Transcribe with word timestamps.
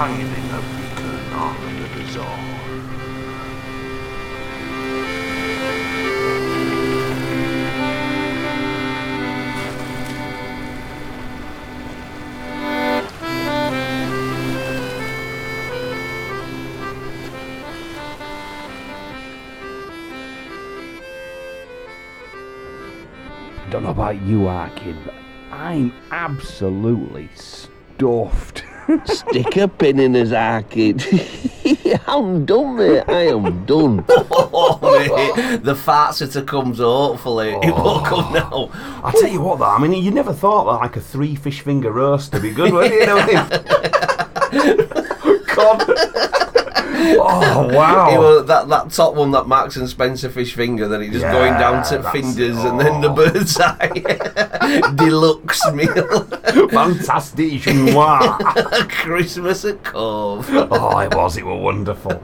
shining 0.00 0.24
a 0.24 0.60
beacon 0.62 1.32
on 1.34 1.54
the 1.78 1.88
bazaar. 1.94 2.38
Don't 23.68 23.82
know 23.82 23.90
about 23.90 24.22
you, 24.22 24.48
Arkin, 24.48 24.96
but 25.04 25.12
I'm 25.52 25.92
absolutely 26.10 27.28
stuffed. 27.34 28.59
Stick 29.04 29.56
a 29.56 29.68
pin 29.68 30.00
in 30.00 30.14
his 30.14 30.32
arcade. 30.32 31.04
I'm 32.06 32.44
done, 32.44 32.76
mate. 32.76 33.04
I 33.08 33.28
am 33.28 33.64
done. 33.66 34.04
Oh, 34.52 34.78
mate, 34.82 35.62
the 35.62 35.74
farts 35.74 36.22
are 36.22 36.26
to 36.32 36.42
come, 36.42 36.74
so 36.74 36.84
hopefully 36.84 37.50
it 37.50 37.72
will 37.74 37.88
oh. 37.88 38.02
come 38.04 38.32
now. 38.32 38.70
I 39.04 39.12
tell 39.12 39.28
you 39.30 39.40
what, 39.40 39.58
though, 39.58 39.66
I 39.66 39.78
mean, 39.78 39.92
you 40.02 40.10
never 40.10 40.32
thought 40.32 40.64
that 40.64 40.84
like 40.84 40.96
a 40.96 41.00
three 41.00 41.34
fish 41.34 41.60
finger 41.60 41.92
roast 41.92 42.32
would 42.32 42.42
be 42.42 42.50
good, 42.50 42.72
would 42.72 42.90
you? 42.90 43.00
you 43.00 43.06
know 43.06 43.16
what 43.16 43.28
I 43.32 44.66
mean? 44.66 45.46
God. 45.54 46.39
Oh 47.02 47.68
wow! 47.74 48.18
was 48.18 48.46
that, 48.46 48.68
that 48.68 48.90
top 48.90 49.14
one 49.14 49.30
that 49.32 49.46
Marks 49.46 49.76
and 49.76 49.88
Spencer 49.88 50.28
fish 50.28 50.54
finger, 50.54 50.86
then 50.88 51.02
it 51.02 51.10
just 51.10 51.24
going 51.24 51.54
down 51.54 51.84
to 51.86 51.96
Yeah, 51.96 52.10
fingers 52.10 52.58
it. 52.58 52.66
and 52.66 52.80
then 52.80 53.00
the 53.00 53.10
Oh. 53.10 53.14
bird's 53.14 53.58
eye 53.60 54.90
deluxe 54.96 55.60
meal. 55.72 56.24
Fantastic 56.70 57.66
noir. 57.74 58.38
Christmas 58.88 59.64
at 59.64 59.82
Cove. 59.84 60.46
Oh, 60.50 60.98
it 60.98 61.14
was. 61.14 61.36
It 61.36 61.44
was 61.46 61.60
wonderful. 61.60 62.20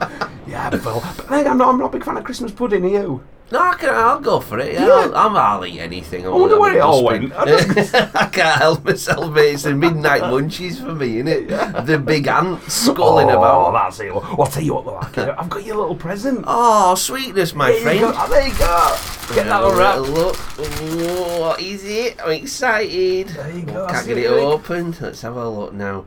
Yeah, 0.47 0.71
but, 0.71 0.83
but 0.83 1.31
I'm 1.47 1.59
not. 1.59 1.69
I'm 1.69 1.79
not 1.79 1.87
a 1.87 1.93
big 1.93 2.05
fan 2.05 2.17
of 2.17 2.25
Christmas 2.25 2.53
pudding. 2.53 2.85
Are 2.85 2.89
you? 2.89 3.23
No, 3.53 3.61
I 3.61 3.75
can, 3.75 3.91
I'll 3.95 4.19
go 4.19 4.41
for 4.41 4.59
it. 4.59 4.73
Yeah. 4.73 4.87
I'll, 4.89 5.15
I'm, 5.15 5.37
I'll 5.37 5.65
eat 5.65 5.79
anything. 5.79 6.27
I 6.27 6.31
wonder 6.31 6.59
where 6.59 6.77
it 6.77 6.81
all 6.81 7.05
went. 7.05 7.33
I 7.33 7.43
I 8.15 8.27
can't 8.27 8.61
help 8.61 8.85
myself, 8.85 9.33
mate. 9.33 9.55
It's 9.55 9.63
the 9.63 9.75
midnight 9.75 10.23
munchies 10.23 10.81
for 10.85 10.93
me, 10.93 11.23
innit? 11.23 11.87
The 11.87 11.97
big 11.97 12.27
ants 12.27 12.75
sculling 12.75 13.31
oh, 13.31 13.39
about. 13.39 13.73
that's 13.73 14.01
it. 14.01 14.13
Well, 14.13 14.25
I'll 14.37 14.47
tell 14.47 14.63
you 14.65 14.75
what, 14.75 14.85
though, 14.85 14.97
Arkin, 14.97 15.31
I've 15.31 15.49
got 15.49 15.65
your 15.65 15.77
little 15.77 15.95
present. 15.95 16.45
Oh, 16.49 16.97
sweetness, 16.97 17.55
my 17.55 17.71
there 17.71 17.81
friend. 17.83 18.01
you 18.01 18.07
go. 18.07 18.15
Oh, 18.17 18.29
there 18.29 18.49
you 18.49 18.59
go. 18.59 19.35
Get 19.35 19.47
that 19.47 19.63
a 19.63 20.01
Look. 20.01 20.37
Ooh, 20.59 21.41
What 21.41 21.61
is 21.61 21.85
it? 21.85 22.21
I'm 22.21 22.33
excited. 22.33 23.29
There 23.29 23.51
you 23.53 23.63
go, 23.63 23.87
Can't 23.87 24.07
get 24.09 24.19
it 24.19 24.25
it, 24.25 24.31
Rick. 24.31 24.43
open. 24.43 24.97
Let's 25.01 25.23
have 25.23 25.37
a 25.37 25.49
look 25.49 25.73
now. 25.73 26.05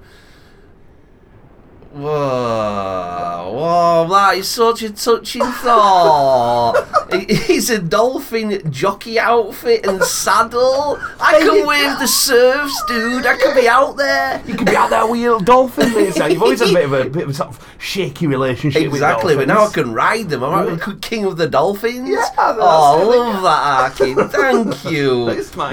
Whoa, 1.92 3.52
whoa, 3.54 4.08
that 4.10 4.38
is 4.38 4.48
such 4.48 4.84
a 4.84 4.92
touching 4.92 5.42
thought. 5.42 6.86
He's 7.30 7.70
a 7.72 7.80
dolphin 7.80 8.72
jockey 8.72 9.18
outfit 9.20 9.86
and 9.88 10.04
saddle. 10.04 11.00
I 11.20 11.40
can 11.40 11.66
wave 11.66 11.98
the 11.98 12.08
surfs, 12.08 12.84
dude. 12.88 13.26
I 13.26 13.36
can 13.38 13.56
be 13.56 13.68
out 13.68 13.98
there. 13.98 14.42
You 14.46 14.56
could 14.56 14.68
be 14.68 14.76
out 14.76 14.92
there 14.92 15.08
with 15.08 15.20
your 15.20 15.40
dolphin, 15.40 15.92
mate. 15.94 16.16
You've 16.32 16.44
always 16.44 16.60
had 16.60 16.70
a 16.70 16.74
bit 16.74 16.86
of 16.86 16.94
a 16.94 17.10
bit 17.10 17.24
of 17.24 17.30
a 17.30 17.34
sort 17.34 17.50
of 17.50 17.76
shaky 17.80 18.28
relationship 18.28 18.84
Exactly, 18.84 19.36
with 19.36 19.48
but 19.48 19.54
now 19.54 19.66
I 19.66 19.72
can 19.72 19.92
ride 19.94 20.30
them. 20.30 20.44
I'm 20.44 20.78
like 20.78 21.02
king 21.02 21.26
of 21.26 21.38
the 21.38 21.48
dolphins. 21.48 22.08
Yeah, 22.10 22.28
oh, 22.38 23.00
I 23.00 23.04
love 23.04 23.42
that, 23.44 24.00
Arkin. 24.00 24.30
Thank 24.30 24.92
you. 24.92 25.26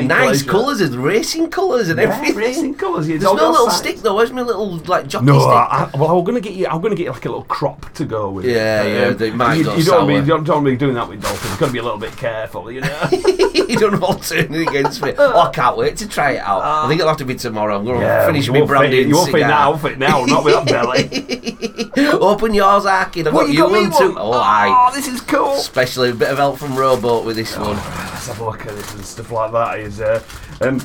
Nice 0.07 0.43
colours 0.43 0.81
and 0.81 0.95
racing 0.97 1.51
colours 1.51 1.91
and 1.91 2.01
Yeah, 2.01 2.15
everything. 2.15 2.37
racing 2.37 2.75
colours. 2.77 3.07
There's 3.09 3.23
no 3.23 3.33
little 3.35 3.71
stick 3.71 3.99
though. 3.99 4.17
Where's 4.17 4.33
my 4.33 4.41
little 4.43 4.77
like 4.87 5.09
jockey 5.09 5.27
No, 5.27 5.41
stick? 5.41 5.51
I, 5.51 5.91
I- 5.93 6.06
well, 6.07 6.19
I'm 6.19 6.25
gonna 6.25 6.41
get 6.41 6.55
you. 6.55 6.67
I'm 6.67 6.81
gonna 6.81 6.95
get 6.95 7.11
like 7.11 7.25
a 7.25 7.29
little 7.29 7.45
crop 7.45 7.93
to 7.95 8.05
go 8.05 8.31
with. 8.31 8.45
it. 8.45 8.53
Yeah, 8.53 8.85
yeah, 8.85 9.11
they 9.11 9.31
might 9.31 9.55
you, 9.55 9.71
you 9.77 9.85
don't 9.85 9.99
want 9.99 10.09
be, 10.09 10.15
you 10.15 10.25
don't, 10.27 10.45
don't 10.45 10.65
want 10.65 10.79
doing 10.79 10.95
that 10.95 11.09
with 11.09 11.23
dolphins. 11.23 11.51
You've 11.51 11.61
got 11.61 11.67
to 11.67 11.73
be 11.73 11.79
a 11.79 11.83
little 11.83 11.99
bit 11.99 12.17
careful, 12.17 12.71
you 12.71 12.81
know. 12.81 13.09
you 13.13 13.77
don't 13.77 14.03
all 14.03 14.15
turning 14.17 14.67
against 14.69 15.03
me. 15.03 15.13
Oh, 15.19 15.41
I 15.41 15.51
can't 15.51 15.77
wait 15.77 15.97
to 15.99 16.09
try 16.09 16.33
it 16.33 16.39
out. 16.39 16.63
I 16.63 16.89
think 16.89 17.01
it'll 17.01 17.09
have 17.09 17.19
to 17.19 17.25
be 17.25 17.35
tomorrow. 17.35 17.77
I'm 17.79 17.85
going 17.85 18.01
to 18.01 18.05
yeah, 18.07 18.27
finish 18.27 18.47
you 18.47 18.53
my 18.53 18.65
branding 18.65 19.09
You 19.09 19.15
won't 19.17 19.31
fit 19.31 19.43
in 19.43 19.49
that 19.49 19.61
outfit 19.61 19.99
now, 19.99 20.25
not 20.25 20.45
with 20.45 20.55
that 20.55 20.67
belly. 20.67 22.11
Open 22.13 22.55
yours, 22.55 22.87
Arkin. 22.87 23.27
I've 23.29 23.35
What, 23.35 23.47
got 23.47 23.49
you 23.49 23.55
you 23.55 23.61
got 23.91 24.01
one 24.01 24.13
too. 24.13 24.19
Oh, 24.19 24.33
aye. 24.33 24.89
Oh, 24.91 24.95
this 24.95 25.09
is 25.09 25.21
cool. 25.23 25.55
Especially 25.55 26.11
a 26.11 26.15
bit 26.15 26.31
of 26.31 26.39
help 26.39 26.59
from 26.59 26.77
Rowboat 26.77 27.25
with 27.25 27.37
this 27.37 27.57
one. 27.57 27.77
Let's 27.77 28.29
have 28.29 28.41
a 28.41 28.45
look 28.45 28.61
at 28.67 28.69
this 28.75 28.95
and 28.95 29.05
stuff 29.05 29.31
like 29.33 29.53
that. 29.53 29.81
Is 29.81 30.01
uh, 30.01 30.23
um, 30.61 30.81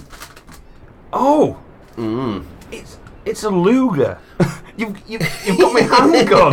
oh, 1.14 1.58
Mm. 1.98 2.46
it's 2.72 2.98
it's 3.26 3.44
a 3.44 3.50
Luger. 3.50 4.18
you've, 4.78 4.98
you've 5.10 5.46
you've 5.46 5.60
got 5.60 5.74
my 5.74 5.82
handgun. 5.82 6.52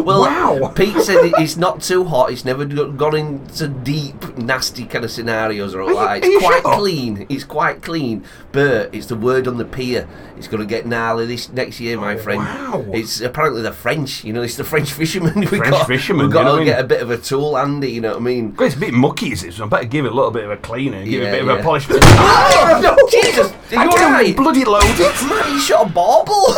Well, 0.04 0.20
Wow. 0.22 0.68
Pete 0.74 0.96
said 0.98 1.18
it's 1.38 1.56
not 1.56 1.82
too 1.82 2.04
hot. 2.04 2.30
It's 2.32 2.44
never 2.44 2.64
gone 2.64 3.16
into 3.16 3.68
deep, 3.68 4.36
nasty 4.38 4.84
kind 4.86 5.04
of 5.04 5.10
scenarios 5.10 5.74
or 5.74 5.82
you- 5.82 5.94
like. 5.94 6.22
It's 6.24 6.44
quite 6.44 6.62
sure? 6.62 6.74
clean. 6.74 7.26
It's 7.28 7.44
quite 7.44 7.82
clean. 7.82 8.24
But 8.52 8.94
it's 8.94 9.06
the 9.06 9.16
word 9.16 9.46
on 9.48 9.56
the 9.58 9.64
pier. 9.64 10.08
It's 10.36 10.48
going 10.48 10.60
to 10.60 10.66
get 10.66 10.86
gnarly 10.86 11.26
this 11.26 11.50
next 11.52 11.80
year, 11.80 11.98
my 11.98 12.14
oh, 12.14 12.18
friend. 12.18 12.40
wow. 12.40 12.84
It's 12.92 13.20
apparently 13.20 13.62
the 13.62 13.72
French. 13.72 14.24
You 14.24 14.32
know, 14.32 14.42
it's 14.42 14.56
the 14.56 14.64
French 14.64 14.92
fishermen. 14.92 15.34
We've 15.40 15.48
French 15.48 15.70
got, 15.70 15.86
fishermen, 15.86 16.26
We've 16.26 16.32
got 16.32 16.44
to 16.44 16.62
I 16.62 16.64
get 16.64 16.80
a 16.80 16.84
bit 16.84 17.02
of 17.02 17.10
a 17.10 17.18
tool 17.18 17.56
handy. 17.56 17.90
You 17.92 18.00
know 18.00 18.10
what 18.12 18.16
I 18.18 18.20
mean? 18.20 18.56
It's 18.58 18.74
a 18.74 18.78
bit 18.78 18.92
mucky, 18.94 19.32
is 19.32 19.42
it? 19.44 19.52
So 19.54 19.64
I 19.64 19.68
better 19.68 19.84
give 19.86 20.04
it 20.06 20.12
a 20.12 20.14
little 20.14 20.30
bit 20.30 20.44
of 20.44 20.50
a 20.50 20.56
cleaning. 20.56 21.04
give 21.04 21.22
it 21.22 21.24
Yeah, 21.26 21.30
a 21.30 21.32
bit 21.44 21.48
of 21.48 21.58
a 21.58 21.62
polish. 21.62 21.86
Oh, 21.92 22.80
no, 22.82 22.96
Jesus! 23.08 23.52
Are 23.76 23.84
you 23.84 23.90
alright? 23.90 24.36
bloody 24.36 24.64
loaded. 24.64 24.98
Man, 25.28 25.52
you 25.52 25.60
shot 25.60 25.86
a 25.86 25.90
bauble. 25.90 26.54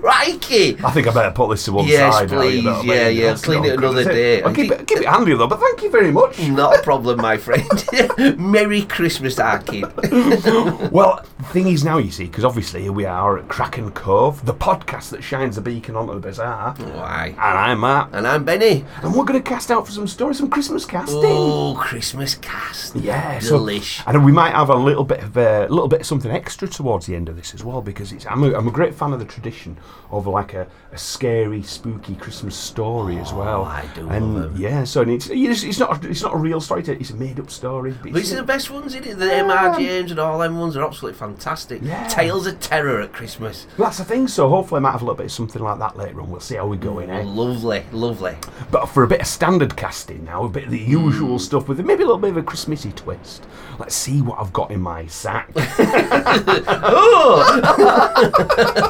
Crikey! 0.00 0.76
I 0.84 0.90
think 0.92 1.06
I 1.08 1.12
better 1.12 1.30
put 1.30 1.50
this 1.50 1.64
to 1.64 1.72
one 1.72 1.86
Yes, 1.86 2.14
side. 2.14 2.30
now, 2.30 2.42
you 2.42 2.50
please. 2.50 2.64
know, 2.64 2.82
Yeah, 2.82 3.08
yeah, 3.08 3.26
that's 3.28 3.42
clean 3.44 3.64
it 3.64 3.78
another 3.78 4.04
day. 4.04 4.42
I'll 4.42 4.54
keep, 4.54 4.70
it, 4.70 4.86
keep 4.86 4.98
it 4.98 5.06
handy 5.06 5.34
though, 5.34 5.46
but 5.46 5.60
thank 5.60 5.82
you 5.82 5.90
very 5.90 6.10
much. 6.12 6.38
Not 6.40 6.78
a 6.78 6.82
problem, 6.82 7.20
my 7.20 7.36
friend. 7.36 7.68
Merry 8.38 8.82
Christmas, 8.82 9.38
Arkin. 9.38 9.84
Well, 10.90 11.24
the 11.38 11.44
thing 11.44 11.68
is 11.68 11.84
now, 11.84 11.98
you 11.98 12.10
see, 12.10 12.24
because 12.24 12.44
obviously 12.44 12.82
here 12.82 12.92
we 12.92 13.04
are 13.04 13.38
at 13.38 13.48
Kraken 13.48 13.90
Cove, 13.92 14.44
the 14.44 14.54
podcast 14.54 15.10
that 15.10 15.22
shines 15.22 15.56
a 15.56 15.60
beacon 15.60 15.94
onto 15.96 16.14
the 16.14 16.20
bazaar. 16.20 16.74
Why? 16.74 17.28
And 17.28 17.38
I'm 17.38 17.80
Matt. 17.80 18.10
And 18.12 18.26
I'm 18.26 18.44
Benny. 18.44 18.84
And 19.02 19.14
we're 19.14 19.24
going 19.24 19.40
to 19.42 19.48
cast 19.48 19.70
out 19.70 19.86
for 19.86 19.92
some 19.92 20.06
stories, 20.08 20.38
some 20.38 20.50
Christmas 20.50 20.84
casting. 20.84 21.20
Oh, 21.24 21.76
Christmas 21.78 22.34
cast. 22.36 22.96
Yeah, 22.96 23.38
so- 23.38 23.60
and 24.06 24.24
we 24.24 24.32
might 24.32 24.52
have 24.54 24.68
a 24.70 24.74
little 24.74 25.04
bit 25.04 25.20
of 25.22 25.36
a 25.36 25.66
little 25.68 25.86
bit 25.88 26.00
of 26.00 26.06
something 26.06 26.30
extra 26.30 26.66
towards 26.66 27.06
the 27.06 27.14
end 27.14 27.28
of 27.28 27.36
this 27.36 27.54
as 27.54 27.62
well 27.62 27.80
because 27.82 28.10
it's 28.10 28.26
I'm 28.26 28.42
a, 28.42 28.52
I'm 28.56 28.66
a 28.66 28.70
great 28.70 28.94
fan 28.94 29.12
of 29.12 29.18
the 29.20 29.24
tradition 29.24 29.76
of 30.10 30.26
like 30.26 30.54
a, 30.54 30.66
a 30.92 30.98
scary, 30.98 31.62
spooky 31.62 32.14
Christmas 32.16 32.56
story 32.56 33.18
as 33.18 33.32
well. 33.32 33.62
Oh, 33.62 33.64
I 33.64 33.88
do 33.94 34.08
and 34.08 34.58
yeah, 34.58 34.84
so 34.84 35.02
it's 35.02 35.28
it's 35.30 35.62
it's 35.62 35.78
not 35.78 36.04
a, 36.04 36.08
it's 36.08 36.22
not 36.22 36.34
a 36.34 36.36
real 36.36 36.60
story. 36.60 36.82
It's 36.86 37.10
a 37.10 37.16
made 37.16 37.38
up 37.38 37.50
story. 37.50 37.94
but 38.02 38.12
These 38.12 38.32
are 38.32 38.36
the 38.36 38.42
best 38.42 38.70
ones, 38.70 38.94
isn't 38.94 39.06
it? 39.06 39.18
The 39.18 39.32
M.R. 39.32 39.78
James 39.78 40.10
and 40.10 40.18
all 40.18 40.38
them 40.38 40.58
ones 40.58 40.76
are 40.76 40.84
absolutely 40.84 41.18
fantastic. 41.18 41.80
Yeah. 41.82 42.06
Tales 42.08 42.46
of 42.46 42.58
Terror 42.60 43.00
at 43.00 43.12
Christmas. 43.12 43.66
That's 43.78 43.98
the 43.98 44.04
thing. 44.04 44.28
So 44.28 44.48
hopefully, 44.48 44.78
I 44.78 44.82
might 44.82 44.92
have 44.92 45.02
a 45.02 45.04
little 45.04 45.16
bit 45.16 45.26
of 45.26 45.32
something 45.32 45.62
like 45.62 45.78
that 45.78 45.96
later 45.96 46.20
on. 46.20 46.30
We'll 46.30 46.40
see 46.40 46.56
how 46.56 46.66
we 46.66 46.76
go 46.76 46.98
in. 46.98 47.10
Eh? 47.10 47.22
Lovely, 47.24 47.84
lovely. 47.92 48.36
But 48.70 48.86
for 48.86 49.04
a 49.04 49.08
bit 49.08 49.20
of 49.20 49.26
standard 49.26 49.76
casting 49.76 50.24
now, 50.24 50.44
a 50.44 50.48
bit 50.48 50.64
of 50.64 50.70
the 50.70 50.78
usual 50.78 51.38
stuff 51.38 51.68
with 51.68 51.78
maybe 51.80 52.02
a 52.02 52.06
little 52.06 52.20
bit 52.20 52.30
of 52.30 52.36
a 52.36 52.42
Christmassy 52.42 52.92
twist. 52.92 53.46
Let's 53.78 53.94
see 53.94 54.22
what 54.22 54.38
I've 54.38 54.52
got 54.52 54.70
in 54.70 54.80
my 54.80 55.06
sack. 55.06 55.50
Right, 55.54 55.66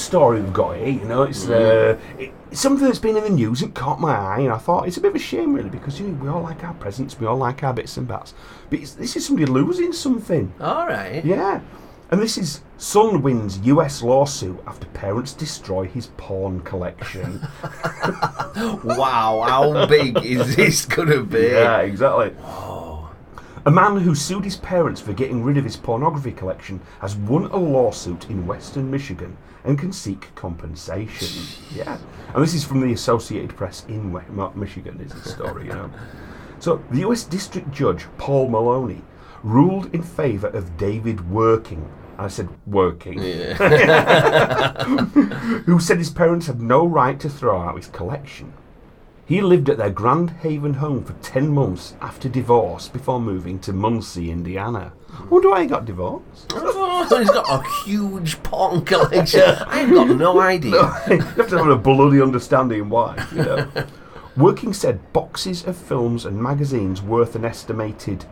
story 0.00 0.40
we've 0.40 0.52
got 0.52 0.76
here, 0.76 0.88
you 0.88 1.04
know, 1.04 1.22
it's, 1.22 1.48
uh, 1.48 1.98
it, 2.18 2.32
it's 2.50 2.60
something 2.60 2.84
that's 2.86 2.98
been 2.98 3.16
in 3.16 3.24
the 3.24 3.30
news 3.30 3.62
and 3.62 3.74
caught 3.74 4.00
my 4.00 4.14
eye, 4.14 4.40
and 4.40 4.52
I 4.52 4.58
thought 4.58 4.88
it's 4.88 4.96
a 4.96 5.00
bit 5.00 5.10
of 5.10 5.16
a 5.16 5.20
shame, 5.20 5.52
really, 5.52 5.70
because 5.70 6.00
you 6.00 6.08
know, 6.08 6.22
we 6.22 6.28
all 6.28 6.42
like 6.42 6.64
our 6.64 6.74
presents, 6.74 7.18
we 7.20 7.26
all 7.26 7.36
like 7.36 7.62
our 7.62 7.72
bits 7.72 7.96
and 7.96 8.08
bats. 8.08 8.34
But 8.68 8.80
it's, 8.80 8.92
this 8.94 9.16
is 9.16 9.26
somebody 9.26 9.46
losing 9.46 9.92
something. 9.92 10.52
All 10.60 10.86
right. 10.86 11.24
Yeah. 11.24 11.60
And 12.10 12.20
this 12.20 12.36
is 12.36 12.62
son 12.76 13.22
wins 13.22 13.58
US 13.60 14.02
lawsuit 14.02 14.58
after 14.66 14.86
parents 14.88 15.32
destroy 15.32 15.84
his 15.86 16.08
porn 16.16 16.60
collection. 16.60 17.46
Wow, 18.82 19.44
how 19.46 19.86
big 19.86 20.18
is 20.24 20.56
this 20.56 20.84
gonna 20.84 21.22
be? 21.22 21.42
yeah, 21.42 21.78
exactly. 21.78 22.34
A 23.66 23.70
man 23.70 23.98
who 23.98 24.14
sued 24.14 24.44
his 24.44 24.56
parents 24.56 25.00
for 25.00 25.12
getting 25.12 25.44
rid 25.44 25.56
of 25.56 25.64
his 25.64 25.76
pornography 25.76 26.32
collection 26.32 26.80
has 27.00 27.16
won 27.16 27.46
a 27.46 27.56
lawsuit 27.56 28.30
in 28.30 28.46
western 28.46 28.90
Michigan 28.90 29.36
and 29.64 29.78
can 29.78 29.92
seek 29.92 30.34
compensation. 30.34 31.28
Yeah. 31.74 31.98
And 32.34 32.42
this 32.42 32.54
is 32.54 32.64
from 32.64 32.80
the 32.80 32.92
Associated 32.92 33.56
Press 33.56 33.84
in 33.88 34.12
Michigan, 34.54 35.00
is 35.00 35.12
the 35.12 35.28
story, 35.28 35.66
you 35.66 35.72
know. 35.72 35.90
So, 36.58 36.82
the 36.90 37.00
US 37.08 37.24
District 37.24 37.70
Judge, 37.70 38.06
Paul 38.18 38.48
Maloney, 38.48 39.02
ruled 39.42 39.94
in 39.94 40.02
favour 40.02 40.48
of 40.48 40.76
David 40.76 41.18
Werking 41.30 41.86
I 42.20 42.28
said 42.28 42.50
working. 42.66 43.18
Yeah. 43.22 43.54
Who 45.64 45.80
said 45.80 45.96
his 45.96 46.10
parents 46.10 46.48
had 46.48 46.60
no 46.60 46.84
right 46.86 47.18
to 47.18 47.30
throw 47.30 47.58
out 47.58 47.76
his 47.76 47.86
collection. 47.86 48.52
He 49.30 49.40
lived 49.40 49.70
at 49.70 49.78
their 49.78 49.90
Grand 49.90 50.30
Haven 50.42 50.74
home 50.74 51.04
for 51.04 51.12
10 51.22 51.50
months 51.50 51.94
after 52.00 52.28
divorce 52.28 52.88
before 52.88 53.20
moving 53.20 53.60
to 53.60 53.72
Muncie, 53.72 54.28
Indiana. 54.28 54.92
Wonder 55.30 55.50
why 55.50 55.62
he 55.62 55.68
got 55.68 55.84
divorced. 55.84 56.50
He's 56.52 57.30
got 57.30 57.48
a 57.48 57.62
huge 57.84 58.42
porn 58.42 58.84
collection. 58.84 59.42
I 59.68 59.82
ain't 59.82 59.94
got 59.94 60.08
no 60.08 60.40
idea. 60.40 60.72
you 61.08 61.20
have 61.20 61.48
to 61.48 61.58
have 61.58 61.68
a 61.68 61.76
bloody 61.76 62.20
understanding 62.20 62.88
why, 62.88 63.24
you 63.30 63.44
know. 63.44 63.70
Werking 64.36 64.74
said 64.74 65.12
boxes 65.12 65.64
of 65.64 65.76
films 65.76 66.24
and 66.24 66.42
magazines 66.42 67.00
worth 67.00 67.36
an 67.36 67.44
estimated 67.44 68.24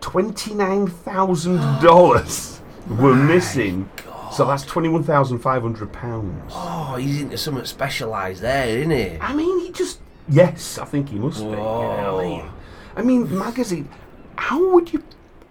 $29,000 0.00 2.60
were 2.98 3.14
missing. 3.14 3.90
So 4.32 4.46
that's 4.46 4.64
£21,500. 4.64 6.40
Oh, 6.52 6.96
he's 6.98 7.20
into 7.20 7.36
something 7.36 7.66
specialised 7.66 8.40
there, 8.40 8.78
isn't 8.78 8.90
he? 8.90 9.18
I 9.20 9.34
mean, 9.34 9.60
he 9.60 9.70
just. 9.72 10.00
Yes, 10.30 10.78
I 10.78 10.84
think 10.84 11.08
he 11.08 11.18
must 11.18 11.38
be. 11.40 11.44
you 11.44 11.56
know 11.56 11.62
what 11.62 11.98
I 11.98 12.10
Whoa. 12.12 12.28
mean? 12.28 12.50
I 12.96 13.02
mean, 13.02 13.38
magazine. 13.38 13.88
How 14.36 14.70
would 14.72 14.92
you 14.92 15.02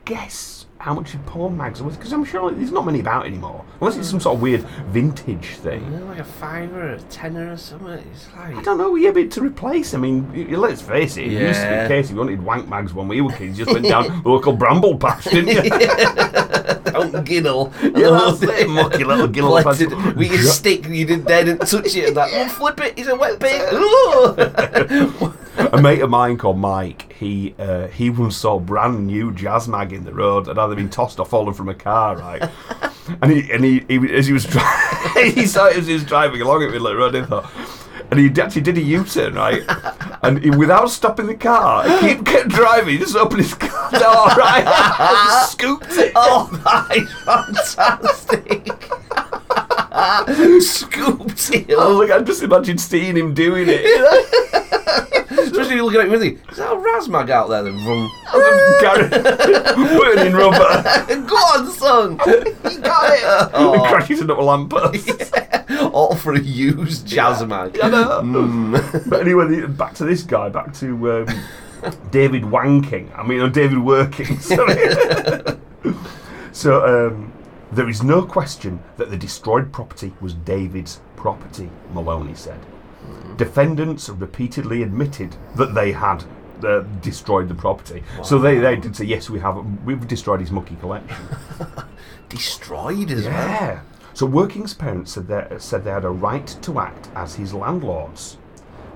guess 0.05 0.58
how 0.79 0.93
much 0.93 1.13
porn 1.25 1.57
mags 1.57 1.81
are 1.81 1.83
worth? 1.83 1.97
Because 1.97 2.13
I'm 2.13 2.23
sure 2.23 2.49
there's 2.51 2.71
not 2.71 2.85
many 2.85 3.01
about 3.01 3.25
anymore. 3.25 3.65
Unless 3.81 3.97
it's 3.97 4.09
some 4.09 4.19
sort 4.21 4.35
of 4.37 4.41
weird 4.41 4.61
vintage 4.91 5.47
thing. 5.57 5.83
You 5.83 5.99
know, 5.99 6.05
like 6.05 6.19
a 6.19 6.23
fiver 6.23 6.91
or 6.91 6.93
a 6.93 6.99
tenner 7.01 7.51
or 7.51 7.57
something. 7.57 7.89
It's 8.13 8.27
like 8.33 8.55
I 8.55 8.61
don't 8.61 8.77
know, 8.77 8.95
yeah, 8.95 9.11
but 9.11 9.29
to 9.31 9.41
replace, 9.41 9.93
I 9.93 9.97
mean, 9.97 10.31
y- 10.33 10.47
y- 10.49 10.55
let's 10.57 10.81
face 10.81 11.17
it, 11.17 11.25
it 11.27 11.31
used 11.31 11.59
to 11.61 11.67
be 11.67 11.73
Yeah. 11.73 11.83
the 11.83 11.89
case 11.89 12.05
if 12.05 12.11
you 12.11 12.17
wanted 12.17 12.41
wank 12.41 12.69
mags 12.69 12.93
when 12.93 13.09
we 13.09 13.19
were 13.19 13.31
kids, 13.33 13.59
you 13.59 13.65
just 13.65 13.73
went 13.73 13.87
down 13.87 14.07
the 14.23 14.29
local 14.29 14.53
bramble 14.53 14.97
patch, 14.97 15.25
didn't 15.25 15.49
you? 15.65 15.69
Don't 16.93 17.25
giddle. 17.25 17.73
Yeah, 17.99 18.11
that's 18.11 18.41
it, 18.43 18.69
mucky 18.69 19.03
little 19.03 19.27
giddle 19.27 19.61
patch. 19.61 19.79
With 20.15 20.31
your 20.31 20.43
stick, 20.43 20.87
you 20.87 21.05
didn't 21.05 21.25
dare 21.27 21.43
didn't 21.43 21.67
touch 21.67 21.93
it. 21.95 22.07
And 22.09 22.17
that, 22.17 22.29
oh, 22.33 22.47
flip 22.47 22.79
it, 22.81 22.97
he's 22.97 23.07
a 23.07 23.15
wet 23.15 23.37
pig. 23.39 23.61
Ooh. 23.73 25.28
A 25.71 25.81
mate 25.81 26.01
of 26.01 26.09
mine 26.09 26.37
called 26.37 26.57
Mike, 26.57 27.13
he 27.13 27.53
uh, 27.59 27.87
he 27.87 28.09
once 28.09 28.37
saw 28.37 28.57
a 28.57 28.59
brand 28.59 29.07
new 29.07 29.31
jazz 29.33 29.67
mag 29.67 29.93
in 29.93 30.03
the 30.03 30.13
road 30.13 30.47
and 30.47 30.59
either 30.59 30.75
been 30.75 30.89
tossed 30.89 31.19
or 31.19 31.25
fallen 31.25 31.53
from 31.53 31.69
a 31.69 31.73
car, 31.73 32.17
right? 32.17 32.49
and 33.21 33.31
he 33.31 33.51
and 33.51 33.63
he, 33.63 33.79
he 33.87 34.15
as 34.15 34.27
he 34.27 34.33
was 34.33 34.45
dri- 34.45 34.61
he 35.31 35.45
saw 35.45 35.67
it 35.67 35.77
as 35.77 35.87
he 35.87 35.93
was 35.93 36.03
driving 36.03 36.41
along 36.41 36.63
it 36.63 36.71
with 36.71 36.81
the 36.81 36.95
road, 36.95 37.15
he 37.15 37.21
thought. 37.21 37.49
And 38.11 38.19
he 38.19 38.41
actually 38.41 38.63
did 38.63 38.75
a 38.75 38.81
U-turn, 38.81 39.35
right? 39.35 39.61
And 40.23 40.43
he, 40.43 40.49
without 40.49 40.89
stopping 40.89 41.27
the 41.27 41.35
car, 41.35 41.87
he 41.87 42.15
kept, 42.15 42.25
kept 42.25 42.49
driving. 42.49 42.93
He 42.93 42.97
just 42.97 43.15
opened 43.15 43.41
his 43.41 43.53
car 43.53 43.91
door, 43.91 44.25
right? 44.35 44.65
and 44.99 45.49
scooped 45.49 45.91
it. 45.91 46.13
Oh, 46.15 46.49
that 46.63 46.97
is 46.97 47.73
fantastic. 47.75 48.98
Scooped 50.61 51.51
it 51.53 51.73
Oh, 51.77 51.97
look, 51.97 52.11
I 52.11 52.21
just 52.21 52.43
imagine 52.43 52.77
seeing 52.77 53.17
him 53.17 53.33
doing 53.33 53.67
it. 53.69 53.85
Especially 55.31 55.75
you 55.75 55.85
looking 55.85 56.01
at 56.01 56.07
it 56.07 56.11
with 56.11 56.23
you. 56.23 56.39
Is 56.51 56.57
that 56.57 56.71
a 56.71 56.75
Razmag 56.75 57.29
out 57.29 57.49
there? 57.49 57.63
Then. 57.63 57.77
Garrett, 58.81 59.11
burning 59.75 60.33
rubber. 60.33 60.83
Go 61.27 61.35
on, 61.35 61.71
son. 61.71 62.11
You 62.25 62.79
got 62.79 63.13
it. 63.13 63.53
And 63.53 63.81
crashes 63.83 64.21
into 64.21 64.33
a 64.33 64.41
lamppost. 64.41 65.33
All 65.93 66.15
for 66.15 66.33
a 66.33 66.39
used 66.39 67.07
Jazzmag. 67.07 67.77
I 67.81 67.89
know. 67.89 69.01
But 69.07 69.21
anyway, 69.21 69.65
back 69.67 69.93
to 69.95 70.05
this 70.05 70.23
guy, 70.23 70.49
back 70.49 70.73
to 70.75 71.11
um, 71.11 71.91
David 72.11 72.43
Wanking. 72.43 73.09
I 73.17 73.25
mean, 73.25 73.41
uh, 73.41 73.47
David 73.47 73.79
Werking. 73.79 74.39
Sorry. 74.41 75.95
so 76.51 77.07
um, 77.07 77.31
there 77.71 77.89
is 77.89 78.03
no 78.03 78.23
question 78.23 78.81
that 78.97 79.09
the 79.09 79.17
destroyed 79.17 79.71
property 79.71 80.13
was 80.21 80.33
David's 80.33 81.01
property. 81.15 81.69
Maloney 81.93 82.35
said. 82.35 82.59
Defendants 83.37 84.09
repeatedly 84.09 84.83
admitted 84.83 85.35
that 85.55 85.73
they 85.73 85.91
had. 85.91 86.23
Uh, 86.61 86.81
destroyed 87.01 87.47
the 87.47 87.55
property, 87.55 88.03
so 88.21 88.37
they, 88.37 88.57
they 88.57 88.75
did 88.75 88.93
say 88.93 89.05
yes. 89.05 89.29
We 89.29 89.39
have 89.39 89.65
we've 89.85 90.05
destroyed 90.09 90.41
his 90.41 90.51
mucky 90.51 90.75
collection. 90.75 91.15
Destroyed 92.27 93.11
as 93.11 93.23
well. 93.23 93.33
Yeah. 93.33 93.81
So 94.13 94.27
Werking's 94.27 94.73
parents 94.73 95.13
said 95.13 95.61
said 95.61 95.85
they 95.85 95.91
had 95.91 96.03
a 96.03 96.09
right 96.09 96.45
to 96.63 96.79
act 96.81 97.07
as 97.15 97.35
his 97.35 97.53
landlords. 97.53 98.38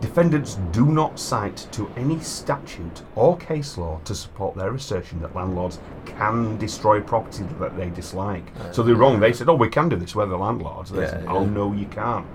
Defendants 0.03 0.55
do 0.73 0.85
not 0.85 1.17
cite 1.17 1.65
to 1.71 1.89
any 1.95 2.19
statute 2.19 3.03
or 3.15 3.38
case 3.38 3.77
law 3.77 4.01
to 4.03 4.13
support 4.13 4.53
their 4.53 4.73
assertion 4.73 5.21
that 5.21 5.33
landlords 5.33 5.79
can 6.05 6.57
destroy 6.57 7.00
property 7.00 7.45
that 7.57 7.77
they 7.77 7.89
dislike. 7.89 8.44
so 8.73 8.83
they're 8.83 8.95
wrong. 8.97 9.21
They 9.21 9.31
said, 9.31 9.47
"Oh, 9.47 9.55
we 9.55 9.69
can 9.69 9.88
do 9.88 9.95
this. 9.95 10.13
We're 10.13 10.25
the 10.25 10.38
landlords." 10.38 10.91
They 10.91 11.03
Yeah, 11.03 11.09
said, 11.09 11.23
yeah. 11.23 11.31
"Oh 11.31 11.45
no, 11.45 11.71
you 11.71 11.85
can't." 11.85 12.25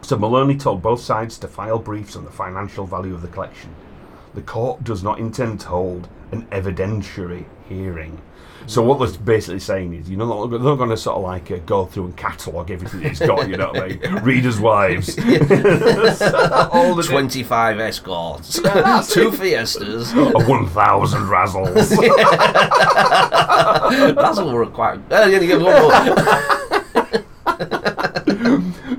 So 0.00 0.16
Maloney 0.16 0.56
told 0.56 0.80
both 0.80 1.00
sides 1.00 1.38
to 1.38 1.48
file 1.48 1.80
briefs 1.80 2.14
on 2.14 2.24
the 2.24 2.30
financial 2.30 2.86
value 2.86 3.14
of 3.14 3.22
the 3.22 3.28
collection. 3.28 3.70
The 4.34 4.42
court 4.42 4.84
does 4.84 5.02
not 5.02 5.18
intend 5.18 5.58
to 5.62 5.68
hold 5.70 6.06
an 6.30 6.46
evidentiary 6.52 7.46
hearing. 7.68 8.20
So 8.66 8.82
what 8.82 8.98
they're 8.98 9.18
basically 9.18 9.60
saying 9.60 9.94
is, 9.94 10.08
you 10.08 10.16
know, 10.16 10.46
they're 10.46 10.58
not 10.58 10.76
going 10.76 10.90
to 10.90 10.96
sort 10.96 11.16
of 11.16 11.22
like 11.22 11.50
uh, 11.50 11.58
go 11.66 11.84
through 11.86 12.06
and 12.06 12.16
catalogue 12.16 12.70
everything 12.70 13.02
he's 13.02 13.18
got. 13.18 13.48
You 13.48 13.56
know 13.56 13.68
what 13.72 13.82
I 13.82 13.88
mean? 13.88 14.14
Readers' 14.22 14.58
wives, 14.58 15.18
all 15.18 16.94
the 16.94 17.06
25 17.06 17.80
escorts, 17.80 18.60
two 19.12 19.30
fiestas. 19.32 20.12
a 20.12 20.32
one 20.44 20.66
thousand 20.68 21.22
razzles. 21.22 21.90
All 24.38 24.54
we're 24.54 24.66
quite. 24.66 24.98
You 25.10 25.36
only 25.36 25.46
one 25.62 25.82
more. 25.82 25.90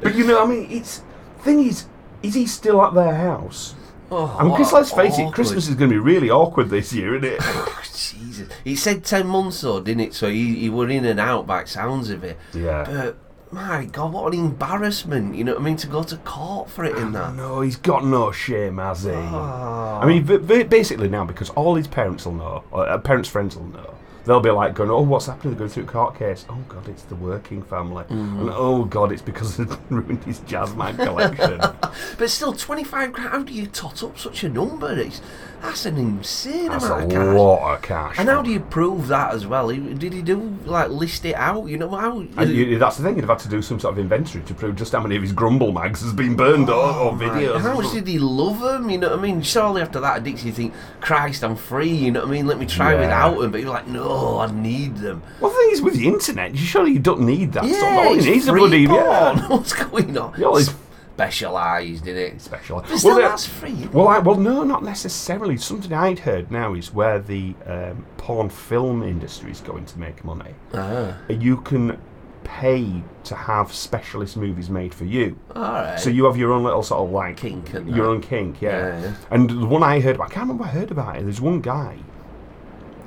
but 0.02 0.16
you 0.16 0.26
know, 0.28 0.44
I 0.44 0.46
mean, 0.48 0.68
it's 0.70 1.02
thing 1.40 1.66
is, 1.66 1.86
is 2.22 2.34
he 2.34 2.46
still 2.48 2.84
at 2.84 2.94
their 2.94 3.16
house? 3.16 3.75
Oh, 4.12 4.36
I 4.38 4.44
mean, 4.44 4.52
what 4.52 4.74
let's 4.74 4.92
face 4.92 5.18
it. 5.18 5.34
Christmas 5.34 5.68
is 5.68 5.76
going 5.76 5.90
to 5.90 5.96
be 5.96 6.00
really 6.00 6.30
awkward 6.30 6.70
this 6.70 6.94
year, 6.94 7.16
isn't 7.16 7.26
it? 7.26 7.42
Jesus. 7.84 8.50
He 8.64 8.76
said 8.76 9.04
10 9.04 9.26
months 9.26 9.62
though, 9.62 9.80
didn't 9.80 10.02
it? 10.02 10.14
So 10.14 10.30
he, 10.30 10.56
he 10.56 10.70
were 10.70 10.90
in 10.90 11.06
and 11.06 11.20
out 11.20 11.48
by 11.48 11.64
sounds 11.66 12.10
of 12.10 12.24
it. 12.24 12.38
Yeah. 12.54 12.84
But, 12.86 13.18
my 13.52 13.86
God, 13.86 14.12
what 14.12 14.34
an 14.34 14.40
embarrassment, 14.40 15.36
you 15.36 15.44
know 15.44 15.54
what 15.54 15.62
I 15.62 15.64
mean, 15.64 15.78
to 15.78 15.88
go 15.88 16.04
to 16.04 16.18
court 16.18 16.70
for 16.70 16.84
it 16.84 16.98
in 16.98 17.14
that. 17.14 17.36
No, 17.36 17.62
he's 17.62 17.78
got 17.78 18.04
no 18.04 18.32
shame, 18.32 18.78
has 18.78 19.04
he? 19.04 19.12
Oh. 19.12 20.00
I 20.02 20.06
mean, 20.06 20.26
basically 20.68 21.08
now, 21.08 21.26
because 21.26 21.50
all 21.52 21.76
his 21.76 21.88
parents 21.88 22.26
will 22.26 22.34
know, 22.34 22.64
or 22.72 22.88
uh, 22.88 22.98
parents' 22.98 23.30
friends 23.30 23.56
will 23.56 23.68
know, 23.68 23.95
they'll 24.26 24.40
be 24.40 24.50
like 24.52 24.74
going, 24.74 24.90
"Oh, 24.90 25.02
what's 25.02 25.28
happening?" 25.28 25.54
They're 25.54 25.60
going 25.60 25.70
through 25.70 25.84
a 25.84 25.88
court 25.88 26.18
case. 26.20 26.46
Oh 26.50 26.58
God, 26.68 26.88
it's 26.90 27.04
the 27.04 27.16
working 27.16 27.62
family, 27.64 28.04
Mm-hmm. 28.06 28.42
and 28.42 28.50
oh 28.54 28.86
God, 28.86 29.12
it's 29.12 29.22
because 29.22 29.58
they 29.58 29.66
ruined 29.90 30.24
his 30.24 30.40
jazz 30.40 30.76
mag 30.76 30.98
collection. 30.98 31.62
But 32.18 32.30
still, 32.30 32.54
25 32.54 33.14
grand, 33.14 33.30
how 33.30 33.44
do 33.44 33.54
you 33.54 33.68
tot 33.68 34.04
up 34.04 34.18
such 34.18 34.44
a 34.44 34.50
number? 34.50 34.92
It's, 35.00 35.22
that's 35.66 35.86
an 35.86 35.98
insane 35.98 36.68
That's 36.70 36.86
amount 36.86 37.04
of 37.06 37.10
cash. 37.12 37.28
a 37.28 37.32
lot 37.32 37.76
of 37.76 37.82
cash. 37.82 38.16
And 38.20 38.30
how 38.30 38.42
do 38.42 38.52
you 38.52 38.60
prove 38.60 39.08
that 39.08 39.34
as 39.34 39.46
well? 39.48 39.68
Did 39.70 40.14
he 40.14 40.22
do, 40.22 40.58
like, 40.66 40.90
list 40.90 41.26
it 41.26 41.36
out? 41.36 41.66
You 41.68 41.78
know, 41.78 41.90
how. 41.90 42.20
You, 42.46 42.78
that's 42.80 42.98
the 42.98 43.04
thing. 43.04 43.16
You'd 43.16 43.22
have 43.26 43.30
had 43.30 43.40
to 43.40 43.50
do 43.50 43.62
some 43.62 43.80
sort 43.80 43.94
of 43.94 44.00
inventory 44.00 44.44
to 44.46 44.54
prove 44.54 44.76
just 44.76 44.92
how 44.94 45.02
many 45.02 45.16
of 45.16 45.22
his 45.22 45.32
grumble 45.32 45.72
mags 45.72 46.02
has 46.02 46.14
been 46.14 46.36
burned 46.36 46.70
or, 46.70 46.76
or 46.76 47.12
oh 47.12 47.18
videos. 47.20 47.62
How 47.62 47.80
much 47.80 47.92
did 47.92 48.08
he 48.08 48.20
love 48.20 48.60
them? 48.62 48.90
You 48.90 48.98
know 48.98 49.10
what 49.10 49.20
I 49.20 49.22
mean? 49.22 49.42
Surely 49.42 49.82
after 49.82 50.00
that 50.00 50.18
addiction, 50.18 50.48
you 50.48 50.54
think, 50.54 50.74
Christ, 51.02 51.44
I'm 51.44 51.56
free. 51.56 51.90
You 51.94 52.12
know 52.12 52.22
what 52.22 52.30
I 52.30 52.32
mean? 52.32 52.48
Let 52.48 52.60
me 52.60 52.66
try 52.66 52.94
Yeah. 52.94 53.00
without 53.02 53.40
them. 53.40 53.52
But 53.52 53.62
you're 53.62 53.70
like, 53.72 53.88
no, 53.88 54.40
I 54.40 54.52
need 54.52 54.98
them. 54.98 55.22
Well, 55.42 55.52
the 55.52 55.58
thing 55.58 55.70
is, 55.72 55.82
with 55.82 55.96
the 55.96 56.08
internet, 56.08 56.52
you 56.52 56.58
surely 56.58 56.92
you 56.92 57.00
don't 57.00 57.22
need 57.22 57.54
that 57.54 57.66
stuff. 57.66 57.78
Yeah, 57.82 58.06
All 58.08 58.16
you 58.16 58.22
need 58.22 58.38
is 58.38 58.48
a 58.48 58.54
bloody 58.54 58.88
porn. 58.88 59.00
yeah. 59.04 59.48
What's 59.50 59.74
going 59.74 60.18
on? 60.18 60.34
Yeah, 60.40 60.50
it's- 60.50 60.76
Specialised 61.16 62.06
in 62.08 62.18
it. 62.18 62.42
special. 62.42 62.82
But 62.82 62.98
still, 62.98 63.16
the- 63.16 63.22
that's 63.22 63.46
free. 63.48 63.88
Well, 63.94 64.08
I, 64.10 64.20
well, 64.20 64.36
no, 64.36 64.64
not 64.64 64.84
necessarily. 64.84 65.56
Something 65.58 65.94
I'd 65.94 66.20
heard 66.20 66.52
now 66.52 66.74
is 66.74 66.94
where 66.94 67.20
the 67.20 67.56
um, 67.66 68.06
porn 68.18 68.50
film 68.50 69.02
industry 69.02 69.52
is 69.52 69.62
going 69.62 69.86
to 69.86 70.00
make 70.00 70.26
money. 70.26 70.54
Ah, 70.74 71.18
You 71.30 71.58
can 71.62 71.98
pay 72.44 73.02
to 73.24 73.34
have 73.34 73.74
specialist 73.74 74.36
movies 74.38 74.70
made 74.70 74.94
for 74.94 75.06
you. 75.06 75.40
all 75.56 75.64
right. 75.64 76.00
So 76.00 76.10
you 76.10 76.26
have 76.26 76.36
your 76.38 76.52
own 76.52 76.64
little 76.64 76.84
sort 76.84 77.02
of 77.08 77.12
like 77.12 77.38
Kink 77.38 77.72
your 77.74 77.82
that. 77.84 78.02
own 78.02 78.22
kink, 78.22 78.62
yeah. 78.62 79.00
Yeah. 79.02 79.14
And 79.32 79.50
the 79.50 79.66
one 79.66 79.82
I 79.84 80.00
heard 80.02 80.16
about, 80.16 80.28
I 80.32 80.34
can't 80.34 80.44
remember 80.50 80.66
I 80.66 80.68
heard 80.68 80.92
about 80.92 81.16
it. 81.18 81.24
There's 81.24 81.42
one 81.42 81.62
guy, 81.62 81.98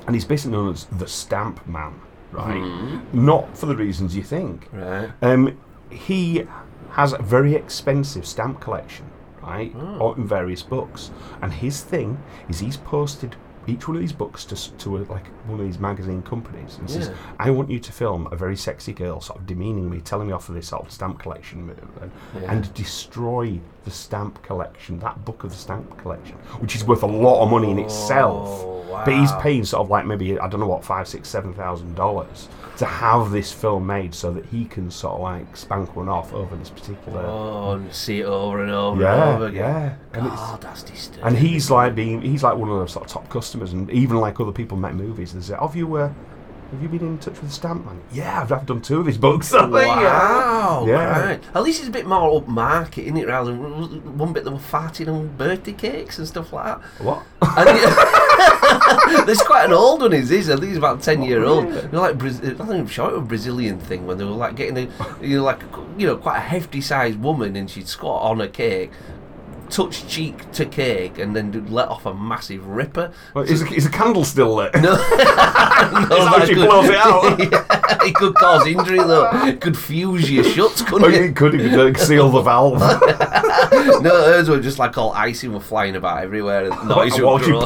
and 0.06 0.16
he's 0.16 0.24
basically 0.24 0.56
known 0.56 0.72
as 0.72 0.86
the 0.86 1.06
Stamp 1.06 1.64
Man, 1.68 2.00
right? 2.32 2.56
Mm-hmm. 2.56 3.24
Not 3.26 3.56
for 3.56 3.66
the 3.66 3.76
reasons 3.76 4.16
you 4.16 4.22
think. 4.24 4.66
right. 4.72 5.10
Um, 5.22 5.56
he 5.90 6.44
has 6.98 7.12
a 7.12 7.18
very 7.18 7.54
expensive 7.54 8.26
stamp 8.26 8.60
collection, 8.60 9.06
right, 9.40 9.72
ah. 9.76 9.98
Oh. 10.00 10.00
or 10.00 10.16
in 10.16 10.26
various 10.26 10.64
books. 10.64 11.12
And 11.40 11.52
his 11.52 11.80
thing 11.80 12.20
is 12.48 12.58
he's 12.58 12.76
posted 12.76 13.36
each 13.68 13.86
one 13.86 13.96
of 13.96 14.00
these 14.00 14.12
books 14.12 14.44
to, 14.46 14.76
to 14.78 14.96
a, 14.96 15.00
like 15.04 15.26
one 15.48 15.58
of 15.60 15.66
these 15.66 15.78
magazine 15.78 16.22
companies 16.22 16.76
and 16.78 16.88
says, 16.90 17.08
Yeah. 17.08 17.14
"I 17.38 17.50
want 17.50 17.70
you 17.70 17.78
to 17.80 17.92
film 17.92 18.28
a 18.30 18.36
very 18.36 18.56
sexy 18.56 18.92
girl, 18.92 19.20
sort 19.20 19.38
of 19.40 19.46
demeaning 19.46 19.88
me, 19.90 20.00
telling 20.00 20.28
me 20.28 20.32
off 20.32 20.48
of 20.48 20.54
this 20.54 20.68
sort 20.68 20.84
of 20.84 20.92
stamp 20.92 21.18
collection, 21.18 21.70
and, 22.00 22.10
Yeah. 22.42 22.52
and 22.52 22.72
destroy 22.74 23.60
the 23.84 23.90
stamp 23.90 24.42
collection, 24.42 24.98
that 25.00 25.24
book 25.24 25.44
of 25.44 25.50
the 25.50 25.56
stamp 25.56 25.96
collection, 25.98 26.36
which 26.60 26.76
is 26.76 26.84
worth 26.84 27.02
a 27.02 27.06
lot 27.06 27.42
of 27.42 27.50
money 27.50 27.70
in 27.70 27.78
itself." 27.78 28.48
Oh, 28.64 28.74
But 29.04 29.14
he's 29.14 29.30
paying 29.40 29.64
sort 29.64 29.82
of 29.84 29.90
like 29.90 30.06
maybe 30.06 30.38
I 30.40 30.48
don't 30.48 30.60
know 30.60 30.66
what 30.66 30.82
five, 30.84 31.06
six, 31.06 31.28
seven 31.28 31.52
thousand 31.52 31.94
dollars 31.94 32.48
to 32.78 32.84
have 32.86 33.30
this 33.30 33.52
film 33.52 33.86
made 33.86 34.14
so 34.14 34.32
that 34.32 34.46
he 34.46 34.64
can 34.64 34.90
sort 34.90 35.14
of 35.16 35.20
like 35.20 35.56
spank 35.56 35.94
one 35.94 36.08
off 36.08 36.32
over 36.32 36.56
this 36.56 36.70
particular. 36.70 37.20
Oh, 37.26 37.72
and 37.72 37.92
see 37.92 38.20
it 38.20 38.24
over 38.26 38.62
and 38.62 38.70
over 38.70 38.92
and 38.92 39.00
yeah, 39.02 39.34
over 39.34 39.46
again. 39.46 39.56
yeah, 39.62 39.94
and 40.18 40.26
it's 40.26 40.36
God, 40.36 40.60
that's 40.62 40.82
disturbing. 40.84 41.24
and 41.24 41.36
he's 41.36 41.70
like 41.70 41.94
being 41.94 42.22
he's 42.22 42.42
like 42.42 42.56
one 42.56 42.70
of 42.70 42.78
those 42.78 42.92
sort 42.92 43.04
of 43.06 43.10
top 43.12 43.28
customers, 43.28 43.72
and 43.74 43.90
even 43.90 44.16
like 44.18 44.40
other 44.40 44.52
people 44.52 44.76
make 44.78 44.94
movies. 44.94 45.34
Say, 45.42 45.56
"Have 45.60 45.74
you 45.76 45.94
uh, 45.96 46.12
have 46.70 46.82
you 46.82 46.88
been 46.88 47.00
in 47.00 47.18
touch 47.18 47.40
with 47.40 47.52
Stamp 47.52 47.84
Man?" 47.86 48.00
Yeah, 48.12 48.42
I've, 48.42 48.52
I've 48.52 48.66
done 48.66 48.82
two 48.82 49.00
of 49.00 49.06
his 49.06 49.18
books. 49.18 49.52
Wow, 49.52 50.84
Yeah. 50.86 51.20
right. 51.26 51.40
At 51.54 51.62
least 51.62 51.80
it's 51.80 51.88
a 51.88 51.92
bit 51.92 52.06
more 52.06 52.40
upmarket, 52.42 53.04
isn't 53.04 53.16
it? 53.16 53.26
Rather 53.26 53.52
than 53.52 54.18
one 54.18 54.32
bit 54.32 54.44
that 54.44 54.50
were 54.50 54.58
farting 54.58 55.08
on 55.08 55.28
birthday 55.36 55.72
cakes 55.72 56.18
and 56.18 56.26
stuff 56.28 56.52
like 56.52 56.66
that. 56.66 56.80
What? 57.02 57.22
And 57.40 57.68
there's 59.26 59.42
quite 59.42 59.64
an 59.66 59.72
old 59.72 60.02
one, 60.02 60.12
is 60.12 60.28
this? 60.28 60.48
I 60.48 60.54
think 60.56 60.68
he's 60.68 60.76
about 60.76 61.02
ten 61.02 61.22
year 61.22 61.44
old. 61.44 61.64
really? 61.66 61.82
You 61.82 61.88
know, 61.92 62.00
like 62.02 62.18
Braz- 62.18 62.44
I 62.44 62.54
think 62.56 62.70
I'm 62.70 62.86
sure 62.86 63.08
it 63.10 63.12
was 63.14 63.22
a 63.22 63.26
Brazilian 63.26 63.78
thing 63.80 64.06
when 64.06 64.18
they 64.18 64.24
were 64.24 64.30
like 64.30 64.54
getting 64.56 64.76
a, 64.78 65.24
you 65.24 65.38
know, 65.38 65.44
like 65.44 65.62
you 65.96 66.06
know, 66.06 66.16
quite 66.16 66.36
a 66.38 66.40
hefty 66.40 66.80
sized 66.80 67.20
woman, 67.20 67.56
and 67.56 67.70
she'd 67.70 67.88
squat 67.88 68.22
on 68.22 68.40
a 68.40 68.48
cake, 68.48 68.90
touch 69.70 70.06
cheek 70.08 70.50
to 70.52 70.64
cake, 70.66 71.18
and 71.18 71.34
then 71.34 71.66
let 71.70 71.88
off 71.88 72.06
a 72.06 72.14
massive 72.14 72.66
ripper. 72.66 73.12
Well, 73.34 73.44
is, 73.44 73.62
is 73.72 73.84
the 73.84 73.90
candle 73.90 74.24
still 74.24 74.54
lit? 74.56 74.74
No, 74.74 74.94
that 74.96 76.26
how 76.28 76.44
she 76.44 76.54
could- 76.54 76.66
blows 76.66 76.88
it 76.88 76.96
out? 76.96 77.38
Yeah, 77.88 78.04
it 78.04 78.14
could 78.14 78.34
cause 78.34 78.66
injury 78.66 78.98
though. 78.98 79.28
It 79.46 79.60
could 79.60 79.76
fuse 79.76 80.30
your 80.30 80.44
shuts, 80.44 80.82
Oh, 80.82 80.84
couldn't 80.86 81.14
it? 81.14 81.22
you 81.22 81.32
could 81.32 81.54
you 81.54 81.70
could 81.70 81.96
uh, 81.96 81.98
seal 81.98 82.28
the 82.30 82.42
valve. 82.42 82.80
No, 84.02 84.10
hers 84.10 84.48
were 84.48 84.60
just 84.60 84.78
like 84.78 84.96
all 84.98 85.12
icing 85.12 85.52
were 85.52 85.60
flying 85.60 85.96
about 85.96 86.22
everywhere. 86.22 86.70
And 86.70 86.88
noise 86.88 87.20
While 87.20 87.38
she 87.38 87.46
grow. 87.50 87.60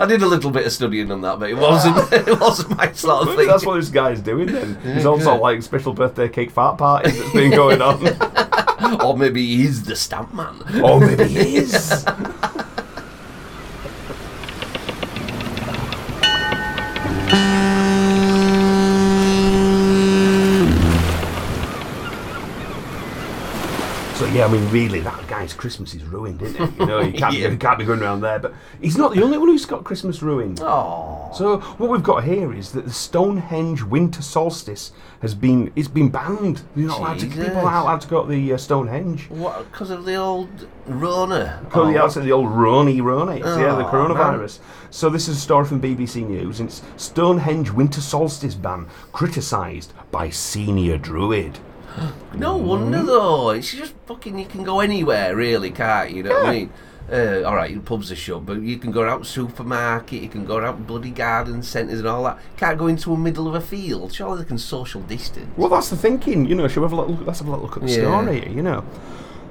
I 0.00 0.06
did 0.06 0.22
a 0.22 0.26
little 0.26 0.50
bit 0.50 0.66
of 0.66 0.72
studying 0.72 1.10
on 1.10 1.20
that, 1.22 1.38
but 1.38 1.50
it 1.50 1.54
wasn't. 1.54 1.96
it 2.12 2.40
wasn't 2.40 2.76
my 2.76 2.92
sort 2.92 3.28
of 3.28 3.36
thing. 3.36 3.46
that's 3.46 3.64
what 3.66 3.76
this 3.76 3.90
guy's 3.90 4.20
doing 4.20 4.46
then. 4.46 4.78
He's 4.82 5.06
also 5.06 5.36
like 5.36 5.62
special 5.62 5.92
birthday 5.92 6.28
cake 6.28 6.50
fart 6.50 6.78
parties 6.78 7.18
that's 7.18 7.32
been 7.32 7.50
going 7.50 7.82
on. 7.82 9.00
or 9.04 9.16
maybe 9.16 9.44
he's 9.44 9.84
the 9.84 9.96
stamp 9.96 10.32
man. 10.34 10.62
oh, 10.74 11.00
maybe 11.00 11.24
he 11.24 11.56
is. 11.56 12.04
yeah, 24.34 24.46
I 24.46 24.48
mean, 24.48 24.68
really, 24.70 25.00
that 25.00 25.26
guy's 25.28 25.52
Christmas 25.54 25.94
is 25.94 26.04
ruined, 26.04 26.42
isn't 26.42 26.60
it? 26.60 26.80
You 26.80 26.86
know, 26.86 27.00
you 27.00 27.12
can't, 27.12 27.34
Yeah. 27.34 27.48
you 27.48 27.56
can't 27.56 27.78
be 27.78 27.84
going 27.84 28.00
around 28.02 28.20
there. 28.20 28.38
But 28.38 28.52
he's 28.80 28.96
not 28.98 29.14
the 29.14 29.22
only 29.22 29.38
one 29.38 29.48
who's 29.48 29.64
got 29.66 29.84
Christmas 29.84 30.22
ruined. 30.22 30.60
Oh, 30.62 31.30
So 31.34 31.58
what 31.78 31.90
we've 31.90 32.02
got 32.02 32.24
here 32.24 32.52
is 32.52 32.72
that 32.72 32.84
the 32.84 32.92
Stonehenge 32.92 33.82
winter 33.82 34.22
solstice 34.22 34.92
has 35.20 35.34
been 35.34 35.72
it's 35.76 35.88
been 35.88 36.08
banned. 36.10 36.62
You're 36.76 36.88
not 36.88 36.98
allowed 37.00 37.18
to 37.20 37.26
people 37.26 37.58
aren't 37.58 37.82
allowed 37.84 38.00
to 38.02 38.08
go 38.08 38.22
to 38.22 38.28
the 38.28 38.52
uh, 38.52 38.56
Stonehenge. 38.56 39.30
what? 39.30 39.70
Because 39.70 39.90
of 39.90 40.04
the 40.04 40.14
old 40.16 40.66
Rona. 40.86 41.60
Because 41.64 41.92
the 41.92 42.02
outside 42.02 42.24
the 42.24 42.32
old 42.32 42.48
Roni 42.48 43.00
Roni, 43.00 43.38
yeah, 43.40 43.74
the 43.74 43.86
Oh, 43.86 43.90
coronavirus. 43.90 44.58
So 44.90 45.08
this 45.10 45.28
is 45.28 45.36
a 45.38 45.40
story 45.40 45.64
from 45.66 45.80
BBC 45.80 46.26
News. 46.26 46.60
And 46.60 46.68
it's 46.68 46.82
Stonehenge 46.96 47.70
winter 47.70 48.00
solstice 48.00 48.54
ban 48.54 48.86
criticised 49.12 49.92
by 50.10 50.30
senior 50.30 50.98
druid. 50.98 51.58
No 52.34 52.56
wonder 52.56 53.02
though. 53.02 53.50
It's 53.50 53.72
just 53.72 53.94
fucking. 54.06 54.38
You 54.38 54.46
can 54.46 54.64
go 54.64 54.80
anywhere, 54.80 55.36
really, 55.36 55.70
can't 55.70 56.10
you? 56.10 56.16
You 56.18 56.22
know 56.24 56.30
what 56.40 56.46
I 56.46 56.52
mean? 56.52 56.72
Uh, 57.12 57.42
all 57.44 57.54
right, 57.54 57.70
your 57.70 57.82
pubs 57.82 58.10
are 58.10 58.16
shut, 58.16 58.46
but 58.46 58.62
you 58.62 58.78
can 58.78 58.90
go 58.90 59.06
out 59.06 59.26
supermarket, 59.26 60.22
you 60.22 60.28
can 60.28 60.46
go 60.46 60.58
out 60.64 60.86
bloody 60.86 61.10
garden 61.10 61.62
centres 61.62 61.98
and 61.98 62.08
all 62.08 62.24
that. 62.24 62.38
Can't 62.56 62.78
go 62.78 62.86
into 62.86 63.10
the 63.10 63.16
middle 63.16 63.46
of 63.46 63.54
a 63.54 63.60
field. 63.60 64.14
Surely 64.14 64.42
they 64.42 64.48
can 64.48 64.56
social 64.56 65.02
distance. 65.02 65.46
Well, 65.58 65.68
that's 65.68 65.90
the 65.90 65.96
thinking. 65.96 66.46
You 66.46 66.54
know, 66.54 66.66
shall 66.66 66.82
we 66.82 66.86
have 66.86 66.92
a 66.92 66.96
little? 67.02 67.16
Let's 67.24 67.40
have 67.40 67.48
a 67.48 67.50
little 67.50 67.66
look 67.66 67.76
at 67.76 67.82
the 67.82 67.90
Yeah. 67.90 68.22
story. 68.22 68.50
You 68.50 68.62
know. 68.62 68.84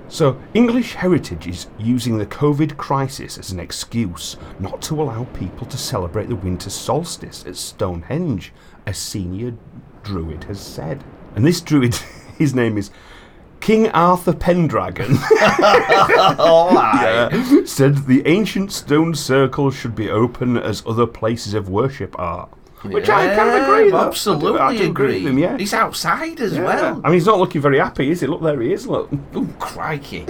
So, 0.10 0.38
English 0.54 0.94
Heritage 0.96 1.48
is 1.48 1.68
using 1.80 2.18
the 2.18 2.26
COVID 2.26 2.76
crisis 2.78 3.38
as 3.38 3.52
an 3.52 3.60
excuse 3.60 4.36
not 4.60 4.82
to 4.84 5.02
allow 5.02 5.24
people 5.34 5.66
to 5.68 5.78
celebrate 5.78 6.30
the 6.30 6.36
winter 6.36 6.70
solstice 6.70 7.44
at 7.48 7.56
Stonehenge, 7.56 8.52
a 8.86 8.94
senior 8.94 9.54
druid 10.04 10.44
has 10.44 10.60
said. 10.60 11.04
And 11.36 11.44
this 11.46 11.62
druid, 11.62 11.98
his 12.38 12.54
name 12.54 12.78
is 12.78 12.92
King 13.60 13.88
Arthur 13.90 14.34
Pendragon. 14.34 15.16
uh, 15.42 17.30
said 17.66 18.06
the 18.08 18.22
ancient 18.26 18.72
stone 18.72 19.16
circle 19.16 19.72
should 19.72 19.96
be 19.96 20.10
open 20.10 20.58
as 20.58 20.84
other 20.86 21.08
places 21.08 21.54
of 21.54 21.70
worship 21.70 22.18
are. 22.20 22.50
Which 22.84 23.08
I 23.08 23.34
kind 23.34 23.50
of 23.50 23.64
agree. 23.64 23.86
Yeah, 23.86 23.92
though. 23.92 24.08
Absolutely 24.10 24.60
I 24.60 24.76
do 24.76 24.90
agree. 24.90 25.24
with 25.24 25.32
him, 25.32 25.40
yeah. 25.40 25.58
He's 25.58 25.74
outside 25.74 26.42
as 26.42 26.54
Yeah. 26.54 26.64
well. 26.66 27.02
I 27.06 27.08
mean, 27.08 27.14
he's 27.14 27.26
not 27.26 27.40
looking 27.40 27.62
very 27.62 27.80
happy, 27.80 28.12
is 28.12 28.20
he? 28.20 28.28
Look, 28.28 28.42
there 28.42 28.60
he 28.60 28.74
is. 28.74 28.86
Look. 28.86 29.10
Ooh, 29.38 29.48
crikey. 29.58 30.20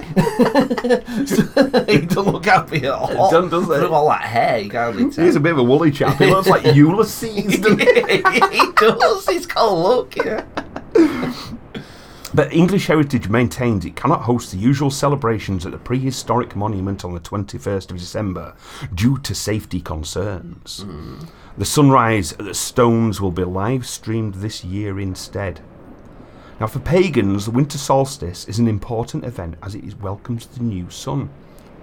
he 1.88 2.06
don't 2.06 2.28
look 2.28 2.44
happy 2.44 2.86
at 2.86 2.92
all. 2.92 3.28
don't, 3.32 3.48
does 3.50 3.64
he? 3.66 3.74
Through 3.74 3.92
all 3.92 4.08
that 4.08 4.22
hair, 4.22 4.58
you 4.58 4.70
can't. 4.70 4.96
He's 5.12 5.34
a 5.34 5.40
bit 5.40 5.50
of 5.50 5.58
a 5.58 5.64
woolly 5.64 5.90
chap. 5.90 6.16
He 6.18 6.26
looks 6.26 6.46
like 6.46 6.64
Ulysses. 6.76 7.58
doesn't 7.58 7.80
he? 7.80 8.56
he 8.56 8.72
does. 8.76 9.26
He's 9.28 9.46
got 9.46 9.68
a 9.68 9.74
look, 9.74 10.14
yeah. 10.14 10.44
But 12.34 12.52
English 12.52 12.88
Heritage 12.88 13.28
maintains 13.28 13.84
it 13.84 13.94
cannot 13.94 14.22
host 14.22 14.50
the 14.50 14.58
usual 14.58 14.90
celebrations 14.90 15.64
at 15.64 15.70
the 15.70 15.78
prehistoric 15.78 16.56
monument 16.56 17.04
on 17.04 17.14
the 17.14 17.20
21st 17.20 17.92
of 17.92 17.98
December 17.98 18.56
due 18.92 19.18
to 19.18 19.36
safety 19.36 19.80
concerns. 19.80 20.82
Hmm. 20.82 21.20
The 21.56 21.64
sunrise 21.64 22.32
at 22.32 22.44
the 22.44 22.54
Stones 22.54 23.20
will 23.20 23.30
be 23.30 23.44
live 23.44 23.86
streamed 23.86 24.34
this 24.34 24.64
year 24.64 24.98
instead. 24.98 25.60
Now, 26.58 26.66
for 26.66 26.80
pagans, 26.80 27.44
the 27.44 27.52
winter 27.52 27.78
solstice 27.78 28.48
is 28.48 28.58
an 28.58 28.66
important 28.66 29.24
event 29.24 29.54
as 29.62 29.76
it 29.76 29.84
is- 29.84 29.94
welcomes 29.94 30.46
the 30.46 30.64
new 30.64 30.90
sun. 30.90 31.30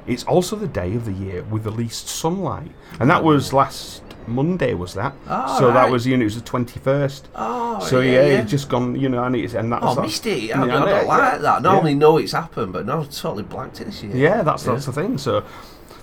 It's 0.06 0.26
also 0.26 0.58
the 0.58 0.68
day 0.68 0.96
of 0.96 1.06
the 1.06 1.14
year 1.14 1.44
with 1.44 1.64
the 1.64 1.72
least 1.72 2.10
sunlight, 2.10 2.72
and 3.00 3.10
that 3.10 3.24
was 3.24 3.52
hmm. 3.52 3.56
last 3.58 4.01
Monday. 4.28 4.74
Was 4.74 4.94
that? 4.96 5.14
Oh, 5.28 5.60
so 5.60 5.72
that 5.74 5.90
was 5.90 6.06
you 6.08 6.16
know 6.18 6.22
it 6.22 6.26
was 6.26 6.36
the 6.36 6.42
twenty 6.42 6.80
first. 6.80 7.28
Oh, 7.36 7.80
So 7.80 8.00
yeah, 8.02 8.12
yeah, 8.12 8.28
yeah. 8.28 8.42
just 8.44 8.70
gone, 8.70 9.00
you 9.00 9.10
know, 9.10 9.24
and 9.24 9.36
it's 9.36 9.54
and 9.54 9.72
that's 9.72 9.84
Oh, 9.86 9.96
that- 9.96 10.02
missed 10.02 10.26
it. 10.26 10.32
I, 10.34 10.44
Yeah, 10.46 10.64
I 10.64 10.68
don't 10.68 11.08
like 11.08 11.34
yeah. 11.34 11.38
that. 11.40 11.62
Normally 11.64 11.96
know 11.96 12.18
it's 12.18 12.32
happened, 12.34 12.74
but 12.74 12.86
no, 12.86 13.04
totally 13.06 13.44
blanked 13.44 13.82
it 13.82 13.86
this 13.86 14.04
year. 14.04 14.16
Yeah, 14.16 14.42
that's 14.44 14.64
that's 14.64 14.86
the 14.86 14.92
thing. 14.94 15.18
So 15.18 15.44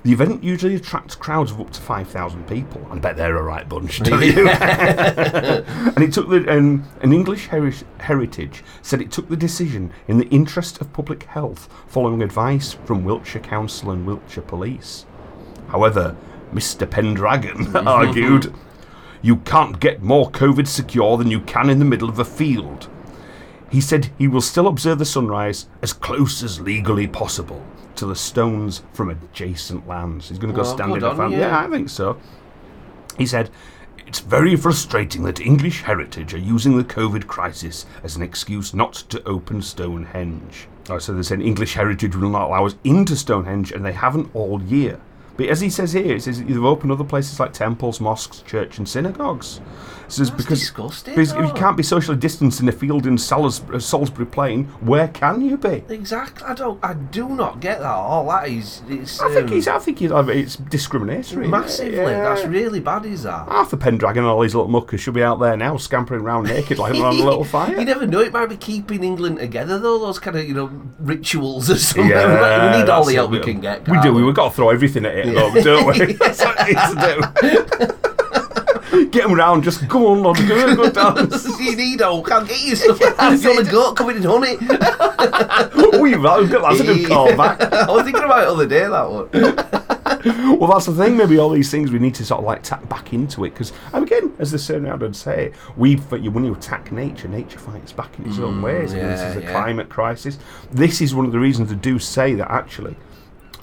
the 0.04 0.12
event 0.12 0.44
usually 0.44 0.76
attracts 0.76 1.16
crowds 1.16 1.50
of 1.50 1.60
up 1.60 1.70
to 1.72 1.80
five 1.80 2.08
thousand 2.08 2.46
people. 2.46 2.86
I 2.90 2.98
bet 2.98 3.16
they're 3.16 3.36
a 3.36 3.42
right 3.42 3.68
bunch, 3.68 3.98
don't 4.02 4.22
you? 4.22 4.48
and 4.48 6.02
it 6.04 6.12
took 6.12 6.28
the 6.28 6.44
um, 6.56 6.84
an 7.02 7.12
English 7.12 7.48
heri- 7.48 7.72
heritage 7.98 8.62
said 8.82 9.00
it 9.00 9.10
took 9.10 9.28
the 9.28 9.36
decision 9.36 9.92
in 10.06 10.18
the 10.18 10.28
interest 10.28 10.80
of 10.80 10.92
public 10.92 11.24
health, 11.24 11.68
following 11.88 12.22
advice 12.22 12.72
from 12.84 13.04
Wiltshire 13.04 13.42
Council 13.42 13.90
and 13.90 14.06
Wiltshire 14.06 14.42
Police. 14.44 15.04
However, 15.68 16.16
Mr. 16.52 16.88
Pendragon 16.88 17.76
argued, 17.86 18.52
"You 19.22 19.36
can't 19.36 19.80
get 19.80 20.02
more 20.02 20.30
COVID 20.30 20.66
secure 20.66 21.16
than 21.16 21.30
you 21.30 21.40
can 21.40 21.70
in 21.70 21.78
the 21.78 21.84
middle 21.84 22.08
of 22.08 22.18
a 22.18 22.24
field." 22.24 22.88
He 23.70 23.80
said 23.82 24.10
he 24.16 24.28
will 24.28 24.40
still 24.40 24.66
observe 24.66 24.98
the 24.98 25.04
sunrise 25.04 25.66
as 25.82 25.92
close 25.92 26.42
as 26.42 26.60
legally 26.60 27.06
possible 27.06 27.62
to 27.96 28.06
the 28.06 28.16
stones 28.16 28.82
from 28.94 29.10
adjacent 29.10 29.86
lands. 29.86 30.28
He's 30.30 30.38
going 30.38 30.52
to 30.52 30.56
go 30.56 30.62
Well, 30.62 30.72
stand 30.74 30.94
in 30.94 31.00
fan. 31.16 31.32
you. 31.32 31.38
Yeah, 31.38 31.58
I 31.58 31.68
think 31.68 31.90
so. 31.90 32.18
He 33.18 33.26
said, 33.26 33.50
It's 34.06 34.20
very 34.20 34.56
frustrating 34.56 35.24
that 35.24 35.40
English 35.40 35.82
heritage 35.82 36.32
are 36.32 36.38
using 36.38 36.78
the 36.78 36.84
COVID 36.84 37.26
crisis 37.26 37.84
as 38.02 38.16
an 38.16 38.22
excuse 38.22 38.72
not 38.72 38.94
to 39.10 39.22
open 39.28 39.60
Stonehenge. 39.60 40.68
Oh, 40.88 40.98
so 40.98 41.12
they're 41.12 41.22
saying 41.22 41.42
English 41.42 41.74
heritage 41.74 42.16
will 42.16 42.30
not 42.30 42.48
allow 42.48 42.64
us 42.64 42.76
into 42.84 43.16
Stonehenge, 43.16 43.72
and 43.72 43.84
they 43.84 43.92
haven't 43.92 44.30
all 44.34 44.62
year. 44.62 44.98
But 45.38 45.48
as 45.50 45.60
he 45.60 45.70
says 45.70 45.92
here, 45.92 46.16
it 46.16 46.24
says 46.24 46.42
they've 46.42 46.64
opened 46.64 46.90
other 46.90 47.04
places 47.04 47.38
like 47.38 47.52
temples, 47.52 48.00
mosques, 48.00 48.42
church, 48.42 48.76
and 48.76 48.88
synagogues. 48.88 49.60
Says 50.08 50.30
That's 50.30 50.42
because 50.42 50.60
disgusting, 50.60 51.14
because 51.14 51.32
if 51.32 51.38
you 51.46 51.52
can't 51.52 51.76
be 51.76 51.82
socially 51.82 52.16
distanced 52.16 52.60
in 52.60 52.68
a 52.68 52.72
field 52.72 53.06
in 53.06 53.18
Salis- 53.18 53.60
uh, 53.72 53.78
Salisbury 53.78 54.26
Plain, 54.26 54.64
where 54.80 55.08
can 55.08 55.40
you 55.40 55.56
be? 55.56 55.84
Exactly. 55.88 56.46
I 56.46 56.54
don't. 56.54 56.82
I 56.82 56.94
do 56.94 57.28
not 57.28 57.60
get 57.60 57.80
that. 57.80 57.86
All 57.86 58.26
that 58.28 58.48
is. 58.48 58.82
It's, 58.88 59.20
I 59.20 59.28
think 59.32 59.48
um, 59.48 59.52
he's. 59.52 59.68
I 59.68 59.78
think 59.78 59.98
he's. 59.98 60.10
It's 60.10 60.56
discriminatory. 60.56 61.48
massively. 61.48 61.96
Yeah. 61.96 62.22
That's 62.34 62.46
really 62.46 62.80
bad. 62.80 63.04
Is 63.06 63.22
that? 63.24 63.48
Arthur 63.48 63.76
Pendragon 63.76 64.24
and 64.24 64.30
all 64.30 64.40
these 64.40 64.54
little 64.54 64.70
muckers 64.70 65.00
should 65.00 65.14
be 65.14 65.22
out 65.22 65.40
there 65.40 65.56
now, 65.56 65.76
scampering 65.76 66.22
around 66.22 66.44
naked 66.44 66.78
like 66.78 66.94
around 66.94 67.20
a 67.20 67.24
little 67.24 67.44
fire. 67.56 67.78
You 67.78 67.84
never 67.84 68.06
know. 68.06 68.20
It 68.20 68.32
might 68.32 68.48
be 68.48 68.56
keeping 68.56 69.04
England 69.04 69.38
together, 69.38 69.78
though. 69.78 69.98
Those 69.98 70.18
kind 70.18 70.36
of 70.36 70.48
you 70.48 70.54
know 70.54 70.66
rituals 70.98 71.70
or 71.70 71.76
something. 71.76 72.08
Yeah, 72.18 72.72
we 72.72 72.78
need 72.80 72.88
all 72.88 73.04
the 73.04 73.14
help 73.14 73.30
we 73.30 73.40
can 73.40 73.60
get. 73.60 73.86
We 73.88 74.00
do. 74.00 74.12
We've 74.12 74.34
got 74.34 74.48
to 74.50 74.54
throw 74.54 74.70
everything 74.70 75.04
at 75.04 75.14
it. 75.16 75.28
taking 75.34 75.34
them, 75.34 75.64
don't 75.64 75.86
we? 75.86 76.12
That's 76.14 76.44
what 76.44 76.58
we 76.58 76.74
need 76.74 77.78
to 77.78 77.86
do. 77.86 78.07
Get 79.10 79.24
him 79.24 79.34
round, 79.34 79.64
just 79.64 79.86
go 79.88 80.08
on, 80.08 80.22
lad, 80.22 80.48
go, 80.48 80.76
go 80.76 80.90
dance. 81.14 81.46
you 81.60 81.76
need 81.76 82.02
all, 82.02 82.22
can't 82.22 82.48
get 82.48 82.60
you 82.62 82.76
stuff. 82.76 82.98
If 83.00 83.42
you 83.42 83.54
want 83.54 83.68
a 83.68 83.70
goat 83.70 83.96
coming 83.96 84.16
in 84.16 84.22
honey. 84.22 84.56
oh, 84.60 86.04
you 86.04 86.20
that, 86.22 86.48
that's 86.50 86.80
a 86.80 86.84
good 86.84 87.06
callback. 87.06 87.60
I 87.72 87.90
was 87.90 88.04
thinking 88.04 88.22
about 88.22 88.42
it 88.42 88.46
the 88.46 88.52
other 88.52 88.66
day, 88.66 88.86
that 88.88 89.10
one. 89.10 89.88
Well, 90.58 90.72
that's 90.72 90.86
the 90.86 90.94
thing. 90.94 91.16
Maybe 91.16 91.38
all 91.38 91.50
these 91.50 91.70
things 91.70 91.92
we 91.92 91.98
need 91.98 92.14
to 92.16 92.24
sort 92.24 92.40
of 92.40 92.44
like 92.44 92.62
tap 92.62 92.88
back 92.88 93.12
into 93.12 93.44
it 93.44 93.50
because, 93.50 93.72
again, 93.92 94.34
as 94.38 94.50
the 94.50 94.58
Cernard 94.58 95.00
would 95.00 95.14
say, 95.14 95.52
we 95.76 95.94
when 95.96 96.44
you 96.44 96.54
attack 96.54 96.90
nature, 96.90 97.28
nature 97.28 97.58
fights 97.58 97.92
back 97.92 98.18
in 98.18 98.26
its 98.28 98.38
own 98.38 98.60
mm, 98.60 98.64
ways. 98.64 98.92
and 98.92 99.08
this 99.08 99.20
is 99.20 99.36
a 99.36 99.42
yeah. 99.42 99.50
climate 99.52 99.88
crisis. 99.88 100.38
This 100.72 101.00
is 101.00 101.14
one 101.14 101.26
of 101.26 101.32
the 101.32 101.38
reasons 101.38 101.68
they 101.68 101.76
do 101.76 101.98
say 101.98 102.34
that 102.34 102.50
actually. 102.50 102.96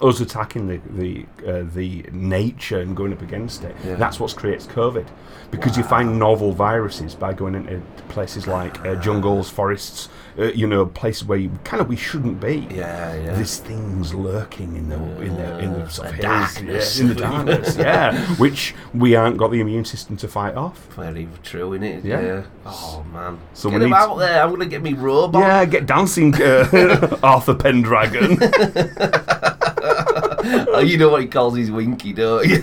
Us 0.02 0.20
attacking 0.20 0.66
the 0.68 0.78
the 0.90 1.26
uh, 1.46 1.64
the 1.74 2.04
nature 2.12 2.80
and 2.80 2.94
going 2.94 3.12
up 3.14 3.22
against 3.22 3.64
it. 3.64 3.74
Yeah. 3.82 3.94
That's 3.94 4.20
what 4.20 4.36
creates 4.36 4.66
COVID, 4.66 5.06
because 5.50 5.78
you 5.78 5.84
find 5.84 6.18
novel 6.18 6.52
viruses 6.52 7.14
by 7.14 7.32
going 7.32 7.54
into 7.54 7.80
places 8.08 8.46
like 8.46 8.78
uh, 8.84 8.96
jungles, 8.96 9.48
forests, 9.48 10.10
uh, 10.38 10.44
you 10.52 10.66
know, 10.66 10.86
places 10.86 11.24
where 11.24 11.38
you 11.38 11.50
kind 11.64 11.80
of 11.80 11.88
we 11.88 11.96
shouldn't 11.96 12.40
be. 12.40 12.66
Yeah, 12.70 13.14
yeah. 13.14 13.34
There's 13.34 13.58
things 13.58 14.14
lurking 14.14 14.76
in 14.76 14.88
the 14.88 14.96
in 15.22 15.36
the 15.36 15.58
in 15.58 15.72
the 15.72 15.88
sort 15.88 16.08
of 16.10 16.16
the 16.16 16.22
darkness. 16.22 16.96
yeah, 16.96 17.02
in 17.02 17.08
the 17.08 17.14
darkness, 17.14 17.76
yeah, 17.78 18.26
which 18.36 18.74
we 18.92 19.14
aren't 19.16 19.36
got 19.38 19.50
the 19.50 19.60
immune 19.60 19.84
system 19.84 20.16
to 20.18 20.28
fight 20.28 20.54
off. 20.54 20.86
Very 20.94 21.28
true, 21.42 21.70
innit? 21.70 22.04
Yeah. 22.04 22.20
Yeah. 22.20 22.42
Oh, 22.64 23.04
man. 23.12 23.38
So 23.54 23.70
get 23.70 23.82
him 23.82 23.92
out 23.92 24.16
there. 24.16 24.42
I'm 24.42 24.56
to 24.58 24.66
get 24.66 24.82
me 24.82 24.92
robot. 24.92 25.40
Yeah, 25.40 25.64
get 25.64 25.86
dancing, 25.86 26.34
uh, 26.40 27.18
Arthur 27.22 27.54
Pendragon, 27.54 28.38
Oh, 30.68 30.80
you 30.80 30.96
know 30.96 31.08
what 31.08 31.22
he 31.22 31.28
calls 31.28 31.56
his 31.56 31.70
winky, 31.70 32.12
don't 32.12 32.46
you? 32.46 32.62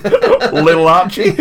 little 0.53 0.87
Archie. 0.87 1.35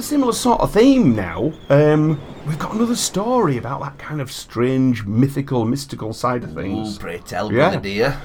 Similar 0.00 0.32
sort 0.32 0.60
of 0.60 0.72
theme 0.72 1.14
now, 1.14 1.52
um, 1.70 2.20
we've 2.46 2.58
got 2.58 2.74
another 2.74 2.96
story 2.96 3.56
about 3.56 3.80
that 3.80 3.98
kind 3.98 4.20
of 4.20 4.30
strange, 4.30 5.06
mythical, 5.06 5.64
mystical 5.64 6.12
side 6.12 6.42
of 6.44 6.50
Ooh, 6.50 6.54
things. 6.60 6.98
pray 6.98 7.18
tell, 7.24 7.50
Yeah. 7.52 7.76
dear. 7.76 8.20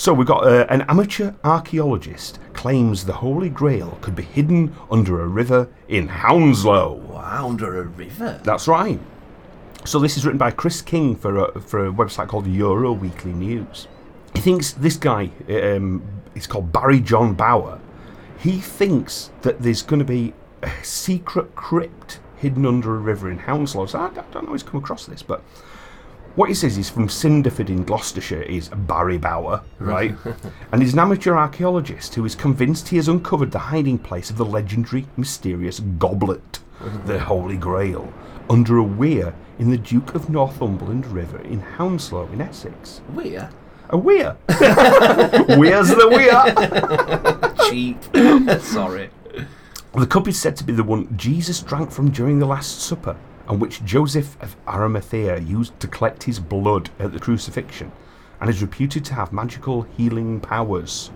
So 0.00 0.14
we've 0.14 0.26
got 0.26 0.46
uh, 0.46 0.64
an 0.70 0.80
amateur 0.88 1.34
archaeologist 1.44 2.38
claims 2.54 3.04
the 3.04 3.12
Holy 3.12 3.50
Grail 3.50 3.98
could 4.00 4.16
be 4.16 4.22
hidden 4.22 4.74
under 4.90 5.20
a 5.20 5.26
river 5.26 5.68
in 5.88 6.08
Hounslow. 6.08 6.94
Wow, 6.94 7.50
under 7.50 7.82
a 7.82 7.84
river. 7.84 8.40
That's 8.42 8.66
right. 8.66 8.98
So 9.84 9.98
this 9.98 10.16
is 10.16 10.24
written 10.24 10.38
by 10.38 10.52
Chris 10.52 10.80
King 10.80 11.14
for 11.14 11.36
a, 11.36 11.60
for 11.60 11.86
a 11.86 11.92
website 11.92 12.28
called 12.28 12.46
Euro 12.46 12.94
Weekly 12.94 13.34
News. 13.34 13.88
He 14.32 14.40
thinks 14.40 14.72
this 14.72 14.96
guy 14.96 15.32
um, 15.50 16.02
is 16.34 16.46
called 16.46 16.72
Barry 16.72 17.00
John 17.00 17.34
Bauer. 17.34 17.78
He 18.38 18.58
thinks 18.58 19.30
that 19.42 19.60
there's 19.60 19.82
going 19.82 20.00
to 20.00 20.06
be 20.06 20.32
a 20.62 20.72
secret 20.82 21.54
crypt 21.54 22.20
hidden 22.36 22.64
under 22.64 22.94
a 22.94 22.98
river 22.98 23.30
in 23.30 23.36
Hounslow. 23.40 23.84
So 23.84 23.98
I, 23.98 24.06
I 24.06 24.24
don't 24.32 24.46
know 24.46 24.52
he's 24.52 24.62
come 24.62 24.82
across 24.82 25.04
this, 25.04 25.22
but 25.22 25.42
what 26.36 26.48
he 26.48 26.54
says 26.54 26.78
is 26.78 26.88
from 26.88 27.08
Cinderford 27.08 27.68
in 27.68 27.84
Gloucestershire 27.84 28.42
is 28.42 28.68
Barry 28.68 29.18
Bauer, 29.18 29.62
right? 29.78 30.14
and 30.72 30.82
he's 30.82 30.92
an 30.92 31.00
amateur 31.00 31.34
archaeologist 31.34 32.14
who 32.14 32.24
is 32.24 32.34
convinced 32.34 32.88
he 32.88 32.96
has 32.96 33.08
uncovered 33.08 33.50
the 33.50 33.58
hiding 33.58 33.98
place 33.98 34.30
of 34.30 34.36
the 34.36 34.44
legendary, 34.44 35.06
mysterious 35.16 35.80
goblet, 35.80 36.60
the 37.06 37.18
Holy 37.18 37.56
Grail, 37.56 38.12
under 38.48 38.78
a 38.78 38.82
weir 38.82 39.34
in 39.58 39.70
the 39.70 39.78
Duke 39.78 40.14
of 40.14 40.30
Northumberland 40.30 41.06
River 41.06 41.40
in 41.42 41.60
Hounslow 41.60 42.28
in 42.32 42.40
Essex. 42.40 43.00
Weir? 43.12 43.50
A 43.90 43.98
weir? 43.98 44.36
Where's 45.58 45.88
the 45.88 46.08
weir? 46.08 47.68
Cheap. 47.68 48.60
Sorry. 48.62 49.10
The 49.94 50.06
cup 50.06 50.28
is 50.28 50.40
said 50.40 50.56
to 50.56 50.64
be 50.64 50.72
the 50.72 50.84
one 50.84 51.12
Jesus 51.16 51.60
drank 51.60 51.90
from 51.90 52.10
during 52.12 52.38
the 52.38 52.46
Last 52.46 52.80
Supper, 52.82 53.16
and 53.48 53.60
which 53.60 53.84
Joseph 53.84 54.36
of 54.40 54.56
Arimathea 54.68 55.40
used 55.40 55.78
to 55.80 55.88
collect 55.88 56.24
his 56.24 56.38
blood 56.38 56.90
at 56.98 57.12
the 57.12 57.20
crucifixion, 57.20 57.92
and 58.40 58.48
is 58.48 58.62
reputed 58.62 59.04
to 59.06 59.14
have 59.14 59.32
magical 59.32 59.82
healing 59.82 60.40
powers. 60.40 61.10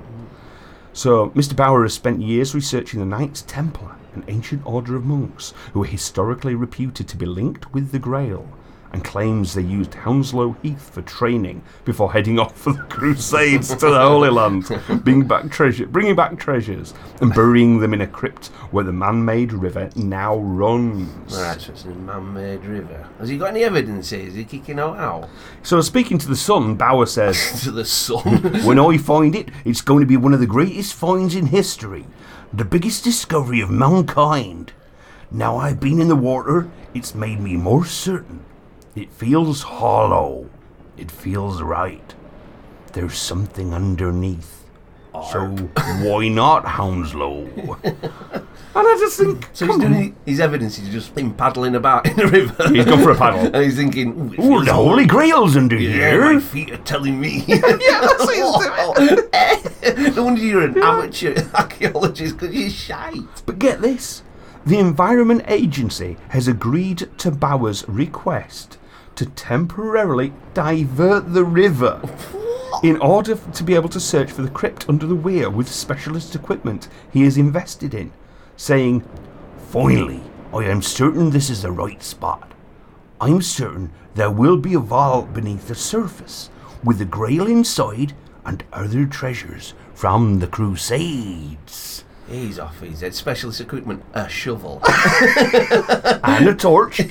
So, 0.92 1.30
Mr. 1.30 1.56
Bauer 1.56 1.82
has 1.82 1.94
spent 1.94 2.20
years 2.20 2.54
researching 2.54 3.00
the 3.00 3.06
Knights 3.06 3.42
Templar, 3.42 3.96
an 4.14 4.24
ancient 4.28 4.64
order 4.64 4.94
of 4.94 5.04
monks 5.04 5.52
who 5.72 5.82
are 5.82 5.86
historically 5.86 6.54
reputed 6.54 7.08
to 7.08 7.16
be 7.16 7.26
linked 7.26 7.72
with 7.74 7.90
the 7.90 7.98
Grail, 7.98 8.48
and 8.94 9.02
claims 9.02 9.54
they 9.54 9.62
used 9.62 9.92
Hounslow 9.92 10.52
Heath 10.62 10.90
for 10.90 11.02
training 11.02 11.64
before 11.84 12.12
heading 12.12 12.38
off 12.38 12.56
for 12.56 12.74
the 12.74 12.82
Crusades 12.88 13.70
to 13.70 13.90
the 13.90 14.00
Holy 14.00 14.30
Land, 14.30 14.68
bringing 15.02 15.26
back 15.26 15.50
treasure, 15.50 15.88
bringing 15.88 16.14
back 16.14 16.38
treasures, 16.38 16.94
and 17.20 17.34
burying 17.34 17.80
them 17.80 17.92
in 17.92 18.02
a 18.02 18.06
crypt 18.06 18.46
where 18.70 18.84
the 18.84 18.92
man-made 18.92 19.52
river 19.52 19.90
now 19.96 20.36
runs. 20.36 21.36
Alright, 21.36 21.60
so 21.60 21.72
it's 21.72 21.84
a 21.86 21.88
man-made 21.88 22.64
river. 22.64 23.08
Has 23.18 23.28
he 23.28 23.36
got 23.36 23.46
any 23.46 23.64
evidence 23.64 24.10
here? 24.10 24.28
Is 24.28 24.34
he 24.34 24.44
kicking 24.44 24.78
out 24.78 24.96
out 24.96 25.28
So, 25.64 25.80
speaking 25.80 26.18
to 26.18 26.28
the 26.28 26.36
Sun, 26.36 26.76
Bauer 26.76 27.06
says. 27.06 27.62
to 27.64 27.72
the 27.72 27.84
sun? 27.84 28.62
When 28.64 28.78
I 28.78 28.96
find 28.96 29.34
it, 29.34 29.48
it's 29.64 29.80
going 29.80 30.00
to 30.00 30.06
be 30.06 30.16
one 30.16 30.32
of 30.32 30.38
the 30.38 30.46
greatest 30.46 30.94
finds 30.94 31.34
in 31.34 31.46
history. 31.46 32.06
The 32.52 32.64
biggest 32.64 33.02
discovery 33.02 33.60
of 33.60 33.70
mankind. 33.70 34.72
Now 35.32 35.56
I've 35.56 35.80
been 35.80 36.00
in 36.00 36.06
the 36.06 36.14
water, 36.14 36.70
it's 36.94 37.12
made 37.12 37.40
me 37.40 37.56
more 37.56 37.84
certain. 37.84 38.44
It 38.94 39.12
feels 39.12 39.62
hollow. 39.62 40.48
It 40.96 41.10
feels 41.10 41.60
right. 41.62 42.14
There's 42.92 43.18
something 43.18 43.74
underneath. 43.74 44.64
So 45.30 45.46
why 46.02 46.28
not 46.28 46.64
Hounslow? 46.64 47.44
and 47.84 47.96
I 48.74 48.96
just 48.98 49.16
think, 49.18 49.48
so 49.52 49.66
he's 49.66 49.74
come 49.76 49.84
on. 49.84 49.92
doing 49.92 50.16
his 50.26 50.40
evidence 50.40 50.78
is 50.78 50.88
just 50.88 51.16
him 51.16 51.34
paddling 51.34 51.76
about 51.76 52.06
in 52.08 52.16
the 52.16 52.26
river. 52.26 52.68
He's 52.72 52.84
gone 52.84 53.00
for 53.02 53.10
a 53.12 53.16
paddle. 53.16 53.46
and 53.46 53.56
he's 53.64 53.76
thinking, 53.76 54.34
Ooh, 54.40 54.64
the 54.64 54.72
Holy 54.72 55.06
Grail's 55.06 55.56
under 55.56 55.76
Yeah, 55.76 56.10
here. 56.10 56.34
my 56.34 56.40
feet 56.40 56.72
are 56.72 56.76
telling 56.78 57.20
me. 57.20 57.44
yeah, 57.46 57.58
that's 57.60 58.24
what 58.26 58.98
he's 58.98 59.94
doing. 59.94 60.14
no 60.16 60.24
wonder 60.24 60.40
you're 60.40 60.62
an 60.64 60.78
amateur 60.82 61.34
archaeologist 61.54 62.36
because 62.36 62.54
you're 62.54 62.70
shite. 62.70 63.22
But 63.46 63.58
get 63.60 63.80
this 63.82 64.22
the 64.66 64.78
Environment 64.78 65.42
Agency 65.46 66.16
has 66.30 66.48
agreed 66.48 67.08
to 67.18 67.30
Bauer's 67.30 67.86
request 67.88 68.78
to 69.16 69.26
temporarily 69.26 70.32
divert 70.52 71.32
the 71.32 71.44
river 71.44 72.00
in 72.82 72.96
order 72.98 73.36
to 73.36 73.62
be 73.62 73.74
able 73.74 73.88
to 73.88 74.00
search 74.00 74.30
for 74.30 74.42
the 74.42 74.50
crypt 74.50 74.88
under 74.88 75.06
the 75.06 75.14
weir 75.14 75.48
with 75.48 75.68
specialist 75.68 76.34
equipment 76.34 76.88
he 77.12 77.22
has 77.22 77.38
invested 77.38 77.94
in, 77.94 78.12
saying, 78.56 79.04
Finally, 79.68 80.22
I 80.52 80.64
am 80.64 80.82
certain 80.82 81.30
this 81.30 81.50
is 81.50 81.62
the 81.62 81.72
right 81.72 82.02
spot. 82.02 82.52
I'm 83.20 83.42
certain 83.42 83.90
there 84.14 84.30
will 84.30 84.56
be 84.56 84.74
a 84.74 84.78
vault 84.78 85.32
beneath 85.32 85.68
the 85.68 85.74
surface 85.74 86.50
with 86.82 86.98
the 86.98 87.04
grail 87.04 87.46
inside 87.46 88.14
and 88.44 88.62
other 88.72 89.06
treasures 89.06 89.74
from 89.94 90.40
the 90.40 90.46
Crusades. 90.46 92.04
He's 92.28 92.58
off 92.58 92.80
his 92.80 93.00
head. 93.00 93.14
Specialist 93.14 93.60
equipment, 93.60 94.02
a 94.14 94.28
shovel. 94.28 94.80
and 96.24 96.48
a 96.48 96.54
torch. 96.54 97.00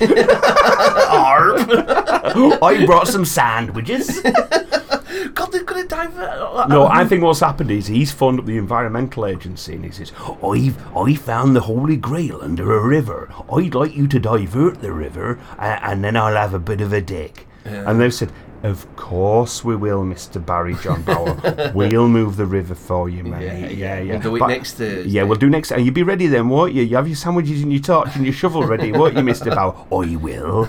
I 2.62 2.84
brought 2.86 3.06
some 3.08 3.24
sandwiches. 3.24 4.20
God, 4.20 5.52
they're 5.52 5.62
going 5.64 5.82
to 5.82 5.88
divert. 5.88 6.68
No, 6.68 6.86
I 6.86 7.04
think 7.04 7.22
what's 7.22 7.40
happened 7.40 7.70
is 7.70 7.86
he's 7.86 8.10
phoned 8.10 8.40
up 8.40 8.46
the 8.46 8.58
environmental 8.58 9.26
agency 9.26 9.74
and 9.74 9.84
he 9.84 9.90
says, 9.90 10.12
"I've 10.42 10.96
I 10.96 11.14
found 11.14 11.54
the 11.54 11.60
Holy 11.60 11.96
Grail 11.96 12.40
under 12.42 12.74
a 12.76 12.80
river. 12.84 13.32
I'd 13.52 13.74
like 13.74 13.94
you 13.94 14.08
to 14.08 14.18
divert 14.18 14.80
the 14.80 14.92
river, 14.92 15.38
uh, 15.58 15.78
and 15.82 16.02
then 16.02 16.16
I'll 16.16 16.34
have 16.34 16.54
a 16.54 16.58
bit 16.58 16.80
of 16.80 16.92
a 16.92 17.00
dig." 17.00 17.46
And 17.64 17.98
they've 18.00 18.12
said, 18.12 18.30
"Of 18.64 18.96
course 18.96 19.62
we 19.62 19.76
will, 19.76 20.04
Mister 20.04 20.40
Barry 20.40 20.74
John 20.82 21.02
Bauer. 21.02 21.70
we'll 21.74 22.08
move 22.08 22.36
the 22.36 22.46
river 22.46 22.74
for 22.74 23.08
you, 23.08 23.22
mate. 23.22 23.44
Yeah, 23.44 23.68
Yeah, 23.68 24.00
yeah. 24.00 24.12
We'll 24.14 24.20
do 24.22 24.36
it 24.36 24.38
But- 24.40 24.46
next 24.48 24.74
Thursday. 24.74 25.08
Yeah, 25.10 25.22
we'll 25.24 25.38
do 25.38 25.50
next. 25.50 25.70
And 25.70 25.84
you'll 25.84 25.94
be 25.94 26.02
ready 26.02 26.26
then, 26.26 26.48
won't 26.48 26.72
you? 26.72 26.82
You 26.82 26.96
have 26.96 27.06
your 27.06 27.16
sandwiches 27.16 27.62
and 27.62 27.72
your 27.72 27.82
torch 27.82 28.16
and 28.16 28.24
your 28.24 28.32
shovel 28.32 28.64
ready, 28.64 28.90
won't 28.90 29.16
you, 29.16 29.22
Mister 29.22 29.50
Bauer? 29.54 29.74
I 29.92 30.16
will. 30.16 30.64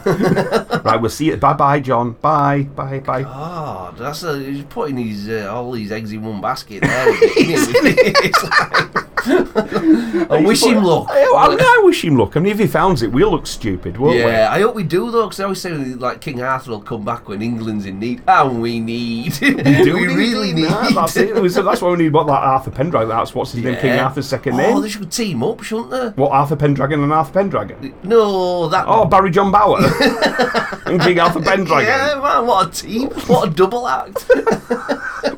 right, 0.84 0.97
we'll 1.01 1.10
see 1.10 1.25
you. 1.27 1.38
Bye, 1.38 1.53
bye, 1.53 1.79
John. 1.79 2.12
Bye, 2.21 2.63
bye, 2.63 2.99
bye. 2.99 3.23
Oh, 3.25 3.93
that's 3.97 4.23
a, 4.23 4.38
he's 4.39 4.63
putting 4.65 4.97
his 4.97 5.29
uh, 5.29 5.49
all 5.53 5.71
these 5.71 5.91
eggs 5.91 6.12
in 6.12 6.21
one 6.23 6.41
basket 6.41 6.81
there. 6.81 7.13
he? 7.36 7.53
it's 7.53 8.43
like, 8.43 8.94
I 10.29 10.43
wish 10.45 10.63
him 10.63 10.83
luck. 10.83 11.07
I, 11.09 11.23
I, 11.23 11.57
I 11.59 11.81
wish 11.83 12.03
him 12.03 12.17
luck. 12.17 12.38
I 12.38 12.39
mean, 12.39 12.51
if 12.51 12.59
he 12.59 12.67
founds 12.67 13.01
it, 13.01 13.11
we'll 13.11 13.31
look 13.31 13.47
stupid, 13.47 13.97
won't 13.97 14.15
we? 14.15 14.21
Yeah, 14.21 14.49
I 14.51 14.61
hope 14.61 14.75
we 14.75 14.83
do 14.83 15.11
though, 15.11 15.23
because 15.23 15.39
I 15.39 15.43
always 15.43 15.61
say 15.61 15.73
like 15.73 16.21
King 16.21 16.41
Arthur 16.41 16.71
will 16.71 16.81
come 16.81 17.03
back 17.03 17.27
when 17.27 17.41
England's 17.41 17.85
in 17.85 17.99
need, 17.99 18.21
ah, 18.27 18.47
and 18.47 18.61
we 18.61 18.79
need. 18.79 19.38
we? 19.41 19.55
do 19.55 19.93
we 19.99 20.07
really 20.07 20.53
need? 20.53 20.69
Nah, 20.69 20.89
that's 20.89 21.17
it. 21.17 21.49
So 21.51 21.63
that's 21.63 21.81
why 21.81 21.91
we 21.91 21.97
need 21.97 22.13
what 22.13 22.27
that 22.27 22.33
Arthur 22.33 22.71
Pendragon. 22.71 23.09
That's 23.09 23.33
what's 23.33 23.51
his 23.53 23.63
name, 23.63 23.77
King 23.77 23.99
Arthur's 23.99 24.27
second 24.27 24.57
name. 24.57 24.75
Oh, 24.75 24.81
they 24.81 24.89
should 24.89 25.11
team 25.11 25.43
up, 25.43 25.63
shouldn't 25.63 25.91
they? 25.91 26.09
What 26.21 26.31
Arthur 26.31 26.55
Pendragon 26.55 27.03
and 27.03 27.11
Arthur 27.11 27.33
Pendragon? 27.33 27.93
No, 28.03 28.69
that. 28.69 28.85
Oh, 28.88 29.05
Barry 29.05 29.31
John 29.31 29.51
Bauer 29.51 29.79
and 30.85 31.01
King 31.01 31.19
Arthur 31.19 31.41
Pendragon, 31.41 31.85
yeah, 31.85 32.19
man, 32.21 32.45
what 32.45 32.67
a 32.67 32.81
team! 32.81 33.09
What 33.27 33.49
a 33.49 33.51
double 33.51 33.88
act! 33.88 34.25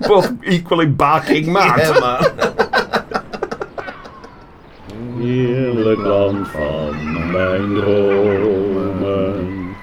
both 0.07 0.31
equally 0.45 0.87
barking 0.87 1.51
mad. 1.51 1.79
yeah, 1.79 1.99
man. 1.99 2.96
Heerlijk 5.19 5.99
land 5.99 6.47
van 6.47 6.95
mijn 7.31 7.75
dromen, 7.75 9.75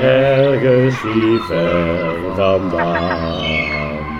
ergens 0.00 1.02
hier 1.02 1.40
ver 1.40 2.14
vandaan, 2.34 4.16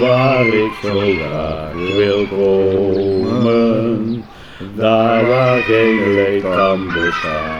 waar 0.00 0.46
ik 0.46 0.72
zo 0.82 1.00
graag 1.00 1.72
wil 1.72 2.26
komen, 2.26 4.24
daar 4.74 5.26
waar 5.26 5.60
geen 5.60 6.14
leed 6.14 6.42
kan 6.42 6.86
bestaan. 6.86 7.59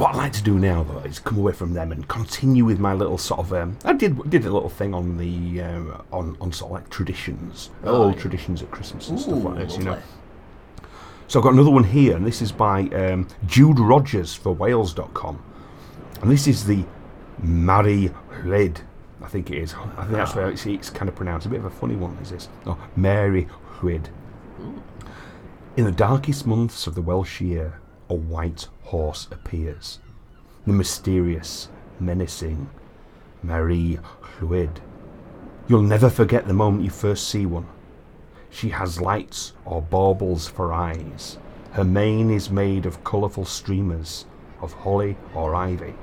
What 0.00 0.14
I'd 0.14 0.16
like 0.16 0.32
to 0.32 0.42
do 0.42 0.58
now, 0.58 0.82
though, 0.82 1.00
is 1.00 1.18
come 1.18 1.36
away 1.36 1.52
from 1.52 1.74
them 1.74 1.92
and 1.92 2.08
continue 2.08 2.64
with 2.64 2.78
my 2.78 2.94
little 2.94 3.18
sort 3.18 3.40
of. 3.40 3.52
Um, 3.52 3.76
I 3.84 3.92
did 3.92 4.30
did 4.30 4.46
a 4.46 4.50
little 4.50 4.70
thing 4.70 4.94
on 4.94 5.18
the 5.18 5.60
um, 5.60 6.02
on 6.10 6.38
on 6.40 6.52
sort 6.52 6.70
of 6.70 6.74
like 6.76 6.88
traditions, 6.88 7.68
old 7.84 8.14
Right. 8.14 8.18
traditions 8.18 8.62
at 8.62 8.70
Christmas 8.70 9.10
and 9.10 9.20
stuff 9.20 9.44
like 9.44 9.56
this, 9.58 9.76
you 9.76 9.84
know. 9.84 9.98
So 11.28 11.38
I've 11.38 11.44
got 11.44 11.52
another 11.52 11.68
one 11.70 11.84
here, 11.84 12.16
and 12.16 12.26
this 12.26 12.40
is 12.40 12.50
by 12.50 12.84
um, 12.84 13.28
Jude 13.46 13.78
Rogers 13.78 14.34
for 14.34 14.52
Wales.com. 14.52 15.42
And 16.22 16.30
this 16.30 16.46
is 16.46 16.64
the 16.64 16.82
Mari 17.42 18.10
Lwyd. 18.42 18.78
I 19.22 19.28
think 19.28 19.50
it 19.50 19.58
is. 19.58 19.74
I 19.74 20.04
think 20.04 20.12
that's 20.12 20.34
where 20.34 20.48
it's, 20.50 20.64
it's 20.64 20.88
kind 20.88 21.10
of 21.10 21.14
pronounced. 21.14 21.46
A 21.46 21.50
bit 21.50 21.58
of 21.58 21.66
a 21.66 21.70
funny 21.70 21.94
one, 21.96 22.16
is 22.22 22.30
this? 22.30 22.48
Oh, 22.64 22.78
Mari 22.96 23.48
Lwyd. 23.80 24.06
In 25.76 25.84
the 25.84 25.92
darkest 25.92 26.46
months 26.46 26.86
of 26.86 26.94
the 26.94 27.02
Welsh 27.02 27.42
year, 27.42 27.80
a 28.08 28.14
white 28.14 28.66
horse 28.90 29.28
appears. 29.30 30.00
The 30.66 30.72
mysterious, 30.72 31.68
menacing 32.00 32.68
Mari 33.42 34.00
Lwyd. 34.40 34.78
You'll 35.68 35.82
never 35.82 36.10
forget 36.10 36.48
the 36.48 36.54
moment 36.54 36.82
you 36.82 36.90
first 36.90 37.28
see 37.28 37.46
one. 37.46 37.68
She 38.50 38.70
has 38.70 39.00
lights 39.00 39.52
or 39.64 39.80
baubles 39.80 40.48
for 40.48 40.72
eyes. 40.72 41.38
Her 41.72 41.84
mane 41.84 42.30
is 42.30 42.50
made 42.50 42.84
of 42.84 43.04
colourful 43.04 43.44
streamers 43.44 44.26
of 44.60 44.72
holly 44.72 45.16
or 45.36 45.54
ivy. 45.54 45.94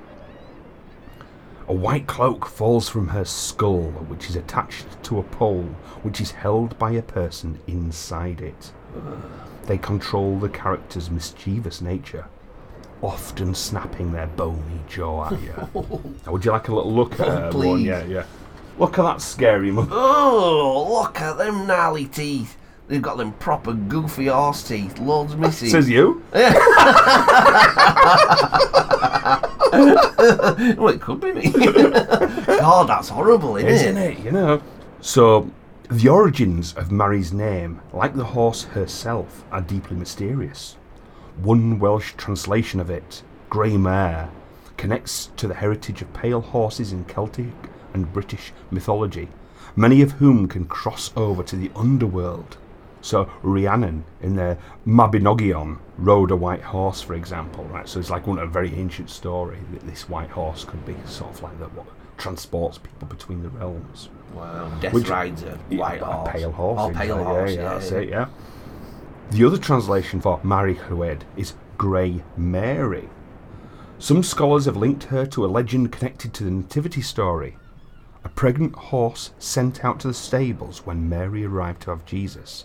A 1.67 1.73
white 1.73 2.07
cloak 2.07 2.45
falls 2.45 2.87
from 2.87 3.09
her 3.09 3.25
skull, 3.25 3.91
which 4.07 4.29
is 4.29 4.37
attached 4.37 4.85
to 5.03 5.19
a 5.19 5.23
pole, 5.23 5.69
which 6.03 6.21
is 6.21 6.31
held 6.31 6.79
by 6.79 6.91
a 6.91 7.01
person 7.01 7.59
inside 7.67 8.39
it. 8.39 8.71
They 9.65 9.77
control 9.77 10.39
the 10.39 10.47
character's 10.47 11.11
mischievous 11.11 11.81
nature, 11.81 12.27
often 13.01 13.53
snapping 13.53 14.11
their 14.11 14.27
bony 14.27 14.81
jaw 14.87 15.25
at 15.25 15.41
you. 15.41 15.53
Now, 16.25 16.31
would 16.31 16.45
you 16.45 16.51
like 16.51 16.67
a 16.67 16.75
little 16.75 16.93
look 16.93 17.19
at 17.19 17.27
oh, 17.27 17.51
her? 17.51 17.51
One? 17.51 17.81
Yeah, 17.81 18.03
yeah. 18.05 18.25
Look 18.77 18.99
at 18.99 19.03
that 19.03 19.21
scary 19.21 19.71
mother. 19.71 19.89
Oh, 19.91 21.01
look 21.01 21.19
at 21.21 21.37
them 21.37 21.65
gnarly 21.65 22.05
teeth. 22.05 22.57
They've 22.87 23.01
got 23.01 23.17
them 23.17 23.33
proper 23.33 23.73
goofy 23.73 24.27
horse 24.27 24.63
teeth. 24.63 24.99
Lord's 24.99 25.35
missing. 25.35 25.69
Says 25.69 25.89
you. 25.89 26.23
well, 26.31 26.53
it 30.87 31.01
could 31.01 31.19
be 31.19 31.33
me. 31.33 31.51
God, 31.51 32.87
that's 32.87 33.09
horrible, 33.09 33.57
isn't, 33.57 33.69
isn't 33.69 33.97
it? 33.97 34.19
it? 34.19 34.23
You 34.23 34.31
know. 34.31 34.61
So, 35.01 35.51
the 35.89 36.07
origins 36.07 36.73
of 36.75 36.91
Mary's 36.91 37.33
name, 37.33 37.81
like 37.91 38.15
the 38.15 38.23
horse 38.23 38.63
herself, 38.63 39.43
are 39.51 39.61
deeply 39.61 39.97
mysterious. 39.97 40.77
One 41.37 41.79
Welsh 41.79 42.13
translation 42.17 42.79
of 42.79 42.89
it, 42.89 43.21
Grey 43.49 43.77
Mare, 43.77 44.29
connects 44.75 45.27
to 45.37 45.47
the 45.47 45.53
heritage 45.55 46.01
of 46.01 46.13
pale 46.13 46.41
horses 46.41 46.91
in 46.91 47.03
Celtic 47.05 47.53
and 47.93 48.11
British 48.11 48.53
mythology, 48.71 49.27
many 49.75 50.01
of 50.01 50.13
whom 50.13 50.47
can 50.47 50.65
cross 50.65 51.11
over 51.15 51.43
to 51.43 51.55
the 51.55 51.71
underworld. 51.75 52.57
So 53.01 53.29
Rhiannon 53.43 54.03
in 54.21 54.35
the 54.35 54.57
Mabinogion 54.85 55.77
rode 55.97 56.31
a 56.31 56.35
white 56.35 56.61
horse, 56.63 57.01
for 57.01 57.13
example, 57.13 57.63
right? 57.65 57.87
So 57.87 57.99
it's 57.99 58.09
like 58.09 58.27
one 58.27 58.39
a 58.39 58.45
very 58.47 58.73
ancient 58.75 59.09
story 59.09 59.59
that 59.71 59.85
this 59.85 60.09
white 60.09 60.31
horse 60.31 60.65
could 60.65 60.85
be 60.85 60.95
sort 61.05 61.31
of 61.35 61.43
like 61.43 61.57
the 61.59 61.65
what 61.67 61.85
transports 62.17 62.79
people 62.79 63.07
between 63.07 63.43
the 63.43 63.49
realms. 63.49 64.09
Wow, 64.33 64.69
Death 64.81 64.93
Which- 64.93 65.07
rides 65.09 65.43
a 65.43 65.55
white 65.75 66.01
a 66.01 66.05
horse. 66.05 66.29
pale 66.31 66.51
horse. 66.51 66.79
Oh, 66.81 66.89
pale 66.97 67.23
horse, 67.23 67.51
yeah, 67.51 67.61
yeah. 67.61 67.69
that's 67.69 67.91
it, 67.91 68.09
yeah. 68.09 68.25
The 69.29 69.43
other 69.43 69.57
translation 69.57 70.21
for 70.21 70.39
Mari 70.41 70.75
Lwyd 70.75 71.23
is 71.35 71.53
Grey 71.77 72.23
Mary. 72.37 73.09
Some 73.99 74.23
scholars 74.23 74.65
have 74.65 74.77
linked 74.77 75.03
her 75.05 75.25
to 75.25 75.45
a 75.45 75.47
legend 75.47 75.91
connected 75.91 76.33
to 76.33 76.45
the 76.45 76.51
Nativity 76.51 77.01
story. 77.01 77.57
A 78.23 78.29
pregnant 78.29 78.75
horse 78.75 79.31
sent 79.37 79.83
out 79.83 79.99
to 79.99 80.07
the 80.07 80.13
stables 80.13 80.85
when 80.85 81.09
Mary 81.09 81.43
arrived 81.43 81.81
to 81.81 81.89
have 81.89 82.05
Jesus. 82.05 82.63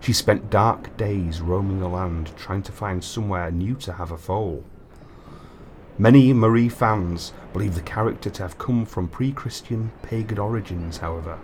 She 0.00 0.14
spent 0.14 0.48
dark 0.48 0.96
days 0.96 1.42
roaming 1.42 1.80
the 1.80 1.88
land 1.88 2.30
trying 2.38 2.62
to 2.62 2.72
find 2.72 3.04
somewhere 3.04 3.50
new 3.50 3.74
to 3.74 3.92
have 3.92 4.10
a 4.10 4.16
foal. 4.16 4.64
Many 5.98 6.32
Marie 6.32 6.70
fans 6.70 7.34
believe 7.52 7.74
the 7.74 7.82
character 7.82 8.30
to 8.30 8.42
have 8.42 8.56
come 8.56 8.86
from 8.86 9.08
pre 9.08 9.30
Christian 9.30 9.92
pagan 10.00 10.38
origins, 10.38 10.96
however. 10.96 11.38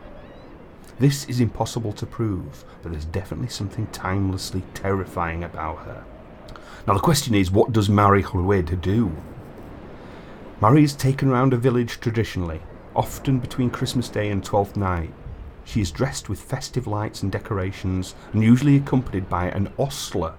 This 0.99 1.25
is 1.25 1.41
impossible 1.41 1.93
to 1.95 2.07
prove, 2.07 2.65
but 2.83 2.93
there's 2.93 3.05
definitely 3.05 3.49
something 3.49 3.89
timelessly 3.89 4.63
terrifying 4.75 5.43
about 5.43 5.79
her. 5.79 6.05
Now, 6.87 6.95
the 6.95 7.01
question 7.01 7.35
is 7.35 7.51
what 7.51 7.73
does 7.73 7.89
Mari 7.89 8.23
Lwyd 8.23 8.81
do? 8.81 9.11
Mary 10.61 10.85
is 10.85 10.95
taken 10.95 11.29
around 11.31 11.53
a 11.53 11.57
village 11.57 11.99
traditionally, 11.99 12.61
often 12.95 13.41
between 13.41 13.71
Christmas 13.71 14.09
Day 14.09 14.31
and 14.31 14.45
Twelfth 14.45 14.77
Night. 14.77 15.13
She 15.65 15.81
is 15.81 15.91
dressed 15.91 16.29
with 16.29 16.41
festive 16.41 16.87
lights 16.87 17.23
and 17.23 17.33
decorations, 17.33 18.15
and 18.33 18.43
usually 18.43 18.77
accompanied 18.77 19.29
by 19.29 19.49
an 19.49 19.73
ostler. 19.79 20.35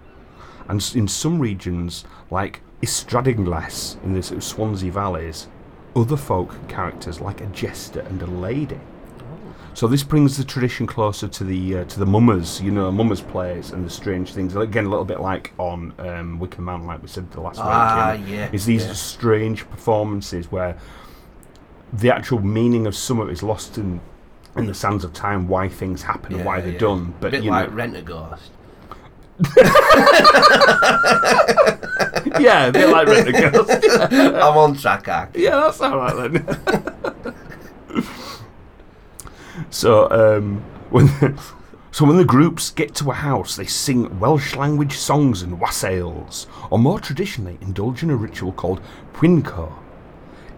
And 0.69 0.81
in 0.95 1.07
some 1.07 1.39
regions, 1.39 2.05
like 2.31 2.61
Ystradgynlais 2.81 4.01
in 4.03 4.13
the 4.13 4.23
Swansea 4.23 4.91
valleys, 4.91 5.47
other 5.95 6.17
folk 6.17 6.67
characters 6.69 7.19
like 7.19 7.41
a 7.41 7.47
jester 7.47 8.01
and 8.01 8.21
a 8.21 8.27
lady. 8.27 8.79
So 9.75 9.87
this 9.87 10.03
brings 10.03 10.37
the 10.37 10.45
tradition 10.45 10.87
closer 10.87 11.27
to 11.27 11.43
the 11.43 11.79
uh, 11.79 11.83
to 11.83 11.99
the 11.99 12.05
mummers, 12.05 12.61
you 12.61 12.71
know, 12.71 12.89
mummers 12.93 13.19
plays 13.19 13.71
and 13.71 13.85
the 13.85 13.89
strange 13.89 14.33
things. 14.33 14.55
Again, 14.55 14.85
a 14.85 14.89
little 14.89 15.03
bit 15.03 15.19
like 15.19 15.51
on 15.57 15.93
um, 15.99 16.39
Wicker 16.39 16.61
Man, 16.61 16.85
like 16.87 17.01
we 17.01 17.09
said 17.09 17.29
the 17.33 17.41
last 17.41 17.59
Ah, 17.61 18.15
week. 18.17 18.25
yeah, 18.29 18.49
It's 18.53 18.63
these 18.63 18.85
yeah. 18.85 18.93
strange 18.93 19.69
performances 19.69 20.49
where 20.49 20.77
the 21.91 22.09
actual 22.09 22.39
meaning 22.39 22.87
of 22.87 22.95
some 22.95 23.19
of 23.19 23.27
it 23.27 23.33
is 23.33 23.43
lost 23.43 23.77
in 23.77 23.99
in 24.55 24.65
the 24.65 24.73
sands 24.73 25.03
of 25.03 25.11
time. 25.11 25.49
Why 25.49 25.67
things 25.67 26.03
happen 26.03 26.35
and 26.35 26.45
why 26.45 26.61
they're 26.61 26.71
yeah. 26.71 26.79
done. 26.79 27.13
But 27.19 27.31
bit 27.31 27.43
you 27.43 27.51
like 27.51 27.69
know, 27.69 27.75
Rent 27.75 27.97
a 27.97 28.01
Ghost. 28.01 28.51
yeah, 32.39 32.67
a 32.67 32.71
bit 32.71 32.87
like 32.87 33.07
Rent 33.07 33.27
a 33.27 33.51
Ghost. 33.51 33.87
I'm 34.13 34.57
on 34.57 34.75
track, 34.77 35.09
Ark. 35.09 35.31
Yeah, 35.35 35.57
that's 35.57 35.81
all 35.81 35.97
right 35.97 36.31
then. 36.31 37.11
so, 39.69 40.09
um, 40.11 40.63
when 40.89 41.07
so 41.91 42.05
when 42.05 42.17
the 42.17 42.25
groups 42.25 42.71
get 42.71 42.93
to 42.95 43.11
a 43.11 43.13
house, 43.13 43.55
they 43.55 43.65
sing 43.65 44.19
Welsh 44.19 44.55
language 44.55 44.97
songs 44.97 45.41
and 45.41 45.59
wassails, 45.61 46.45
or 46.69 46.77
more 46.77 46.99
traditionally, 46.99 47.57
indulge 47.61 48.03
in 48.03 48.09
a 48.09 48.17
ritual 48.17 48.51
called 48.51 48.81
pwnco. 49.13 49.71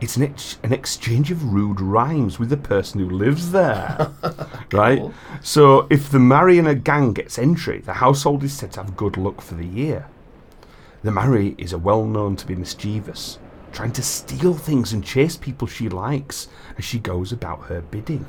It's 0.01 0.15
an, 0.17 0.23
ex- 0.23 0.57
an 0.63 0.73
exchange 0.73 1.29
of 1.29 1.53
rude 1.53 1.79
rhymes 1.79 2.39
with 2.39 2.49
the 2.49 2.57
person 2.57 2.99
who 2.99 3.09
lives 3.09 3.51
there, 3.51 4.11
right? 4.71 5.11
So, 5.41 5.87
if 5.89 6.09
the 6.09 6.17
Mariana 6.17 6.73
gang 6.73 7.13
gets 7.13 7.37
entry, 7.37 7.81
the 7.81 7.93
household 7.93 8.43
is 8.43 8.53
said 8.53 8.71
to 8.73 8.81
have 8.81 8.97
good 8.97 9.15
luck 9.15 9.41
for 9.41 9.53
the 9.53 9.65
year. 9.65 10.07
The 11.03 11.11
Mary 11.11 11.53
is 11.59 11.71
a 11.71 11.77
well 11.77 12.05
known 12.05 12.35
to 12.37 12.47
be 12.47 12.55
mischievous, 12.55 13.37
trying 13.77 13.91
to 13.91 14.01
steal 14.01 14.55
things 14.55 14.91
and 14.91 15.05
chase 15.05 15.37
people 15.37 15.67
she 15.67 15.87
likes 15.87 16.47
as 16.79 16.83
she 16.83 16.97
goes 16.97 17.31
about 17.31 17.61
her 17.65 17.79
bidding. 17.79 18.25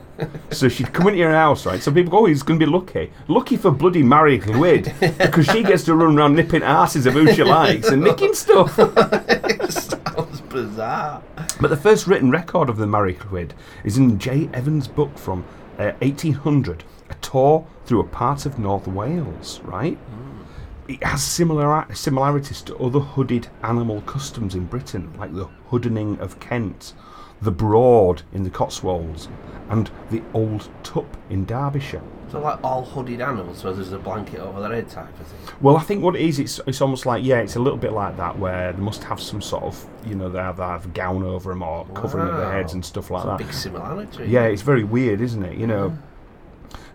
so 0.50 0.68
she'd 0.68 0.92
come 0.92 1.06
into 1.08 1.18
your 1.18 1.32
house, 1.32 1.64
right? 1.64 1.82
So 1.82 1.90
people 1.90 2.10
go, 2.10 2.18
oh, 2.18 2.24
he's 2.26 2.42
going 2.42 2.60
to 2.60 2.66
be 2.66 2.70
lucky. 2.70 3.10
Lucky 3.28 3.56
for 3.56 3.70
bloody 3.70 4.02
Mari 4.02 4.40
Lwyd, 4.40 4.92
because 5.16 5.46
she 5.46 5.62
gets 5.62 5.84
to 5.84 5.94
run 5.94 6.18
around 6.18 6.34
nipping 6.34 6.62
asses 6.62 7.06
of 7.06 7.14
who 7.14 7.32
she 7.32 7.42
likes 7.44 7.88
and 7.88 8.02
nicking 8.02 8.34
stuff. 8.34 8.74
Sounds 9.70 10.42
bizarre. 10.42 11.22
But 11.62 11.68
the 11.68 11.78
first 11.78 12.06
written 12.06 12.30
record 12.30 12.68
of 12.68 12.76
the 12.76 12.86
Mari 12.86 13.14
Lwyd 13.14 13.52
is 13.84 13.96
in 13.96 14.18
J. 14.18 14.50
Evans' 14.52 14.86
book 14.86 15.16
from 15.16 15.46
uh, 15.78 15.92
1800, 16.00 16.84
a 17.08 17.14
tour 17.14 17.66
through 17.86 18.00
a 18.00 18.06
part 18.06 18.44
of 18.44 18.58
North 18.58 18.86
Wales, 18.86 19.60
right? 19.64 19.96
It 20.88 21.02
has 21.04 21.22
similar 21.22 21.86
similarities 21.94 22.62
to 22.62 22.76
other 22.78 23.00
hooded 23.00 23.48
animal 23.62 24.00
customs 24.02 24.54
in 24.54 24.64
Britain, 24.64 25.12
like 25.18 25.34
the 25.34 25.44
hoodening 25.66 26.18
of 26.18 26.40
Kent, 26.40 26.94
the 27.42 27.50
Broad 27.50 28.22
in 28.32 28.42
the 28.42 28.48
Cotswolds, 28.50 29.28
and 29.68 29.90
the 30.10 30.22
Old 30.32 30.70
Tup 30.82 31.14
in 31.28 31.44
Derbyshire. 31.44 32.02
So 32.32 32.40
like 32.40 32.62
all 32.64 32.84
hooded 32.84 33.20
animals, 33.20 33.58
so 33.58 33.72
there's 33.72 33.92
a 33.92 33.98
blanket 33.98 34.40
over 34.40 34.60
their 34.60 34.72
head 34.74 34.88
type 34.88 35.08
of 35.20 35.26
thing. 35.26 35.56
Well, 35.60 35.76
I 35.76 35.82
think 35.82 36.02
what 36.02 36.16
it 36.16 36.22
is, 36.22 36.38
it's, 36.38 36.58
it's 36.66 36.80
almost 36.80 37.04
like, 37.04 37.22
yeah, 37.22 37.38
it's 37.40 37.56
a 37.56 37.60
little 37.60 37.78
bit 37.78 37.92
like 37.92 38.16
that, 38.16 38.38
where 38.38 38.72
they 38.72 38.80
must 38.80 39.04
have 39.04 39.20
some 39.20 39.42
sort 39.42 39.64
of, 39.64 39.86
you 40.06 40.14
know, 40.14 40.30
they 40.30 40.38
have, 40.38 40.56
they 40.56 40.62
have 40.62 40.86
a 40.86 40.88
gown 40.88 41.22
over 41.22 41.50
them 41.50 41.62
or 41.62 41.86
covering 41.88 42.28
up 42.28 42.36
their 42.38 42.52
heads 42.52 42.72
and 42.72 42.82
stuff 42.84 43.10
like 43.10 43.20
It's 43.20 43.26
a 43.26 43.28
that. 43.28 43.38
big 43.38 43.52
similarity. 43.52 44.24
Yeah, 44.26 44.44
it's 44.44 44.62
very 44.62 44.84
weird, 44.84 45.20
isn't 45.20 45.42
it? 45.42 45.58
You 45.58 45.66
know. 45.66 45.90
Mm. 45.90 45.98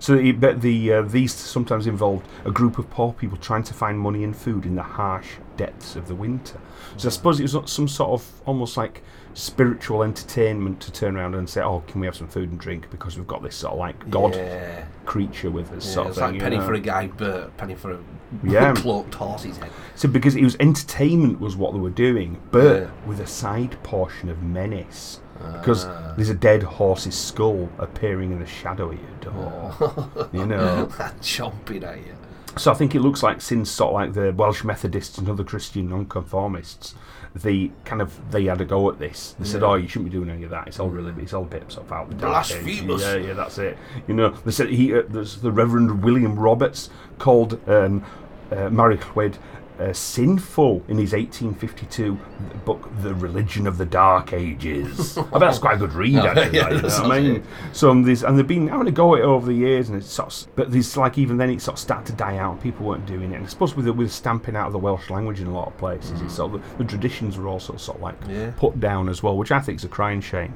So 0.03 0.15
it, 0.15 0.41
the 0.59 0.93
uh, 0.95 1.01
these 1.03 1.33
sometimes 1.33 1.87
involved 1.87 2.27
a 2.43 2.51
group 2.51 2.77
of 2.77 2.89
poor 2.89 3.13
people 3.13 3.37
trying 3.37 3.63
to 3.63 3.73
find 3.73 3.97
money 3.97 4.25
and 4.25 4.35
food 4.35 4.65
in 4.65 4.75
the 4.75 4.83
harsh 4.83 5.35
depths 5.55 5.95
of 5.95 6.09
the 6.09 6.15
winter. 6.15 6.59
So 6.97 7.07
I 7.07 7.11
suppose 7.11 7.39
it 7.39 7.43
was 7.43 7.71
some 7.71 7.87
sort 7.87 8.11
of 8.11 8.29
almost 8.45 8.75
like 8.75 9.01
spiritual 9.33 10.03
entertainment 10.03 10.81
to 10.81 10.91
turn 10.91 11.15
around 11.15 11.35
and 11.35 11.49
say, 11.49 11.61
"Oh, 11.61 11.85
can 11.87 12.01
we 12.01 12.05
have 12.07 12.17
some 12.17 12.27
food 12.27 12.51
and 12.51 12.59
drink 12.59 12.89
because 12.91 13.17
we've 13.17 13.25
got 13.27 13.43
this 13.43 13.55
sort 13.55 13.71
of 13.73 13.79
like 13.79 14.09
god 14.09 14.35
Yeah. 14.35 14.83
creature 15.05 15.49
with 15.49 15.71
us." 15.71 15.85
Yeah, 15.87 15.93
sort 15.93 16.07
it's 16.09 16.17
of 16.17 16.23
thing, 16.25 16.33
like 16.33 16.41
penny 16.41 16.57
know. 16.57 16.65
for 16.65 16.73
a 16.73 16.79
guide 16.81 17.15
bird, 17.15 17.55
penny 17.55 17.75
for 17.75 17.91
a 17.93 17.99
Yeah. 18.43 18.73
cloaked 18.75 19.13
horse's 19.15 19.55
head. 19.55 19.71
So 19.95 20.09
because 20.09 20.35
it 20.35 20.43
was 20.43 20.57
entertainment 20.59 21.39
was 21.39 21.55
what 21.55 21.71
they 21.71 21.79
were 21.79 21.89
doing, 21.89 22.41
but 22.51 22.81
Yeah. 22.81 22.87
with 23.05 23.21
a 23.21 23.27
side 23.27 23.81
portion 23.83 24.27
of 24.27 24.43
menace. 24.43 25.21
Because 25.53 25.85
Ah. 25.85 26.13
there's 26.15 26.29
a 26.29 26.33
dead 26.35 26.63
horse's 26.63 27.15
skull 27.15 27.69
appearing 27.79 28.31
in 28.31 28.39
the 28.39 28.45
shadow 28.45 28.91
of 28.91 28.99
your 28.99 29.33
door. 29.33 30.29
you 30.33 30.45
know. 30.45 30.87
Chomping 31.21 31.83
at 31.83 31.97
you. 31.97 32.15
So 32.55 32.71
I 32.71 32.75
think 32.75 32.93
it 32.93 32.99
looks 33.01 33.23
like 33.23 33.41
since 33.41 33.69
sort 33.71 33.89
of 33.89 33.93
like 33.95 34.13
the 34.13 34.31
Welsh 34.31 34.63
Methodists 34.63 35.17
and 35.17 35.27
other 35.27 35.43
Christian 35.43 35.89
nonconformists, 35.89 36.93
they 37.33 37.71
kind 37.83 37.99
of 37.99 38.13
they 38.31 38.45
had 38.45 38.61
a 38.61 38.65
go 38.65 38.87
at 38.91 38.99
this. 38.99 39.35
They 39.39 39.45
said, 39.45 39.63
"Oh, 39.63 39.73
you 39.73 39.87
shouldn't 39.87 40.11
be 40.11 40.15
doing 40.15 40.29
any 40.29 40.43
of 40.43 40.51
that. 40.51 40.67
It's 40.67 40.79
all 40.79 40.89
really, 40.89 41.11
it's 41.21 41.33
all 41.33 41.41
a 41.43 41.47
bit 41.47 41.71
sort 41.71 41.87
of 41.87 41.91
out 41.91 42.09
the 42.09 42.15
dark 42.15 42.45
age." 42.51 42.63
Blasphemous. 42.85 43.01
Yeah, 43.01 43.15
yeah, 43.15 43.33
that's 43.33 43.57
it. 43.57 43.75
You 44.07 44.13
know, 44.13 44.29
they 44.45 44.51
said 44.51 44.69
he, 44.69 44.93
uh, 44.93 45.01
there's 45.09 45.37
the 45.41 45.51
Reverend 45.51 46.03
William 46.03 46.37
Roberts 46.37 46.91
called 47.17 47.59
um, 47.67 48.03
uh, 48.51 48.69
Mari 48.69 48.97
Lwyd 48.97 49.37
uh, 49.79 49.91
sinful 49.91 50.83
in 50.87 50.97
his 50.97 51.13
1852 51.13 52.17
book, 52.65 52.89
The 53.01 53.13
Religion 53.15 53.67
of 53.67 53.77
the 53.77 53.85
Dark 53.85 54.33
Ages. 54.33 55.17
I 55.17 55.21
bet 55.23 55.39
that's 55.39 55.59
quite 55.59 55.75
a 55.75 55.77
good 55.77 55.93
read, 55.93 56.17
actually. 56.17 56.57
yeah, 56.57 56.69
that, 56.69 56.75
you 56.83 56.89
know 57.07 57.13
I 57.13 57.19
mean? 57.21 57.35
it. 57.37 57.43
So 57.71 57.89
um, 57.89 58.03
there's, 58.03 58.23
and 58.23 58.37
they've 58.37 58.47
been 58.47 58.67
having 58.67 58.87
a 58.87 58.91
go 58.91 59.15
at 59.15 59.21
it 59.21 59.25
over 59.25 59.45
the 59.47 59.53
years, 59.53 59.89
and 59.89 59.97
it's 59.97 60.09
sort 60.11 60.33
of, 60.33 60.55
but 60.55 60.71
there's 60.71 60.95
like 60.95 61.17
even 61.17 61.37
then 61.37 61.49
it 61.49 61.61
sort 61.61 61.75
of 61.75 61.79
started 61.79 62.05
to 62.07 62.13
die 62.13 62.37
out. 62.37 62.61
People 62.61 62.85
weren't 62.85 63.05
doing 63.05 63.31
it, 63.31 63.35
and 63.37 63.45
I 63.45 63.49
suppose 63.49 63.75
with 63.75 63.85
the, 63.85 63.93
with 63.93 64.11
stamping 64.11 64.55
out 64.55 64.67
of 64.67 64.73
the 64.73 64.79
Welsh 64.79 65.09
language 65.09 65.39
in 65.39 65.47
a 65.47 65.53
lot 65.53 65.67
of 65.67 65.77
places, 65.77 66.21
it's 66.21 66.35
sort 66.35 66.53
of 66.53 66.77
the, 66.77 66.83
traditions 66.83 67.37
were 67.37 67.47
also 67.47 67.75
sort 67.77 67.97
of 67.97 68.03
like 68.03 68.15
Yeah. 68.29 68.51
put 68.55 68.79
down 68.79 69.09
as 69.09 69.23
well, 69.23 69.35
which 69.37 69.51
I 69.51 69.59
think 69.59 69.79
is 69.79 69.83
a 69.85 69.89
crying 69.89 70.21
shame. 70.21 70.53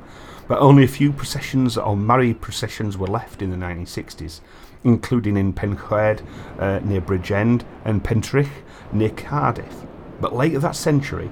But 0.47 0.59
only 0.59 0.83
a 0.83 0.87
few 0.87 1.11
processions 1.11 1.77
or 1.77 1.97
Murray 1.97 2.33
processions 2.33 2.97
were 2.97 3.07
left 3.07 3.41
in 3.41 3.49
the 3.49 3.57
1960s, 3.57 4.39
including 4.83 5.35
in 5.35 5.51
Penchwerd 5.53 6.21
uh, 6.59 6.79
near 6.85 7.01
Bridgend 7.01 7.63
and 7.83 8.01
Pentyrch 8.03 8.47
near 8.91 9.09
Cardiff. 9.09 9.85
But 10.19 10.35
later 10.35 10.59
that 10.59 10.75
century, 10.75 11.29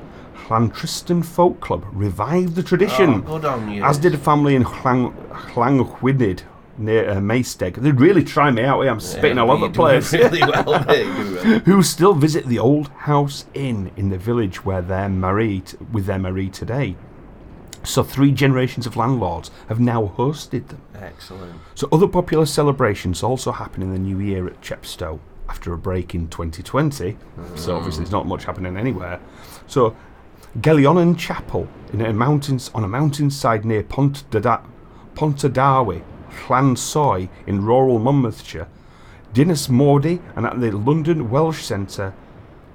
Llantrisant 0.48 1.26
Folk 1.26 1.60
Club 1.60 1.86
revived 1.92 2.56
the 2.56 2.62
tradition 2.64 3.16
Oh, 3.16 3.40
good 3.40 3.46
on 3.46 3.72
you. 3.72 3.84
as 3.84 3.98
did 3.98 4.14
a 4.14 4.18
family 4.18 4.56
in 4.56 4.64
Llangynwyd 4.64 6.44
near 6.78 7.10
uh, 7.10 7.16
Maesteg. 7.16 7.76
They 7.76 7.92
really 7.92 8.24
try 8.24 8.52
me 8.52 8.64
out 8.64 8.82
here. 8.82 8.92
I'm 8.92 9.00
spitting 9.00 9.38
all 9.38 9.52
over 9.52 9.68
the 9.68 9.74
place. 9.82 10.12
Really 10.14 10.42
well, 10.42 10.84
mate. 10.86 11.06
You 11.06 11.14
do 11.24 11.36
well. 11.36 11.60
Who 11.66 11.82
still 11.84 12.14
visit 12.14 12.46
the 12.46 12.60
old 12.60 12.90
house 12.90 13.46
inn 13.54 13.92
in 13.96 14.10
the 14.10 14.18
village 14.18 14.66
where 14.66 14.82
they're 14.82 15.10
married 15.10 15.74
with 15.92 16.06
their 16.06 16.20
Marie 16.20 16.50
today. 16.50 16.96
So 17.84 18.04
three 18.04 18.32
generations 18.32 18.86
of 18.88 18.98
landlords 18.98 19.52
have 19.70 19.80
now 19.80 20.14
hosted 20.18 20.68
them. 20.70 20.82
Excellent. 20.96 21.62
So 21.76 21.88
other 21.92 22.08
popular 22.08 22.46
celebrations 22.48 23.22
also 23.24 23.52
happen 23.52 23.82
in 23.84 23.92
the 23.94 24.00
new 24.00 24.20
year 24.20 24.48
at 24.48 24.60
Chepstow 24.62 25.20
after 25.50 25.74
a 25.74 25.78
break 25.78 26.16
in 26.16 26.28
2020. 26.28 27.18
So 27.56 27.74
mm. 27.74 27.78
obviously 27.78 28.04
there's 28.04 28.12
not 28.12 28.28
much 28.28 28.46
happening 28.46 28.78
anywhere. 28.78 29.20
So 29.68 29.96
Gellionnen 30.60 31.18
Chapel 31.18 31.68
in 31.92 32.02
a 32.02 32.14
mountains 32.14 32.72
on 32.74 32.84
a 32.84 32.88
mountainside 32.88 33.66
near 33.66 33.84
Pontda- 33.84 34.64
Pontardawe, 35.14 36.04
Llansoy 36.48 37.30
in 37.46 37.66
rural 37.66 38.00
Monmouthshire, 38.00 38.68
Dinas 39.34 39.68
Mawddwy 39.68 40.22
and 40.36 40.46
at 40.46 40.60
the 40.60 40.72
London 40.72 41.30
Welsh 41.30 41.64
Centre, 41.64 42.14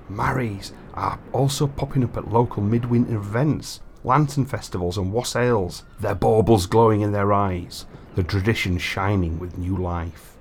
marries 0.09 0.73
are 0.95 1.19
also 1.33 1.67
popping 1.67 2.05
up 2.05 2.17
at 2.17 2.31
local 2.31 2.63
midwinter 2.63 3.17
events, 3.17 3.81
lantern 4.05 4.45
festivals 4.45 4.99
and 4.99 5.13
wassails, 5.13 5.85
their 6.01 6.15
baubles 6.15 6.67
glowing 6.67 7.01
in 7.01 7.13
their 7.13 7.33
eyes, 7.33 7.87
the 8.15 8.23
tradition 8.23 8.77
shining 8.77 9.39
with 9.39 9.57
new 9.57 9.77
life. 9.77 10.37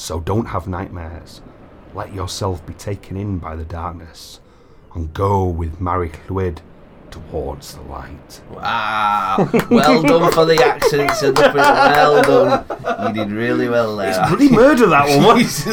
So 0.00 0.18
don't 0.18 0.46
have 0.46 0.66
nightmares. 0.66 1.42
Let 1.94 2.14
yourself 2.14 2.64
be 2.64 2.72
taken 2.72 3.18
in 3.18 3.38
by 3.38 3.54
the 3.54 3.64
darkness 3.64 4.40
and 4.94 5.12
go 5.12 5.44
with 5.44 5.78
Mari 5.78 6.08
Lwyd 6.26 6.60
towards 7.10 7.74
the 7.74 7.82
light. 7.82 8.40
Wow. 8.50 9.50
Well 9.70 10.02
done 10.02 10.32
for 10.32 10.46
the 10.46 10.64
accents 10.64 11.22
and 11.22 11.36
the 11.36 11.52
well 11.54 12.22
done. 12.22 13.08
You 13.08 13.24
did 13.24 13.30
really 13.30 13.68
well 13.68 13.94
there. 13.94 14.14
Bloody 14.26 14.50
murder 14.50 14.86
that 14.86 15.18
one? 15.26 15.36
He's 15.38 15.64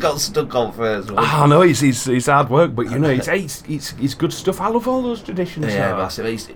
got 0.00 0.20
stuck 0.20 0.54
on 0.54 0.72
first 0.72 1.10
one. 1.10 1.18
Ah, 1.18 1.46
no, 1.46 1.62
it's, 1.62 1.82
it's, 1.82 2.06
it's 2.06 2.26
hard 2.26 2.50
work, 2.50 2.76
but 2.76 2.88
you 2.88 3.00
know, 3.00 3.10
it's, 3.10 3.26
it's, 3.26 3.64
it's, 3.68 3.94
it's 3.94 4.14
good 4.14 4.32
stuff. 4.32 4.60
I 4.60 4.68
love 4.68 4.86
all 4.86 5.02
those 5.02 5.22
traditions. 5.22 5.66
Yeah, 5.66 5.96
massive. 5.96 6.26
It's 6.26 6.48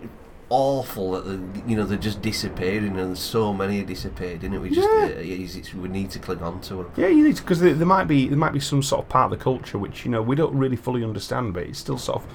awful 0.50 1.12
that 1.12 1.24
the, 1.24 1.40
you 1.68 1.76
know 1.76 1.84
they're 1.84 1.98
just 1.98 2.20
disappearing, 2.22 2.98
and 2.98 3.16
so 3.16 3.52
many 3.52 3.80
are 3.80 3.84
disappeared. 3.84 4.44
It? 4.44 4.50
We 4.50 4.70
just 4.70 4.88
Yeah. 4.88 5.04
uh, 5.04 5.12
it's, 5.16 5.56
it's, 5.56 5.74
we 5.74 5.88
need 5.88 6.10
to 6.10 6.18
cling 6.18 6.42
on 6.42 6.60
to 6.62 6.76
them. 6.76 6.92
Yeah, 6.96 7.08
you 7.08 7.24
need 7.24 7.36
to 7.36 7.42
because 7.42 7.60
there, 7.60 7.74
there 7.74 7.86
might 7.86 8.04
be 8.04 8.28
there 8.28 8.38
might 8.38 8.52
be 8.52 8.60
some 8.60 8.82
sort 8.82 9.02
of 9.04 9.08
part 9.08 9.32
of 9.32 9.38
the 9.38 9.42
culture 9.42 9.78
which 9.78 10.04
you 10.04 10.10
know 10.10 10.22
we 10.22 10.36
don't 10.36 10.54
really 10.54 10.76
fully 10.76 11.02
understand, 11.04 11.54
but 11.54 11.64
it's 11.64 11.78
still 11.78 11.98
sort 11.98 12.22
of 12.22 12.28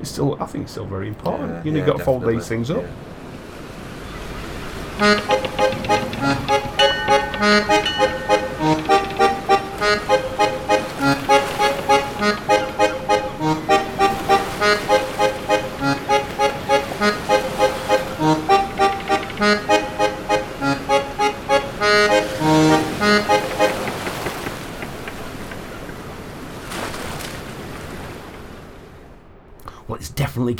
it's 0.00 0.10
still 0.10 0.36
I 0.42 0.46
think 0.46 0.64
it's 0.64 0.72
still 0.72 0.86
very 0.86 1.08
important. 1.08 1.50
Yeah, 1.50 1.64
you 1.64 1.70
know, 1.72 1.78
yeah, 1.78 1.86
you've 1.86 1.92
got 1.92 1.98
to 1.98 2.04
fold 2.04 2.26
these 2.26 2.48
things 2.48 2.70
up. 2.70 2.84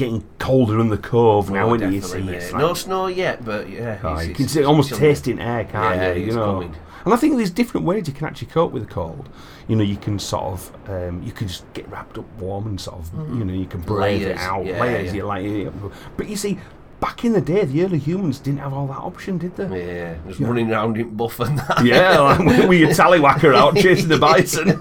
Getting 0.00 0.24
colder 0.38 0.80
in 0.80 0.88
the 0.88 0.98
cove 0.98 1.50
now, 1.50 1.68
Oh, 1.68 1.74
isn't 1.74 1.88
it? 1.88 1.94
You 1.94 2.00
see, 2.00 2.20
mate. 2.22 2.34
it's 2.36 2.52
no 2.52 2.74
snow 2.74 3.06
yet, 3.06 3.44
but 3.44 3.68
yeah, 3.70 3.98
Oh, 4.02 4.18
you 4.20 4.34
can 4.34 4.48
see, 4.48 4.64
almost 4.64 4.88
chilly. 4.88 5.00
taste 5.00 5.28
it 5.28 5.32
in 5.32 5.40
air, 5.40 5.64
can't 5.64 5.96
Yeah, 5.96 6.12
you? 6.14 6.26
You 6.26 6.32
know. 6.32 6.54
coming. 6.54 6.74
And 7.04 7.14
I 7.14 7.16
think 7.16 7.36
there's 7.36 7.50
different 7.50 7.86
ways 7.86 8.08
you 8.08 8.12
can 8.14 8.26
actually 8.26 8.48
cope 8.48 8.72
with 8.72 8.86
the 8.86 8.92
cold. 8.92 9.28
You 9.68 9.76
know, 9.76 9.84
you 9.84 9.96
can 9.96 10.18
sort 10.18 10.44
of, 10.44 10.90
um, 10.90 11.22
you 11.22 11.32
can 11.32 11.48
just 11.48 11.64
get 11.72 11.88
wrapped 11.88 12.18
up 12.18 12.26
warm 12.38 12.66
and 12.66 12.78
sort 12.80 12.98
of, 13.00 13.38
you 13.38 13.44
know, 13.44 13.54
you 13.54 13.64
can 13.66 13.80
brave 13.80 14.22
it 14.22 14.36
out, 14.36 14.66
yeah, 14.66 14.80
layers. 14.82 15.06
yeah. 15.06 15.12
You 15.14 15.24
like, 15.24 15.72
but 16.18 16.28
you 16.28 16.36
see, 16.36 16.58
back 17.00 17.24
in 17.24 17.32
the 17.32 17.40
day, 17.40 17.64
the 17.64 17.84
early 17.84 17.98
humans 17.98 18.38
didn't 18.38 18.60
have 18.60 18.74
all 18.74 18.86
that 18.88 18.98
option, 18.98 19.38
did 19.38 19.56
they? 19.56 19.86
Yeah, 19.96 20.14
just 20.28 20.40
running 20.40 20.70
around 20.70 20.98
in 20.98 21.14
buff 21.16 21.40
and 21.40 21.58
that. 21.58 21.84
Yeah, 21.84 22.18
like 22.36 22.68
with 22.68 22.80
your 22.80 22.90
tallywhacker 22.90 23.54
out 23.56 23.76
chasing 23.84 24.08
the 24.08 24.18
bison. 24.18 24.68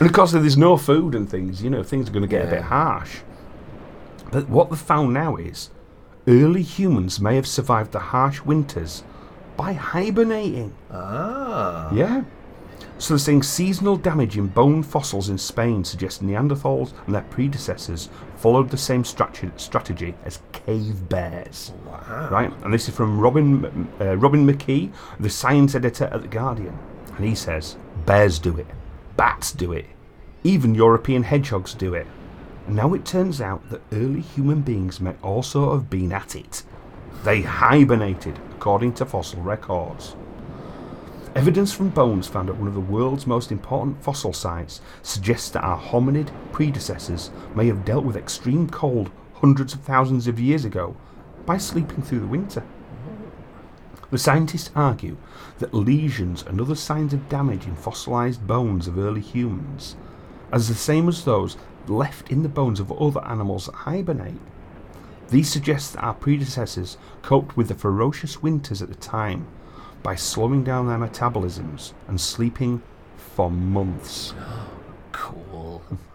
and 0.00 0.02
of 0.02 0.12
course, 0.12 0.34
if 0.34 0.42
there's 0.42 0.58
no 0.58 0.76
food 0.76 1.14
and 1.14 1.28
things, 1.30 1.62
you 1.62 1.70
know, 1.70 1.82
things 1.82 2.08
are 2.08 2.12
going 2.12 2.22
to 2.22 2.28
get 2.28 2.46
a 2.46 2.50
bit 2.50 2.62
harsh. 2.62 3.18
But 4.30 4.48
what 4.48 4.70
they've 4.70 4.78
found 4.78 5.12
now 5.12 5.36
is 5.36 5.70
early 6.28 6.62
humans 6.62 7.20
may 7.20 7.36
have 7.36 7.46
survived 7.46 7.92
the 7.92 7.98
harsh 7.98 8.40
winters 8.42 9.02
by 9.56 9.72
hibernating. 9.72 10.74
Ah. 10.90 11.92
Yeah. 11.92 12.24
So 12.98 13.14
they're 13.14 13.18
saying 13.18 13.42
seasonal 13.42 13.96
damage 13.96 14.36
in 14.36 14.48
bone 14.48 14.82
fossils 14.82 15.30
in 15.30 15.38
Spain 15.38 15.84
suggests 15.84 16.22
Neanderthals 16.22 16.92
and 17.06 17.14
their 17.14 17.22
predecessors 17.22 18.10
followed 18.36 18.68
the 18.70 18.76
same 18.76 19.04
strate- 19.04 19.58
strategy 19.58 20.14
as 20.24 20.40
cave 20.52 21.08
bears. 21.08 21.72
Wow. 21.86 22.28
Right, 22.30 22.52
and 22.62 22.72
this 22.72 22.88
is 22.88 22.94
from 22.94 23.18
Robin 23.18 23.88
uh, 24.00 24.16
Robin 24.16 24.46
McKie, 24.46 24.92
the 25.18 25.30
science 25.30 25.74
editor 25.74 26.04
at 26.12 26.22
the 26.22 26.28
Guardian, 26.28 26.78
and 27.16 27.24
he 27.24 27.34
says 27.34 27.76
bears 28.06 28.38
do 28.38 28.56
it, 28.58 28.66
bats 29.16 29.52
do 29.52 29.72
it, 29.72 29.86
even 30.44 30.74
European 30.74 31.22
hedgehogs 31.22 31.74
do 31.74 31.94
it. 31.94 32.06
Now 32.70 32.94
it 32.94 33.04
turns 33.04 33.40
out 33.40 33.68
that 33.70 33.82
early 33.90 34.20
human 34.20 34.60
beings 34.60 35.00
may 35.00 35.14
also 35.22 35.72
have 35.72 35.90
been 35.90 36.12
at 36.12 36.36
it. 36.36 36.62
They 37.24 37.42
hibernated, 37.42 38.38
according 38.52 38.94
to 38.94 39.06
fossil 39.06 39.42
records. 39.42 40.14
Evidence 41.34 41.72
from 41.72 41.88
bones 41.88 42.28
found 42.28 42.48
at 42.48 42.56
one 42.56 42.68
of 42.68 42.74
the 42.74 42.80
world's 42.80 43.26
most 43.26 43.50
important 43.50 44.00
fossil 44.04 44.32
sites 44.32 44.80
suggests 45.02 45.50
that 45.50 45.64
our 45.64 45.80
hominid 45.80 46.30
predecessors 46.52 47.32
may 47.56 47.66
have 47.66 47.84
dealt 47.84 48.04
with 48.04 48.16
extreme 48.16 48.70
cold 48.70 49.10
hundreds 49.34 49.74
of 49.74 49.80
thousands 49.80 50.28
of 50.28 50.38
years 50.38 50.64
ago 50.64 50.96
by 51.46 51.58
sleeping 51.58 52.02
through 52.02 52.20
the 52.20 52.26
winter. 52.26 52.62
The 54.12 54.18
scientists 54.18 54.70
argue 54.76 55.16
that 55.58 55.74
lesions 55.74 56.44
and 56.44 56.60
other 56.60 56.76
signs 56.76 57.12
of 57.12 57.28
damage 57.28 57.66
in 57.66 57.74
fossilized 57.74 58.46
bones 58.46 58.86
of 58.86 58.96
early 58.96 59.20
humans 59.20 59.96
are 60.52 60.58
the 60.58 60.74
same 60.74 61.08
as 61.08 61.24
those 61.24 61.56
left 61.88 62.30
in 62.30 62.42
the 62.42 62.48
bones 62.48 62.80
of 62.80 62.92
other 62.92 63.24
animals 63.24 63.66
that 63.66 63.74
hibernate. 63.74 64.40
These 65.28 65.48
suggest 65.48 65.92
that 65.92 66.02
our 66.02 66.14
predecessors 66.14 66.98
coped 67.22 67.56
with 67.56 67.68
the 67.68 67.74
ferocious 67.74 68.42
winters 68.42 68.82
at 68.82 68.88
the 68.88 68.96
time 68.96 69.46
by 70.02 70.14
slowing 70.16 70.64
down 70.64 70.88
their 70.88 70.98
metabolisms 70.98 71.92
and 72.08 72.20
sleeping 72.20 72.82
for 73.16 73.50
months. 73.50 74.34
Cool. 75.12 75.49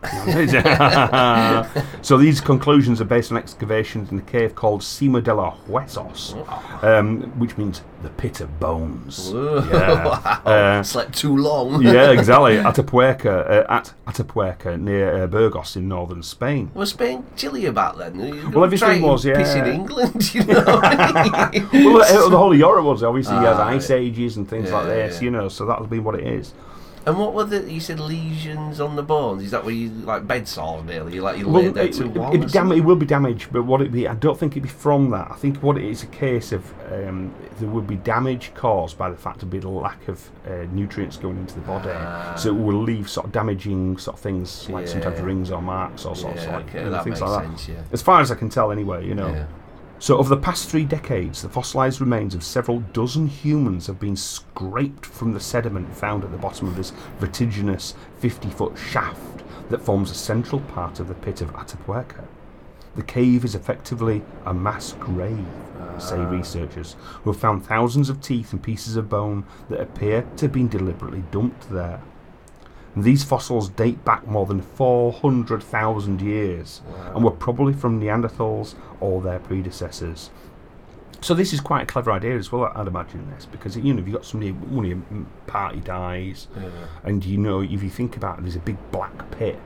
so 2.01 2.17
these 2.17 2.39
conclusions 2.39 3.01
are 3.01 3.05
based 3.05 3.31
on 3.31 3.37
excavations 3.37 4.11
in 4.11 4.19
a 4.19 4.21
cave 4.21 4.53
called 4.55 4.81
Sima 4.81 5.23
de 5.23 5.33
los 5.33 5.57
Huesos, 5.67 6.35
um, 6.83 7.21
which 7.39 7.57
means 7.57 7.81
the 8.03 8.09
pit 8.09 8.39
of 8.41 8.59
bones. 8.59 9.31
Yeah. 9.33 10.21
Uh, 10.45 10.83
Slept 10.83 11.13
too 11.17 11.35
long. 11.35 11.81
yeah, 11.81 12.11
exactly. 12.11 12.57
Atapuerca, 12.63 13.49
uh, 13.49 13.65
at 13.67 13.93
Atapuerca 14.05 14.79
near 14.79 15.23
uh, 15.23 15.27
Burgos 15.27 15.75
in 15.75 15.87
northern 15.87 16.21
Spain. 16.21 16.69
Was 16.75 16.91
Spain 16.91 17.25
chilly 17.35 17.65
about 17.65 17.97
then? 17.97 18.19
You 18.19 18.49
Well, 18.51 18.63
everything 18.63 19.01
was, 19.01 19.25
yeah. 19.25 19.37
Piss 19.37 19.55
in 19.55 19.65
England, 19.65 20.33
you 20.35 20.43
know. 20.43 20.63
well, 20.65 22.01
uh, 22.03 22.29
the 22.29 22.37
whole 22.37 22.53
of 22.53 22.59
Europe 22.59 22.85
was 22.85 23.01
obviously 23.01 23.35
Ah, 23.35 23.67
ice 23.67 23.89
ages 23.89 24.37
and 24.37 24.47
things 24.47 24.69
yeah, 24.69 24.75
like 24.75 24.85
this, 24.85 25.15
yeah. 25.15 25.25
you 25.25 25.31
know. 25.31 25.49
So 25.49 25.65
that'll 25.65 25.87
be 25.87 25.99
what 25.99 26.15
it 26.15 26.27
is. 26.27 26.53
And 27.05 27.17
what 27.19 27.33
were 27.33 27.43
the? 27.43 27.71
You 27.71 27.79
said 27.79 27.99
lesions 27.99 28.79
on 28.79 28.95
the 28.95 29.03
bones. 29.03 29.43
Is 29.43 29.51
that 29.51 29.63
where 29.63 29.73
you 29.73 29.89
like 29.89 30.27
bed 30.27 30.47
sores 30.47 30.83
nearly? 30.85 31.15
You 31.15 31.21
like 31.21 31.37
you 31.37 31.47
Well, 31.47 31.63
lay 31.63 31.69
there 31.69 31.85
it, 31.85 31.93
too 31.93 32.09
long? 32.09 32.35
or 32.43 32.47
dam- 32.47 32.71
it 32.71 32.81
will 32.81 32.95
be 32.95 33.05
damaged, 33.05 33.49
but 33.51 33.63
what 33.63 33.81
it 33.81 33.91
be? 33.91 34.07
I 34.07 34.15
don't 34.15 34.37
think 34.39 34.53
it'd 34.53 34.63
be 34.63 34.69
from 34.69 35.11
that. 35.11 35.29
I 35.31 35.35
think 35.35 35.57
what 35.63 35.77
it 35.77 35.83
is 35.85 36.03
a 36.03 36.07
case 36.07 36.51
of 36.51 36.73
um, 36.91 37.33
there 37.59 37.69
would 37.69 37.87
be 37.87 37.95
damage 37.95 38.51
caused 38.55 38.97
by 38.97 39.09
the 39.09 39.15
fact 39.17 39.43
of 39.43 39.49
be 39.49 39.59
the 39.59 39.69
lack 39.69 40.07
of 40.07 40.29
uh, 40.47 40.65
nutrients 40.71 41.17
going 41.17 41.37
into 41.37 41.55
the 41.55 41.61
body, 41.61 41.89
Ah. 41.91 42.35
so 42.35 42.49
it 42.49 42.59
will 42.59 42.81
leave 42.81 43.09
sort 43.09 43.27
of 43.27 43.31
damaging 43.31 43.97
sort 43.97 44.17
of 44.17 44.21
things 44.21 44.69
like 44.69 44.87
sometimes 44.87 45.19
rings 45.21 45.51
or 45.51 45.61
marks 45.61 46.05
or 46.05 46.15
sorts 46.15 46.43
Yeah, 46.43 46.57
like 46.57 46.69
okay, 46.69 46.83
you 46.83 46.89
that 46.89 47.03
things 47.03 47.21
makes 47.21 47.31
like 47.31 47.45
sense, 47.45 47.65
that. 47.67 47.71
yeah. 47.73 47.79
As 47.91 48.01
far 48.01 48.21
as 48.21 48.31
I 48.31 48.35
can 48.35 48.49
tell, 48.49 48.71
anyway, 48.71 49.05
you 49.07 49.15
know. 49.15 49.45
So, 50.05 50.19
over 50.19 50.29
the 50.29 50.39
past 50.39 50.69
three 50.69 50.85
decades, 50.85 51.41
the 51.41 51.49
fossilized 51.49 51.99
remains 51.99 52.35
of 52.35 52.43
several 52.43 52.81
dozen 52.93 53.25
humans 53.25 53.87
have 53.87 53.99
been 53.99 54.15
scraped 54.15 55.03
from 55.03 55.33
the 55.33 55.39
sediment 55.39 55.97
found 55.97 56.23
at 56.23 56.31
the 56.31 56.37
bottom 56.37 56.67
of 56.67 56.75
this 56.75 56.93
vertiginous 57.17 57.95
50 58.19 58.51
foot 58.51 58.77
shaft 58.77 59.41
that 59.71 59.81
forms 59.81 60.11
a 60.11 60.13
central 60.13 60.61
part 60.61 60.99
of 60.99 61.07
the 61.07 61.15
pit 61.15 61.41
of 61.41 61.49
Atapuerca. 61.55 62.27
The 62.95 63.01
cave 63.01 63.43
is 63.43 63.55
effectively 63.55 64.21
a 64.45 64.53
mass 64.53 64.93
grave, 64.93 65.43
say 65.97 66.17
ah. 66.19 66.29
researchers, 66.29 66.95
who 67.23 67.31
have 67.31 67.41
found 67.41 67.65
thousands 67.65 68.07
of 68.07 68.21
teeth 68.21 68.53
and 68.53 68.61
pieces 68.61 68.97
of 68.97 69.09
bone 69.09 69.43
that 69.71 69.81
appear 69.81 70.21
to 70.37 70.45
have 70.45 70.53
been 70.53 70.69
deliberately 70.69 71.23
dumped 71.31 71.71
there. 71.71 71.99
These 72.97 73.23
fossils 73.23 73.69
date 73.69 74.05
back 74.05 74.25
more 74.27 74.45
than 74.45 74.61
400,000 74.61 76.21
years 76.21 76.81
and 77.13 77.23
were 77.23 77.31
probably 77.31 77.73
from 77.73 77.99
Neanderthals 77.99 78.75
or 78.99 79.21
their 79.21 79.39
predecessors. 79.39 80.29
So 81.21 81.33
this 81.33 81.53
is 81.53 81.59
quite 81.59 81.83
a 81.83 81.85
clever 81.85 82.11
idea 82.11 82.37
as 82.37 82.51
well, 82.51 82.71
I'd 82.75 82.87
imagine 82.87 83.29
this, 83.31 83.45
because 83.45 83.75
you 83.75 83.93
know 83.93 83.99
if 83.99 84.07
you've 84.07 84.15
got 84.15 84.25
somebody, 84.25 84.51
one 84.51 84.85
of 84.85 84.91
your 84.91 85.25
party 85.47 85.79
dies, 85.79 86.47
and 87.03 87.25
you 87.25 87.37
know 87.37 87.61
if 87.61 87.81
you 87.83 87.89
think 87.89 88.15
about 88.15 88.37
it, 88.39 88.41
there's 88.43 88.55
a 88.55 88.59
big 88.59 88.77
black 88.91 89.31
pit. 89.31 89.59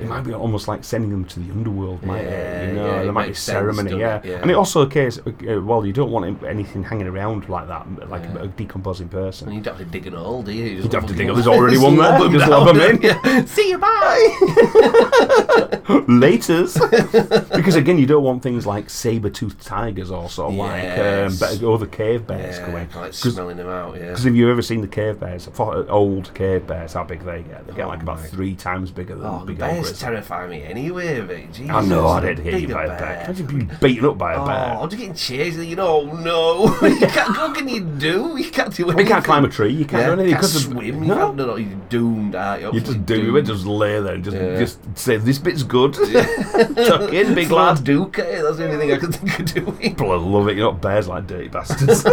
It 0.00 0.06
might 0.06 0.22
be 0.22 0.32
almost 0.34 0.68
like 0.68 0.84
sending 0.84 1.10
them 1.10 1.24
to 1.26 1.40
the 1.40 1.50
underworld, 1.52 2.02
might 2.04 2.22
it? 2.24 2.68
You 2.70 2.74
know, 2.76 3.02
there 3.04 3.12
might 3.12 3.28
be 3.28 3.34
ceremony, 3.34 3.98
yeah. 3.98 4.20
And 4.24 4.50
it 4.50 4.54
also 4.54 4.82
occurs, 4.82 5.18
uh, 5.18 5.60
well, 5.62 5.84
you 5.86 5.92
don't 5.92 6.10
want 6.10 6.42
anything 6.44 6.82
hanging 6.84 7.06
around 7.06 7.48
like 7.48 7.68
that, 7.68 7.86
like 8.08 8.24
a, 8.34 8.42
a 8.42 8.48
decomposing 8.48 9.08
person. 9.08 9.48
And 9.48 9.56
you'd 9.56 9.66
have 9.66 9.78
to 9.78 9.84
dig 9.84 10.06
an 10.06 10.14
hole, 10.14 10.42
do 10.42 10.52
you? 10.52 10.64
You 10.64 10.82
You'd 10.82 10.92
have 10.92 11.06
to 11.06 11.14
dig 11.14 11.28
it. 11.28 11.34
There's 11.34 11.46
already 11.46 11.78
one 11.78 11.96
there. 11.96 12.10
lob 12.18 12.22
'em 12.26 12.32
Just 12.32 12.50
down. 12.50 12.66
lob 12.66 12.76
'em 12.76 13.02
in. 13.02 13.46
See 13.46 13.70
you, 13.70 13.78
bye. 13.78 14.36
Laters, 16.08 16.74
because 17.54 17.74
again, 17.76 17.98
you 17.98 18.06
don't 18.06 18.22
want 18.24 18.42
things 18.42 18.66
like 18.66 18.88
saber-toothed 18.90 19.60
tigers 19.60 20.10
or 20.10 20.28
sort 20.28 20.52
of 20.52 20.56
Yes. 20.56 21.40
like 21.42 21.62
um, 21.62 21.72
other 21.74 21.86
cave 21.86 22.26
bears 22.26 22.58
yeah, 22.58 22.66
going. 22.66 22.74
like 22.76 22.88
Because 23.12 23.34
smelling 23.34 23.56
them 23.56 23.68
out, 23.68 23.96
yeah. 23.96 24.08
Because 24.08 24.24
have 24.24 24.34
you 24.36 24.50
ever 24.50 24.62
seen 24.62 24.80
the 24.80 24.88
cave 24.88 25.20
bears? 25.20 25.46
For- 25.46 25.88
Old 25.90 26.32
cave 26.34 26.66
bears, 26.66 26.92
how 26.94 27.04
big 27.04 27.20
they 27.24 27.42
get? 27.42 27.66
They 27.66 27.74
get 27.74 27.84
Oh 27.84 27.88
like 27.88 28.02
about 28.02 28.20
three 28.20 28.54
times 28.54 28.90
bigger 28.90 29.14
than 29.16 29.26
Oh, 29.26 29.40
the 29.40 29.46
big 29.46 29.58
bears 29.82 29.98
terrify 30.00 30.46
me 30.46 30.62
anyway, 30.62 31.20
mate. 31.22 31.52
Jesus, 31.52 31.70
I 31.70 31.80
know, 31.84 32.06
I 32.08 32.20
didn't 32.20 32.44
hear 32.44 32.56
you 32.58 32.68
by 32.68 32.84
a 32.84 32.88
bear. 32.98 33.24
Imagine 33.24 33.46
being 33.46 33.70
beaten 33.80 34.04
up 34.06 34.18
by 34.18 34.32
a 34.34 34.40
Oh, 34.42 34.46
bear. 34.46 34.54
I'm 34.56 34.88
just 34.90 34.98
getting 35.00 35.14
chased. 35.14 35.58
You 35.58 35.76
know, 35.76 36.00
oh 36.10 36.16
no! 36.16 36.88
you 36.88 37.06
can't, 37.06 37.36
what 37.36 37.54
can 37.54 37.68
you 37.68 37.80
do? 37.80 38.34
You 38.36 38.50
can't 38.50 38.74
do 38.74 38.84
anything. 38.84 39.06
You 39.06 39.12
can't 39.12 39.24
climb 39.24 39.44
a 39.44 39.48
tree. 39.48 39.72
You 39.72 39.84
can't 39.84 40.00
Yeah, 40.02 40.06
do 40.06 40.12
anything 40.20 40.30
can't 40.32 40.40
because 40.42 40.64
swim. 40.64 40.84
You 40.86 40.92
no. 41.08 41.14
can't, 41.16 41.36
no, 41.36 41.46
no, 41.46 41.56
you're 41.56 41.78
doomed. 41.88 42.34
Aren't 42.34 42.62
you? 42.62 42.66
You 42.72 42.80
just 42.80 42.96
Absolutely 42.96 43.16
do 43.24 43.36
it. 43.36 43.42
doomed. 43.42 43.46
Just 43.46 43.66
lay 43.66 44.00
there 44.00 44.14
and 44.14 44.24
just 44.24 44.36
Yeah. 44.36 44.58
just 44.58 44.98
say 44.98 45.16
this 45.16 45.38
bit's 45.38 45.62
good. 45.62 45.94
Tuck 46.86 47.12
in, 47.12 47.34
big 47.34 47.50
lad. 47.50 47.84
Duke 47.84 48.18
at. 48.18 48.42
That's 48.42 48.56
the 48.58 48.64
only 48.66 48.76
thing 48.78 48.92
I 48.92 48.96
can 48.98 49.12
think 49.12 49.38
of 49.40 49.46
doing. 49.54 49.76
People 49.78 50.18
love 50.18 50.48
it. 50.48 50.56
You 50.56 50.62
know, 50.64 50.72
bears 50.72 51.08
like 51.08 51.26
dirty 51.26 51.48
bastards. 51.48 52.04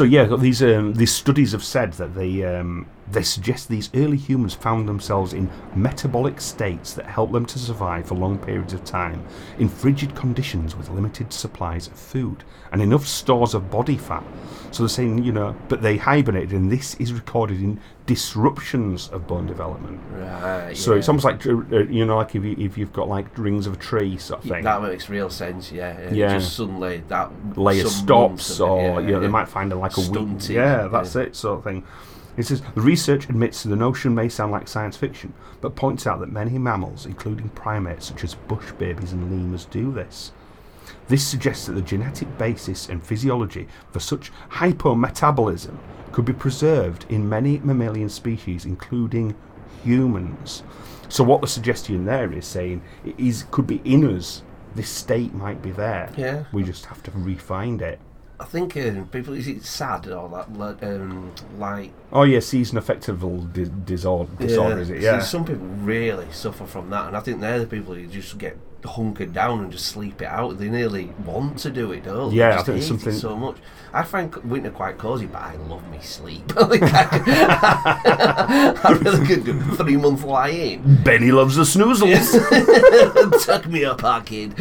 So 0.00 0.04
yeah, 0.04 0.24
these 0.24 0.62
um, 0.62 0.94
these 0.94 1.12
studies 1.12 1.52
have 1.52 1.62
said 1.62 1.92
that 1.92 2.14
they 2.14 2.42
um, 2.42 2.86
they 3.10 3.22
suggest 3.22 3.68
these 3.68 3.90
early 3.92 4.16
humans 4.16 4.54
found 4.54 4.88
themselves 4.88 5.34
in 5.34 5.50
metabolic 5.74 6.40
states 6.40 6.94
that 6.94 7.04
help 7.04 7.32
them 7.32 7.44
to 7.44 7.58
survive 7.58 8.06
for 8.08 8.14
long 8.14 8.38
periods 8.38 8.72
of 8.72 8.82
time 8.82 9.22
in 9.58 9.68
frigid 9.68 10.16
conditions 10.16 10.74
with 10.74 10.88
limited 10.88 11.34
supplies 11.34 11.86
of 11.86 11.92
food 11.92 12.44
and 12.72 12.80
enough 12.80 13.06
stores 13.06 13.52
of 13.52 13.70
body 13.70 13.98
fat. 13.98 14.24
So 14.70 14.84
they're 14.84 14.88
saying, 14.88 15.22
you 15.22 15.32
know, 15.32 15.54
but 15.68 15.82
they 15.82 15.98
hibernated, 15.98 16.52
and 16.52 16.72
this 16.72 16.94
is 16.94 17.12
recorded 17.12 17.60
in 17.60 17.78
disruptions 18.10 19.06
of 19.10 19.24
bone 19.28 19.46
development. 19.46 20.00
Right. 20.10 20.76
So 20.76 20.90
yeah. 20.90 20.98
it's 20.98 21.08
almost 21.08 21.24
like 21.24 21.46
uh, 21.46 21.84
you 21.84 22.04
know, 22.04 22.16
like 22.16 22.34
if 22.34 22.42
you 22.42 22.56
if 22.58 22.76
you've 22.76 22.92
got 22.92 23.06
like 23.06 23.38
rings 23.38 23.68
of 23.68 23.74
a 23.74 23.76
tree 23.76 24.18
sort 24.18 24.42
of 24.42 24.50
thing. 24.50 24.64
That 24.64 24.82
makes 24.82 25.08
real 25.08 25.30
sense, 25.30 25.70
yeah. 25.70 25.96
yeah. 25.96 26.12
Yeah. 26.12 26.38
Just 26.38 26.56
suddenly 26.56 27.04
that 27.06 27.30
layer 27.56 27.86
stops, 27.86 28.58
or 28.58 29.00
yeah, 29.00 29.06
you 29.06 29.12
know, 29.12 29.20
they 29.20 29.28
might 29.28 29.48
find 29.48 29.72
a, 29.72 29.76
like 29.76 29.96
a 29.96 30.00
weak. 30.00 30.48
Yeah, 30.48 30.88
that's 30.88 31.14
it, 31.14 31.36
sort 31.36 31.58
of 31.58 31.64
thing. 31.64 31.86
It 32.36 32.46
says 32.46 32.62
the 32.74 32.80
research 32.80 33.28
admits 33.28 33.62
the 33.62 33.76
notion 33.76 34.12
may 34.12 34.28
sound 34.28 34.50
like 34.50 34.66
science 34.66 34.96
fiction, 34.96 35.32
but 35.60 35.76
points 35.76 36.04
out 36.04 36.18
that 36.18 36.32
many 36.32 36.58
mammals, 36.58 37.06
including 37.06 37.50
primates 37.50 38.06
such 38.06 38.24
as 38.24 38.34
bush 38.34 38.72
babies 38.72 39.12
and 39.12 39.30
lemurs, 39.30 39.66
do 39.66 39.92
this. 39.92 40.32
This 41.10 41.26
suggests 41.26 41.66
that 41.66 41.72
the 41.72 41.82
genetic 41.82 42.38
basis 42.38 42.88
and 42.88 43.04
physiology 43.04 43.66
for 43.90 43.98
such 43.98 44.30
hypometabolism 44.48 45.76
could 46.12 46.24
be 46.24 46.32
preserved 46.32 47.04
in 47.08 47.28
many 47.28 47.58
mammalian 47.58 48.08
species, 48.08 48.64
including 48.64 49.34
humans. 49.82 50.62
So 51.08 51.24
what 51.24 51.40
the 51.40 51.48
suggestion 51.48 52.04
there 52.04 52.32
is 52.32 52.46
saying 52.46 52.82
it 53.04 53.18
is 53.18 53.44
could 53.50 53.66
be 53.66 53.80
in 53.84 54.04
us. 54.16 54.44
This 54.76 54.88
state 54.88 55.34
might 55.34 55.60
be 55.60 55.72
there. 55.72 56.12
Yeah. 56.16 56.44
We 56.52 56.62
just 56.62 56.86
have 56.86 57.02
to 57.02 57.10
refine 57.10 57.80
it. 57.80 57.98
I 58.38 58.44
think 58.44 58.76
um, 58.76 59.08
people 59.08 59.34
is 59.34 59.48
it 59.48 59.64
sad 59.64 60.06
or 60.06 60.28
that 60.28 60.52
like, 60.52 60.80
um, 60.84 61.32
like 61.58 61.90
Oh 62.12 62.22
yeah, 62.22 62.38
season 62.38 62.78
affective 62.78 63.20
di- 63.52 63.68
disorder, 63.84 64.30
disorder 64.38 64.78
is 64.78 64.90
it? 64.90 65.02
Yeah. 65.02 65.18
Some 65.18 65.44
people 65.44 65.66
really 65.66 66.30
suffer 66.30 66.66
from 66.66 66.88
that, 66.90 67.08
and 67.08 67.16
I 67.16 67.20
think 67.20 67.40
they're 67.40 67.58
the 67.58 67.66
people 67.66 67.94
who 67.94 68.06
just 68.06 68.38
get 68.38 68.56
hunkered 68.84 69.32
down 69.32 69.60
and 69.60 69.72
just 69.72 69.86
sleep 69.86 70.20
it 70.22 70.26
out. 70.26 70.58
They 70.58 70.68
nearly 70.68 71.06
want 71.24 71.58
to 71.60 71.70
do 71.70 71.92
it, 71.92 72.04
don't 72.04 72.30
they? 72.30 72.36
Yeah, 72.36 72.58
I 72.58 72.62
think 72.62 72.78
it's 72.78 72.88
hate 72.88 72.94
it 72.96 72.98
something- 73.00 73.12
so 73.14 73.36
much. 73.36 73.56
I 73.92 74.04
find 74.04 74.32
winter 74.36 74.70
quite 74.70 74.98
cosy, 74.98 75.26
but 75.26 75.42
I 75.42 75.56
love 75.56 75.88
me 75.90 75.98
sleep. 76.00 76.52
Like, 76.56 76.80
I, 76.82 77.10
I 78.84 78.92
really 78.92 79.26
could 79.26 79.44
do 79.44 79.60
three 79.76 79.96
month 79.96 80.22
lie 80.22 80.48
in. 80.50 81.02
Benny 81.02 81.32
loves 81.32 81.56
the 81.56 81.62
snoozles. 81.64 82.30
Tuck 83.44 83.66
me 83.66 83.84
up, 83.84 84.04
our 84.04 84.22
kid. 84.22 84.54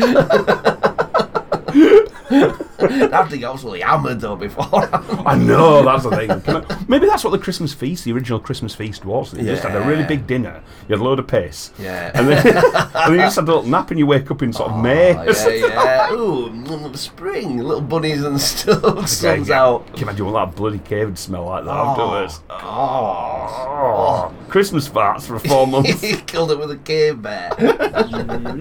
I'd 2.82 3.30
be 3.32 3.44
absolutely 3.44 3.82
hammered 3.82 4.19
though 4.21 4.36
before. 4.36 4.90
I 5.27 5.36
know 5.38 5.84
that's 5.84 6.04
the 6.04 6.12
thing. 6.15 6.42
Can 6.42 6.65
I- 6.69 6.86
maybe 6.88 7.06
that's 7.08 7.23
what 7.23 7.32
the 7.32 7.38
Christmas 7.40 7.73
feast, 7.73 8.06
the 8.06 8.12
original 8.13 8.40
Christmas 8.40 8.73
feast, 8.75 9.06
was. 9.06 9.34
You 9.34 9.44
just 9.44 9.63
had 9.63 9.75
a 9.75 9.82
really 9.88 10.04
big 10.06 10.27
dinner. 10.27 10.62
You 10.88 10.94
had 10.96 11.02
a 11.02 11.04
load 11.04 11.19
of 11.19 11.27
piss. 11.27 11.71
Yeah. 11.80 12.12
And 12.13 12.27
then, 12.27 12.48
and 12.48 12.56
then 12.94 13.12
you 13.13 13.17
just 13.17 13.36
had 13.36 13.44
a 13.46 13.48
little 13.48 13.63
nap, 13.63 13.90
and 13.92 14.00
you 14.00 14.06
wake 14.08 14.30
up 14.32 14.42
in 14.42 14.54
sort 14.54 14.71
of 14.71 14.82
May. 14.82 15.15
Oh, 15.15 15.23
yeah, 15.23 15.50
yeah. 15.67 16.13
Ooh, 16.13 16.50
mm, 16.50 16.96
spring, 16.98 17.58
little 17.58 17.82
bunnies 17.82 18.23
and 18.23 18.40
stuff. 18.50 19.08
Sun's 19.10 19.50
out. 19.50 19.86
Can 19.88 19.98
you 19.98 20.04
imagine 20.04 20.25
what 20.25 20.46
that 20.46 20.56
bloody 20.56 20.80
cave 20.80 21.08
would 21.08 21.17
smell 21.19 21.46
like 21.46 21.65
that 21.65 21.71
afterwards? 21.71 22.42
Oh, 22.50 23.46
Oh, 23.82 24.34
Christmas 24.50 24.88
farts 24.90 25.23
for 25.27 25.40
four 25.40 25.65
months. 25.67 26.02
he 26.02 26.13
killed 26.17 26.52
it 26.52 26.60
with 26.60 26.71
a 26.71 26.77
cave 26.77 27.21
bear. 27.21 27.52
Here 27.58 27.69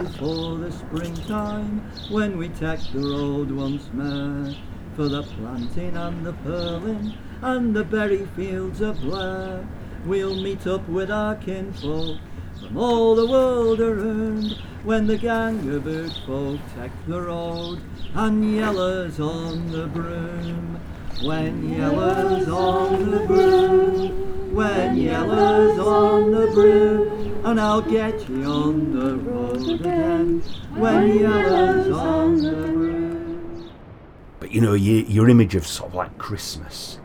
is 0.02 0.16
for 0.16 0.56
the 0.58 0.70
springtime 0.72 1.80
when 2.10 2.38
we 2.38 2.48
take 2.50 2.80
the 2.92 3.00
road 3.00 3.50
once 3.50 3.88
more 3.92 4.07
for 4.96 5.08
the 5.08 5.22
planting 5.22 5.96
and 5.96 6.26
the 6.26 6.32
pearling 6.32 7.14
and 7.42 7.74
the 7.74 7.84
berry 7.84 8.26
fields 8.34 8.80
of 8.80 9.00
Blair. 9.00 9.66
We'll 10.04 10.34
meet 10.34 10.66
up 10.66 10.88
with 10.88 11.10
our 11.10 11.36
kinfolk 11.36 12.18
from 12.60 12.76
all 12.76 13.14
the 13.14 13.26
world 13.26 13.80
around 13.80 14.56
when 14.84 15.06
the 15.06 15.16
gang 15.16 15.58
of 15.70 15.84
good 15.84 16.12
folk 16.26 16.60
take 16.76 16.90
the 17.06 17.20
road 17.20 17.80
and 18.14 18.42
yellers 18.42 19.20
on 19.20 19.70
the 19.70 19.86
broom. 19.86 20.80
When 21.22 21.62
yellers 21.74 22.48
on 22.48 23.10
the 23.10 23.26
broom, 23.26 24.54
when 24.54 24.96
yellers 24.96 25.78
on 25.78 26.30
the 26.30 26.46
broom, 26.48 27.44
and 27.44 27.60
I'll 27.60 27.82
get 27.82 28.28
you 28.28 28.44
on 28.44 28.92
the 28.92 29.16
road 29.16 29.80
again. 29.80 30.40
When 30.74 31.18
yellers 31.18 31.96
on 31.96 32.36
the 32.38 32.52
broom. 32.52 33.17
You 34.50 34.60
know, 34.60 34.74
your, 34.74 35.04
your 35.04 35.28
image 35.28 35.54
of 35.54 35.66
sort 35.66 35.90
of 35.90 35.94
like 35.94 36.16
Christmas, 36.18 36.98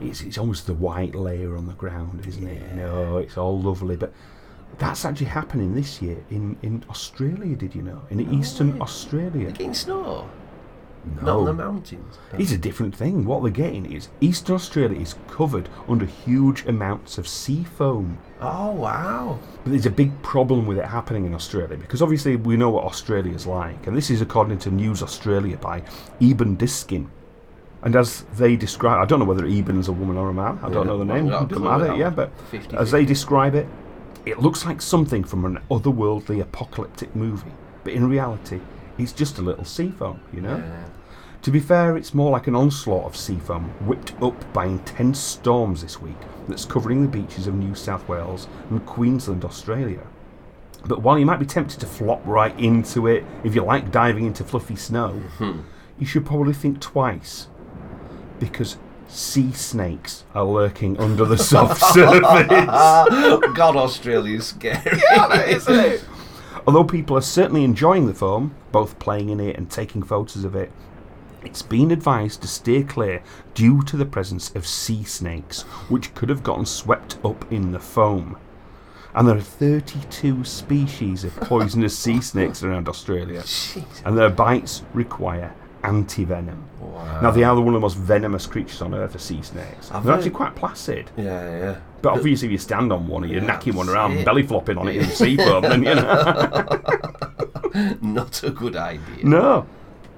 it's, 0.00 0.20
it's 0.20 0.38
almost 0.38 0.66
the 0.66 0.74
white 0.74 1.14
layer 1.14 1.56
on 1.56 1.66
the 1.66 1.72
ground, 1.74 2.24
isn't 2.26 2.46
it? 2.46 2.62
You 2.70 2.76
know, 2.76 3.18
it's 3.18 3.36
all 3.36 3.60
lovely. 3.60 3.96
But 3.96 4.12
that's 4.78 5.04
actually 5.04 5.26
happening 5.26 5.74
this 5.74 6.00
year 6.00 6.22
in, 6.30 6.56
in 6.62 6.84
Australia, 6.88 7.56
did 7.56 7.74
you 7.74 7.82
know? 7.82 8.02
In 8.10 8.26
oh, 8.28 8.38
eastern 8.38 8.74
way. 8.74 8.80
Australia. 8.80 9.50
Getting 9.50 9.74
snow. 9.74 10.28
Not 11.16 11.24
No. 11.24 11.38
on 11.40 11.44
the 11.46 11.52
mountains. 11.54 12.18
It's 12.38 12.52
a 12.52 12.58
different 12.58 12.94
thing. 12.94 13.24
What 13.24 13.42
they're 13.42 13.50
getting 13.50 13.90
is 13.90 14.08
Eastern 14.20 14.54
Australia 14.54 15.00
is 15.00 15.14
covered 15.28 15.68
under 15.88 16.04
huge 16.04 16.66
amounts 16.66 17.16
of 17.18 17.26
sea 17.26 17.64
foam. 17.64 18.18
Oh 18.40 18.70
wow. 18.72 19.38
But 19.64 19.70
there's 19.70 19.86
a 19.86 19.90
big 19.90 20.20
problem 20.22 20.66
with 20.66 20.78
it 20.78 20.84
happening 20.84 21.24
in 21.24 21.34
Australia 21.34 21.76
because 21.78 22.02
obviously 22.02 22.36
we 22.36 22.56
know 22.56 22.70
what 22.70 22.84
Australia's 22.84 23.46
like, 23.46 23.86
and 23.86 23.96
this 23.96 24.10
is 24.10 24.20
according 24.20 24.58
to 24.58 24.70
News 24.70 25.02
Australia 25.02 25.56
by 25.56 25.82
Eben 26.20 26.56
Diskin. 26.56 27.10
And 27.82 27.96
as 27.96 28.22
they 28.36 28.56
describe, 28.56 29.00
I 29.02 29.06
don't 29.06 29.20
know 29.20 29.24
whether 29.24 29.46
Eben's 29.46 29.88
a 29.88 29.92
woman 29.92 30.18
or 30.18 30.28
a 30.28 30.34
man. 30.34 30.58
I 30.62 30.68
don't 30.68 30.86
know 30.86 30.98
the 30.98 31.04
name. 31.06 31.28
not 31.28 31.48
Doesn't 31.48 31.64
matter. 31.64 31.96
Yeah, 31.96 32.10
but 32.10 32.30
50-50. 32.52 32.74
as 32.74 32.90
they 32.90 33.06
describe 33.06 33.54
it, 33.54 33.66
it 34.26 34.38
looks 34.38 34.66
like 34.66 34.82
something 34.82 35.24
from 35.24 35.46
an 35.46 35.60
otherworldly 35.70 36.42
apocalyptic 36.42 37.16
movie. 37.16 37.52
But 37.84 37.94
in 37.94 38.06
reality, 38.06 38.60
it's 39.02 39.12
just 39.12 39.38
a 39.38 39.42
little 39.42 39.64
sea 39.64 39.90
foam. 39.90 40.20
You 40.32 40.40
know. 40.42 40.56
Yeah. 40.56 40.84
To 41.42 41.50
be 41.50 41.60
fair, 41.60 41.96
it's 41.96 42.12
more 42.12 42.30
like 42.30 42.46
an 42.48 42.54
onslaught 42.54 43.06
of 43.06 43.16
sea 43.16 43.38
foam 43.38 43.70
whipped 43.86 44.12
up 44.22 44.52
by 44.52 44.66
intense 44.66 45.18
storms 45.18 45.80
this 45.80 46.00
week 46.00 46.18
that's 46.48 46.66
covering 46.66 47.00
the 47.00 47.08
beaches 47.08 47.46
of 47.46 47.54
New 47.54 47.74
South 47.74 48.06
Wales 48.08 48.46
and 48.68 48.84
Queensland, 48.84 49.42
Australia. 49.44 50.06
But 50.84 51.00
while 51.02 51.18
you 51.18 51.24
might 51.24 51.38
be 51.38 51.46
tempted 51.46 51.80
to 51.80 51.86
flop 51.86 52.20
right 52.26 52.58
into 52.60 53.06
it 53.06 53.24
if 53.42 53.54
you 53.54 53.62
like 53.64 53.90
diving 53.90 54.26
into 54.26 54.44
fluffy 54.44 54.76
snow, 54.76 55.22
you 55.98 56.04
should 56.06 56.26
probably 56.26 56.52
think 56.52 56.78
twice 56.80 57.48
because 58.38 58.76
sea 59.08 59.52
snakes 59.52 60.24
are 60.34 60.44
lurking 60.44 60.98
under 60.98 61.24
the 61.24 61.38
soft 61.52 61.80
surface. 61.94 62.20
God, 63.54 63.76
Australia's 63.76 64.46
scary. 64.48 65.00
Although 66.66 66.84
people 66.84 67.16
are 67.16 67.22
certainly 67.22 67.64
enjoying 67.64 68.06
the 68.06 68.14
foam, 68.14 68.54
both 68.72 68.98
playing 68.98 69.30
in 69.30 69.40
it 69.40 69.56
and 69.56 69.70
taking 69.70 70.02
photos 70.02 70.44
of 70.44 70.54
it, 70.54 70.70
it's 71.42 71.62
been 71.62 71.90
advised 71.90 72.42
to 72.42 72.48
steer 72.48 72.82
clear 72.82 73.22
due 73.54 73.82
to 73.84 73.96
the 73.96 74.04
presence 74.04 74.54
of 74.54 74.66
sea 74.66 75.04
snakes, 75.04 75.62
which 75.88 76.14
could 76.14 76.28
have 76.28 76.42
gotten 76.42 76.66
swept 76.66 77.18
up 77.24 77.50
in 77.50 77.72
the 77.72 77.80
foam. 77.80 78.36
And 79.14 79.26
there 79.26 79.36
are 79.36 79.40
32 79.40 80.44
species 80.44 81.24
of 81.24 81.34
poisonous 81.36 81.98
sea 81.98 82.20
snakes 82.20 82.62
around 82.62 82.88
Australia, 82.88 83.42
and 84.04 84.16
their 84.16 84.30
bites 84.30 84.82
require 84.92 85.54
anti-venom. 85.82 86.64
Now, 87.22 87.30
they 87.30 87.44
are 87.44 87.54
one 87.54 87.68
of 87.68 87.74
the 87.74 87.80
most 87.80 87.96
venomous 87.96 88.46
creatures 88.46 88.82
on 88.82 88.94
earth, 88.94 89.14
are 89.14 89.18
sea 89.18 89.42
snakes. 89.42 89.90
I've 89.90 90.04
They're 90.04 90.14
actually 90.14 90.30
quite 90.30 90.54
placid. 90.54 91.10
Yeah, 91.16 91.58
yeah. 91.58 91.80
But 92.02 92.14
obviously, 92.14 92.48
if 92.48 92.52
you 92.52 92.58
stand 92.58 92.92
on 92.92 93.06
one 93.06 93.24
and 93.24 93.32
you're 93.32 93.42
Yeah, 93.42 93.58
knacking 93.58 93.74
one 93.74 93.88
around, 93.88 94.24
belly 94.24 94.42
flopping 94.42 94.78
on 94.78 94.88
it 94.88 94.96
in 94.96 95.02
the 95.06 95.10
sea 95.14 95.36
foam, 95.36 95.62
then 95.62 95.82
you 95.82 95.94
know. 95.94 97.96
Not 98.02 98.42
a 98.42 98.50
good 98.50 98.76
idea. 98.76 99.24
No. 99.24 99.66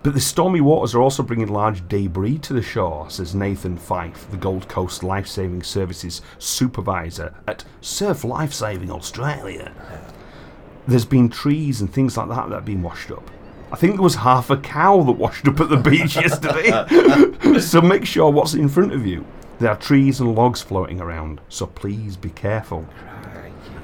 But 0.02 0.14
the 0.14 0.20
stormy 0.20 0.60
waters 0.60 0.94
are 0.96 1.00
also 1.00 1.22
bringing 1.22 1.46
large 1.48 1.86
debris 1.88 2.38
to 2.38 2.52
the 2.52 2.62
shore, 2.62 3.08
says 3.08 3.34
Nathan 3.36 3.76
Fife, 3.76 4.28
the 4.30 4.36
Gold 4.36 4.68
Coast 4.68 5.04
Life 5.04 5.28
Saving 5.28 5.62
Services 5.62 6.22
supervisor 6.38 7.34
at 7.46 7.64
Surf 7.80 8.24
Life 8.24 8.52
Saving 8.52 8.90
Australia. 8.90 9.72
There's 10.88 11.04
been 11.04 11.28
trees 11.28 11.80
and 11.80 11.92
things 11.92 12.16
like 12.16 12.28
that 12.30 12.48
that 12.48 12.54
have 12.56 12.64
been 12.64 12.82
washed 12.82 13.12
up. 13.12 13.30
I 13.72 13.76
think 13.76 13.94
there 13.94 14.02
was 14.02 14.16
half 14.16 14.50
a 14.50 14.58
cow 14.58 15.02
that 15.02 15.12
washed 15.12 15.48
up 15.48 15.58
at 15.58 15.70
the 15.70 15.78
beach 15.78 16.14
yesterday. 16.14 17.58
so 17.58 17.80
make 17.80 18.04
sure 18.04 18.30
what's 18.30 18.52
in 18.52 18.68
front 18.68 18.92
of 18.92 19.06
you. 19.06 19.24
There 19.60 19.70
are 19.70 19.76
trees 19.76 20.20
and 20.20 20.34
logs 20.34 20.60
floating 20.60 21.00
around, 21.00 21.40
so 21.48 21.66
please 21.66 22.18
be 22.18 22.28
careful. 22.28 22.86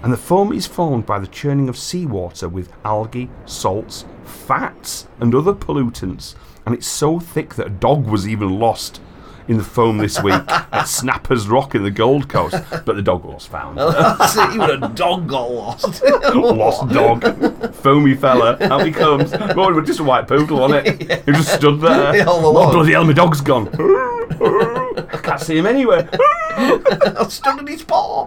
And 0.03 0.12
the 0.12 0.18
foam 0.18 0.53
is 0.53 0.66
formed 0.66 1.07
by 1.07 1.18
the 1.18 1.26
churning 1.26 1.70
of 1.70 1.78
seawater 1.78 2.51
with 2.51 2.70
algae, 2.84 3.30
salts, 3.47 4.05
fats, 4.24 5.09
and 5.20 5.34
other 5.34 5.55
pollutants. 5.55 6.34
And 6.66 6.74
it's 6.74 6.86
so 6.86 7.18
thick 7.18 7.55
that 7.55 7.66
a 7.66 7.70
dog 7.70 8.07
was 8.07 8.28
even 8.28 8.59
lost 8.59 9.01
in 9.49 9.57
the 9.57 9.64
foam 9.64 9.99
this 9.99 10.22
week 10.22 10.42
at 10.49 10.84
Snappers 10.84 11.49
Rock 11.49 11.74
in 11.74 11.82
the 11.82 11.90
Gold 11.90 12.28
Coast. 12.28 12.57
But 12.84 12.96
the 12.96 13.03
dog 13.03 13.24
was 13.24 13.46
found. 13.46 13.78
Even 14.55 14.82
a 14.82 14.88
dog 14.90 15.26
got 15.26 15.51
lost. 15.51 16.03
Lost 16.34 16.88
dog, 16.90 17.74
foamy 17.74 18.14
fella. 18.14 18.59
Out 18.61 18.84
he 18.84 18.92
comes. 18.92 19.32
It 19.32 19.57
was 19.57 19.86
just 19.86 20.01
a 20.01 20.05
white 20.05 20.28
poodle 20.28 20.62
on 20.62 20.74
it. 20.74 21.01
He 21.24 21.32
just 21.32 21.55
stood 21.55 21.80
there. 21.80 22.16
Yeah, 22.16 22.24
all 22.28 22.57
oh, 22.57 22.72
bloody 22.72 22.92
hell, 22.92 23.05
my 23.05 23.12
dog's 23.12 23.40
gone. 23.40 23.68
I 23.68 25.20
can't 25.22 25.40
see 25.40 25.57
him 25.57 25.66
anywhere. 25.66 26.09
I 26.12 27.26
stood 27.28 27.61
in 27.61 27.66
his 27.66 27.82
paw. 27.82 28.26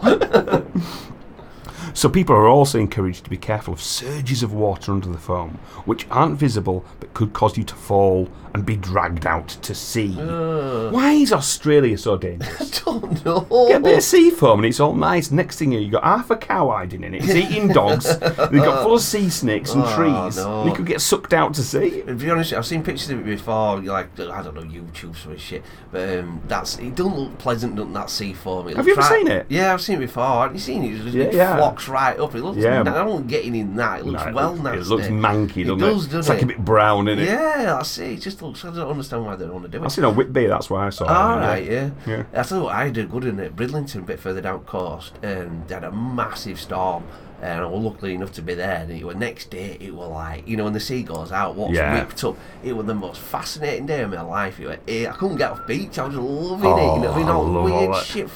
So 1.93 2.09
people 2.09 2.35
are 2.35 2.47
also 2.47 2.79
encouraged 2.79 3.25
to 3.25 3.29
be 3.29 3.37
careful 3.37 3.73
of 3.73 3.81
surges 3.81 4.43
of 4.43 4.53
water 4.53 4.93
under 4.93 5.09
the 5.09 5.17
foam, 5.17 5.59
which 5.85 6.07
aren't 6.09 6.39
visible 6.39 6.85
but 6.99 7.13
could 7.13 7.33
cause 7.33 7.57
you 7.57 7.63
to 7.65 7.75
fall 7.75 8.29
and 8.53 8.65
be 8.65 8.75
dragged 8.75 9.25
out 9.25 9.47
to 9.47 9.73
sea. 9.75 10.11
Why 10.15 11.13
is 11.13 11.31
Australia 11.33 11.97
so 11.97 12.17
dangerous? 12.17 12.81
don't 12.85 13.23
know. 13.25 13.41
Get 13.67 13.77
a 13.77 13.83
bit 13.83 13.97
of 13.97 14.03
sea 14.03 14.29
foam 14.29 14.59
and 14.59 14.65
it's 14.65 14.79
all 14.79 14.93
nice. 14.93 15.31
Next 15.31 15.57
thing 15.59 15.71
you, 15.71 15.79
you 15.79 15.91
got 15.91 16.03
half 16.03 16.29
a 16.31 16.35
cow 16.37 16.69
hiding 16.69 17.03
in 17.03 17.13
it. 17.13 17.23
It's 17.23 17.33
eating 17.35 17.69
dogs. 17.69 18.05
They've 18.19 18.51
got 18.51 18.83
full 18.83 18.95
of 18.95 19.01
sea 19.01 19.29
snakes 19.29 19.73
and 19.73 19.83
Oh, 19.85 19.95
trees. 19.95 20.37
no. 20.37 20.61
And 20.61 20.69
you 20.69 20.75
could 20.75 20.85
get 20.85 21.01
sucked 21.01 21.33
out 21.33 21.53
to 21.55 21.63
sea. 21.63 22.01
To 22.03 22.13
be 22.15 22.29
honest, 22.29 22.53
I've 22.53 22.65
seen 22.65 22.83
pictures 22.83 23.09
of 23.09 23.19
it 23.19 23.25
before, 23.25 23.79
like 23.81 24.19
I 24.19 24.41
don't 24.43 24.55
know 24.55 24.61
YouTube 24.63 25.15
some 25.15 25.37
shit, 25.37 25.63
but 25.91 26.19
um, 26.19 26.41
that's 26.47 26.77
it. 26.79 26.95
doesn't 26.95 27.15
look 27.15 27.37
pleasant, 27.37 27.75
doesn't 27.75 27.93
that 27.93 28.09
sea 28.09 28.33
foam? 28.33 28.67
It 28.67 28.77
Have 28.77 28.85
you 28.85 28.93
ever 28.93 29.01
right- 29.01 29.09
seen 29.19 29.27
it? 29.27 29.45
Yeah, 29.49 29.73
I've 29.73 29.81
seen 29.81 29.97
it 29.97 30.01
before. 30.01 30.23
Haven't 30.41 30.55
you 30.55 30.59
seen 30.61 30.83
it? 30.83 30.93
It, 30.93 31.03
just, 31.03 31.15
Yeah, 31.15 31.23
it 31.25 31.33
yeah. 31.33 31.55
flocks 31.57 31.87
right 31.87 32.19
up. 32.19 32.35
It 32.35 32.41
looks. 32.43 32.57
Yeah. 32.57 32.81
I 32.81 32.83
don't 32.83 33.27
getting 33.27 33.55
in 33.55 33.75
that. 33.77 33.99
It 34.01 34.05
looks 34.05 34.23
No, 34.23 34.29
it 34.29 34.33
well 34.33 34.51
looks, 34.51 34.63
nasty. 34.63 34.79
It 34.79 34.87
looks 34.87 35.07
manky, 35.07 35.65
doesn't 35.65 35.81
it? 35.81 35.91
does, 35.93 36.05
doesn't 36.05 36.19
it's 36.19 36.29
like 36.29 36.37
it? 36.39 36.43
a 36.43 36.47
bit 36.47 36.65
brown 36.65 37.07
in 37.07 37.19
it. 37.19 37.25
Yeah, 37.27 37.63
that's 37.63 37.97
it. 37.97 38.11
It 38.13 38.21
just 38.21 38.40
looks. 38.41 38.63
I 38.65 38.73
don't 38.73 38.89
understand 38.89 39.25
why 39.25 39.35
they 39.35 39.45
don't 39.45 39.53
want 39.53 39.65
to 39.65 39.71
do 39.71 39.81
it. 39.83 39.85
I 39.85 39.89
seen 39.89 40.05
on 40.05 40.15
Whitby, 40.15 40.47
that's 40.47 40.69
why 40.69 40.87
I 40.87 40.89
saw 40.89 41.05
it. 41.05 41.09
All 41.11 41.37
right, 41.37 41.65
yeah. 41.65 41.89
Yeah. 42.05 42.23
I 42.33 42.41
what, 42.59 42.73
I 42.73 42.89
did 42.89 43.09
good 43.11 43.25
in 43.25 43.39
it. 43.39 43.55
Bridlington, 43.55 44.01
a 44.01 44.03
bit 44.05 44.19
further 44.19 44.41
down 44.41 44.61
coast, 44.65 45.13
and 45.23 45.67
they 45.67 45.73
had 45.75 45.83
a 45.83 45.91
massive 45.91 46.59
storm. 46.59 47.03
And 47.41 47.61
I 47.61 47.65
was 47.65 47.81
lucky 47.83 48.13
enough 48.13 48.33
to 48.33 48.43
be 48.43 48.53
there. 48.53 48.81
And 48.81 48.91
it 48.91 49.03
was 49.03 49.15
next 49.15 49.49
day, 49.49 49.75
it 49.79 49.95
was 49.95 50.07
like, 50.09 50.47
you 50.47 50.55
know, 50.57 50.65
when 50.65 50.73
the 50.73 50.79
sea 50.79 51.01
goes 51.01 51.31
out, 51.31 51.55
what's 51.55 51.73
Yeah. 51.73 51.95
whipped 51.95 52.23
up. 52.23 52.37
It 52.63 52.73
was 52.73 52.85
the 52.85 52.93
most 52.93 53.19
fascinating 53.19 53.87
day 53.87 54.01
of 54.01 54.11
my 54.11 54.21
life. 54.21 54.59
It 54.59 54.67
was, 54.67 54.77
eh, 54.87 55.07
I 55.09 55.13
couldn't 55.13 55.37
get 55.37 55.49
off 55.49 55.65
beach. 55.65 55.97
I 55.97 56.05
was 56.05 56.15
loving 56.17 56.69
it. 56.69 56.95
You 56.95 57.01
know, 57.01 57.07
what 57.07 57.13
I 57.13 57.17
mean, 57.17 57.29
Oh, 57.29 57.57
all 57.57 57.63
weird 57.63 57.95
shit. 58.05 58.17
It 58.17 58.23
was 58.25 58.33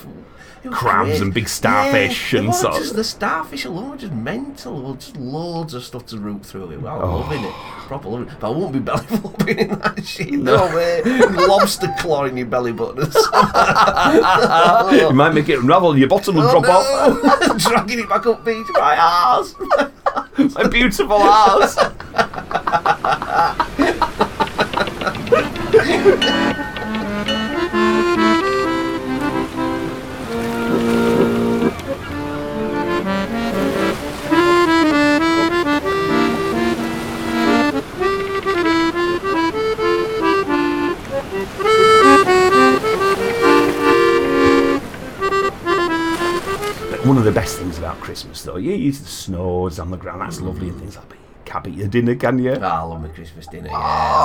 Crabs 0.72 1.09
great. 1.09 1.22
and 1.22 1.34
big 1.34 1.47
starfish 1.47 2.34
yeah, 2.34 2.39
and 2.39 2.51
just 2.53 2.95
the 2.95 3.03
starfish 3.03 3.66
alone 3.66 3.97
just 3.97 4.13
mental. 4.13 4.82
Well, 4.82 4.93
just 4.95 5.18
loads 5.18 5.74
of 5.74 5.84
stuff 5.84 6.05
to 6.07 6.18
root 6.18 6.45
through 6.45 6.72
it. 6.72 6.82
Well, 6.82 6.95
I'm 7.01 7.09
Oh. 7.09 7.18
loving 7.20 7.43
it, 7.43 7.53
proper 7.88 8.09
loving 8.09 8.28
it. 8.28 8.39
But 8.39 8.47
I 8.47 8.49
won't 8.51 8.74
be 8.74 8.80
belly 8.80 9.05
flopping 9.07 9.59
in 9.59 9.68
that 9.80 10.05
shit. 10.05 10.32
No, 10.34 10.66
way. 10.76 11.01
Lobster 11.03 11.93
claw 11.99 12.26
in 12.26 12.38
your 12.38 12.47
belly 12.47 12.72
buttons. 12.72 13.16
You 14.95 15.11
might 15.11 15.34
make 15.34 15.49
it 15.49 15.59
unravel 15.59 15.91
and 15.91 15.99
your 15.99 16.07
bottom 16.09 16.36
will 16.36 16.43
oh, 16.43 16.51
drop 16.51 16.66
off. 16.66 16.86
Oh, 16.88 17.47
no. 17.47 17.57
Dragging 17.57 17.99
it 17.99 18.09
back 18.09 18.26
up 18.26 18.43
beach, 18.45 18.68
my 18.74 18.95
ass. 18.95 19.55
my 20.55 20.68
beautiful 20.68 21.18
ass. 21.18 21.76
One 47.06 47.18
of 47.18 47.24
the 47.24 47.32
best 47.32 47.58
things 47.60 47.78
about 47.78 47.99
Christmas, 47.99 48.41
though, 48.41 48.58
you 48.58 48.72
use 48.74 48.99
the 48.99 49.06
snows 49.08 49.78
on 49.80 49.91
the 49.91 49.97
ground. 49.97 50.22
That's 50.22 50.41
lovely 50.41 50.70
and 50.70 50.80
things 50.80 50.95
like 50.95 51.08
that. 51.10 51.18
Can't 51.45 51.64
beat 51.64 51.76
your 51.76 51.88
dinner, 51.88 52.16
can 52.16 52.39
you? 52.39 52.58
Ah, 52.60 52.80
I 52.82 52.84
love 52.84 52.99
my 53.03 53.08
Christmas 53.10 53.45
dinner. 53.45 53.68
Yeah, 53.68 53.76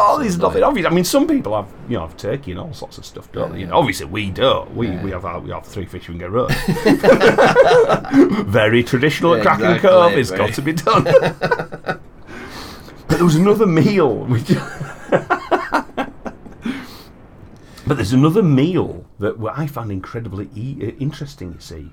Oh, 0.09 0.19
there's 0.19 0.39
nothing 0.39 0.63
obvious. 0.63 0.87
I 0.87 0.91
mean, 0.91 1.05
some 1.05 1.27
people 1.29 1.55
have, 1.55 1.69
you 1.87 1.97
know, 1.99 2.07
have 2.07 2.17
turkey 2.17 2.53
and 2.53 2.61
all 2.61 2.73
sorts 2.73 2.97
of 2.97 3.05
stuff, 3.05 3.31
don't 3.33 3.53
they? 3.53 3.61
You 3.61 3.67
know, 3.67 3.77
obviously 3.77 4.07
we 4.07 4.31
don't. 4.31 4.75
We 4.75 4.89
we 4.97 5.11
have 5.11 5.27
our, 5.27 5.39
we 5.41 5.51
have 5.51 5.67
three 5.67 5.85
fish 5.85 6.09
and 6.09 6.19
get 6.19 6.31
roast. 6.31 6.57
Very 8.49 8.83
traditional 8.83 9.35
at 9.35 9.45
Yeah, 9.45 9.57
Kraken 9.57 9.75
exactly, 9.75 9.89
Cove. 9.91 10.13
It's 10.17 10.31
got 10.31 10.55
to 10.55 10.63
be 10.63 10.73
done. 10.73 11.05
but 11.05 12.01
there 13.09 13.25
was 13.25 13.37
another 13.37 13.67
meal. 13.67 14.25
Which 14.25 14.49
but 17.87 17.97
there's 17.97 18.15
another 18.15 18.43
meal 18.43 19.05
that 19.19 19.37
I 19.55 19.67
found 19.67 19.93
incredibly 19.93 20.49
e- 20.55 20.95
interesting. 20.99 21.53
You 21.53 21.61
see, 21.61 21.91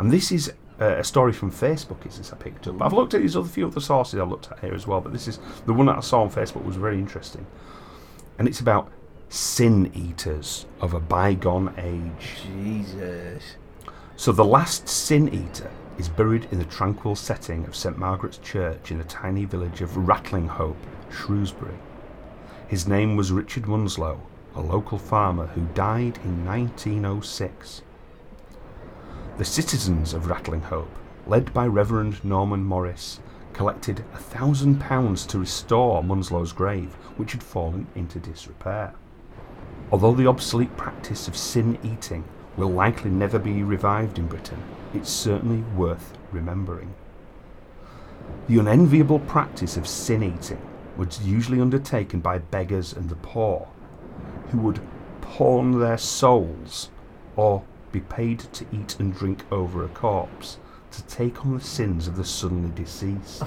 and 0.00 0.10
this 0.10 0.32
is 0.32 0.50
uh, 0.80 0.96
a 0.96 1.04
story 1.04 1.30
from 1.30 1.52
Facebook. 1.52 2.06
Is 2.06 2.16
this 2.16 2.32
I 2.32 2.36
picked 2.36 2.66
up? 2.66 2.80
I've 2.80 2.94
looked 2.94 3.12
at 3.12 3.20
these 3.20 3.36
other 3.36 3.46
few 3.46 3.66
other 3.66 3.80
sources 3.82 4.18
I've 4.18 4.30
looked 4.30 4.50
at 4.50 4.58
here 4.60 4.72
as 4.72 4.86
well, 4.86 5.02
but 5.02 5.12
this 5.12 5.28
is 5.28 5.38
the 5.66 5.74
one 5.74 5.86
that 5.86 5.98
I 5.98 6.00
saw 6.00 6.22
on 6.22 6.30
Facebook 6.30 6.64
was 6.64 6.76
very 6.76 6.98
interesting, 6.98 7.46
and 8.38 8.48
it's 8.48 8.60
about 8.60 8.90
sin 9.28 9.92
eaters 9.94 10.64
of 10.80 10.94
a 10.94 11.00
bygone 11.00 11.74
age. 11.76 12.40
Jesus. 12.42 13.56
So 14.16 14.32
the 14.32 14.44
last 14.44 14.88
sin 14.88 15.28
eater 15.28 15.70
is 15.98 16.08
buried 16.08 16.48
in 16.50 16.58
the 16.58 16.64
tranquil 16.64 17.14
setting 17.14 17.66
of 17.66 17.76
St 17.76 17.98
Margaret's 17.98 18.38
Church 18.38 18.90
in 18.90 18.96
the 18.96 19.04
tiny 19.04 19.44
village 19.44 19.82
of 19.82 19.90
Ratlinghope, 19.90 20.76
Shrewsbury. 21.10 21.76
His 22.68 22.88
name 22.88 23.16
was 23.16 23.32
Richard 23.32 23.64
Munslow, 23.64 24.18
a 24.54 24.62
local 24.62 24.96
farmer 24.96 25.48
who 25.48 25.66
died 25.74 26.18
in 26.24 26.46
1906. 26.46 27.82
The 29.38 29.44
citizens 29.44 30.12
of 30.12 30.26
Ratlinghope, 30.26 30.96
led 31.26 31.54
by 31.54 31.66
Reverend 31.66 32.22
Norman 32.24 32.62
Morris, 32.64 33.20
collected 33.52 34.04
a 34.14 34.18
thousand 34.18 34.80
pounds 34.80 35.24
to 35.26 35.38
restore 35.38 36.02
Munslow's 36.02 36.52
grave, 36.52 36.94
which 37.16 37.32
had 37.32 37.42
fallen 37.42 37.86
into 37.94 38.18
disrepair. 38.18 38.94
Although 39.90 40.14
the 40.14 40.26
obsolete 40.26 40.76
practice 40.76 41.26
of 41.26 41.36
sin 41.36 41.78
eating 41.82 42.24
will 42.56 42.70
likely 42.70 43.10
never 43.10 43.38
be 43.38 43.62
revived 43.62 44.18
in 44.18 44.26
Britain, 44.26 44.62
it's 44.94 45.10
certainly 45.10 45.62
worth 45.74 46.16
remembering. 46.32 46.94
The 48.46 48.58
unenviable 48.58 49.20
practice 49.20 49.76
of 49.76 49.86
sin 49.86 50.22
eating 50.22 50.60
was 50.96 51.26
usually 51.26 51.60
undertaken 51.60 52.20
by 52.20 52.38
beggars 52.38 52.92
and 52.92 53.08
the 53.08 53.16
poor, 53.16 53.68
who 54.50 54.58
would 54.58 54.80
pawn 55.22 55.80
their 55.80 55.98
souls 55.98 56.90
or 57.36 57.62
be 57.92 58.00
paid 58.00 58.40
to 58.40 58.66
eat 58.72 58.98
and 58.98 59.14
drink 59.14 59.44
over 59.50 59.84
a 59.84 59.88
corpse 59.88 60.58
to 60.92 61.02
take 61.04 61.44
on 61.44 61.54
the 61.54 61.64
sins 61.64 62.08
of 62.08 62.16
the 62.16 62.24
suddenly 62.24 62.70
deceased, 62.74 63.42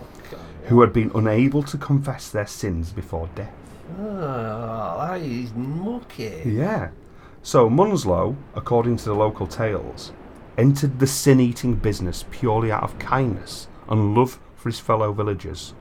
who 0.64 0.80
had 0.80 0.92
been 0.92 1.10
unable 1.14 1.62
to 1.62 1.76
confess 1.76 2.30
their 2.30 2.46
sins 2.46 2.92
before 2.92 3.28
death. 3.34 3.52
Oh, 3.98 4.96
that 5.00 5.22
is 5.22 5.52
mucky. 5.54 6.42
Yeah. 6.44 6.90
So 7.42 7.70
Munslow, 7.70 8.36
according 8.54 8.96
to 8.98 9.04
the 9.06 9.14
local 9.14 9.46
tales, 9.46 10.12
entered 10.58 10.98
the 10.98 11.06
sin 11.06 11.40
eating 11.40 11.74
business 11.74 12.24
purely 12.30 12.70
out 12.70 12.82
of 12.82 12.98
kindness 12.98 13.68
and 13.88 14.14
love 14.14 14.38
for 14.56 14.68
his 14.68 14.80
fellow 14.80 15.12
villagers. 15.12 15.72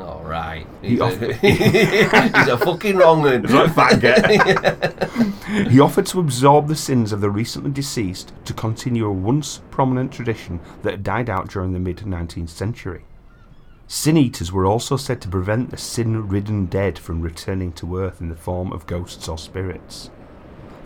All 0.00 0.22
right. 0.24 0.66
He 0.82 0.90
He's, 0.90 1.00
off- 1.00 1.20
a, 1.20 1.32
he's 1.34 2.48
a 2.48 2.58
fucking 2.58 2.96
wrong 2.96 3.22
one. 3.22 3.46
He 5.70 5.80
offered 5.80 6.06
to 6.06 6.20
absorb 6.20 6.68
the 6.68 6.76
sins 6.76 7.10
of 7.10 7.22
the 7.22 7.30
recently 7.30 7.70
deceased 7.70 8.32
to 8.44 8.52
continue 8.52 9.06
a 9.06 9.12
once 9.12 9.62
prominent 9.70 10.12
tradition 10.12 10.60
that 10.82 11.02
died 11.02 11.30
out 11.30 11.48
during 11.48 11.72
the 11.72 11.78
mid 11.78 11.98
19th 11.98 12.50
century. 12.50 13.04
Sin 13.86 14.18
eaters 14.18 14.52
were 14.52 14.66
also 14.66 14.98
said 14.98 15.22
to 15.22 15.28
prevent 15.28 15.70
the 15.70 15.78
sin 15.78 16.28
ridden 16.28 16.66
dead 16.66 16.98
from 16.98 17.22
returning 17.22 17.72
to 17.72 17.96
earth 17.96 18.20
in 18.20 18.28
the 18.28 18.36
form 18.36 18.72
of 18.72 18.86
ghosts 18.86 19.26
or 19.26 19.38
spirits. 19.38 20.10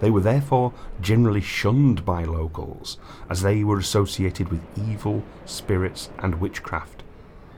They 0.00 0.10
were 0.10 0.20
therefore 0.20 0.72
generally 1.00 1.40
shunned 1.40 2.04
by 2.04 2.24
locals, 2.24 2.98
as 3.28 3.42
they 3.42 3.64
were 3.64 3.78
associated 3.78 4.48
with 4.50 4.60
evil, 4.76 5.24
spirits, 5.44 6.10
and 6.18 6.40
witchcraft, 6.40 7.01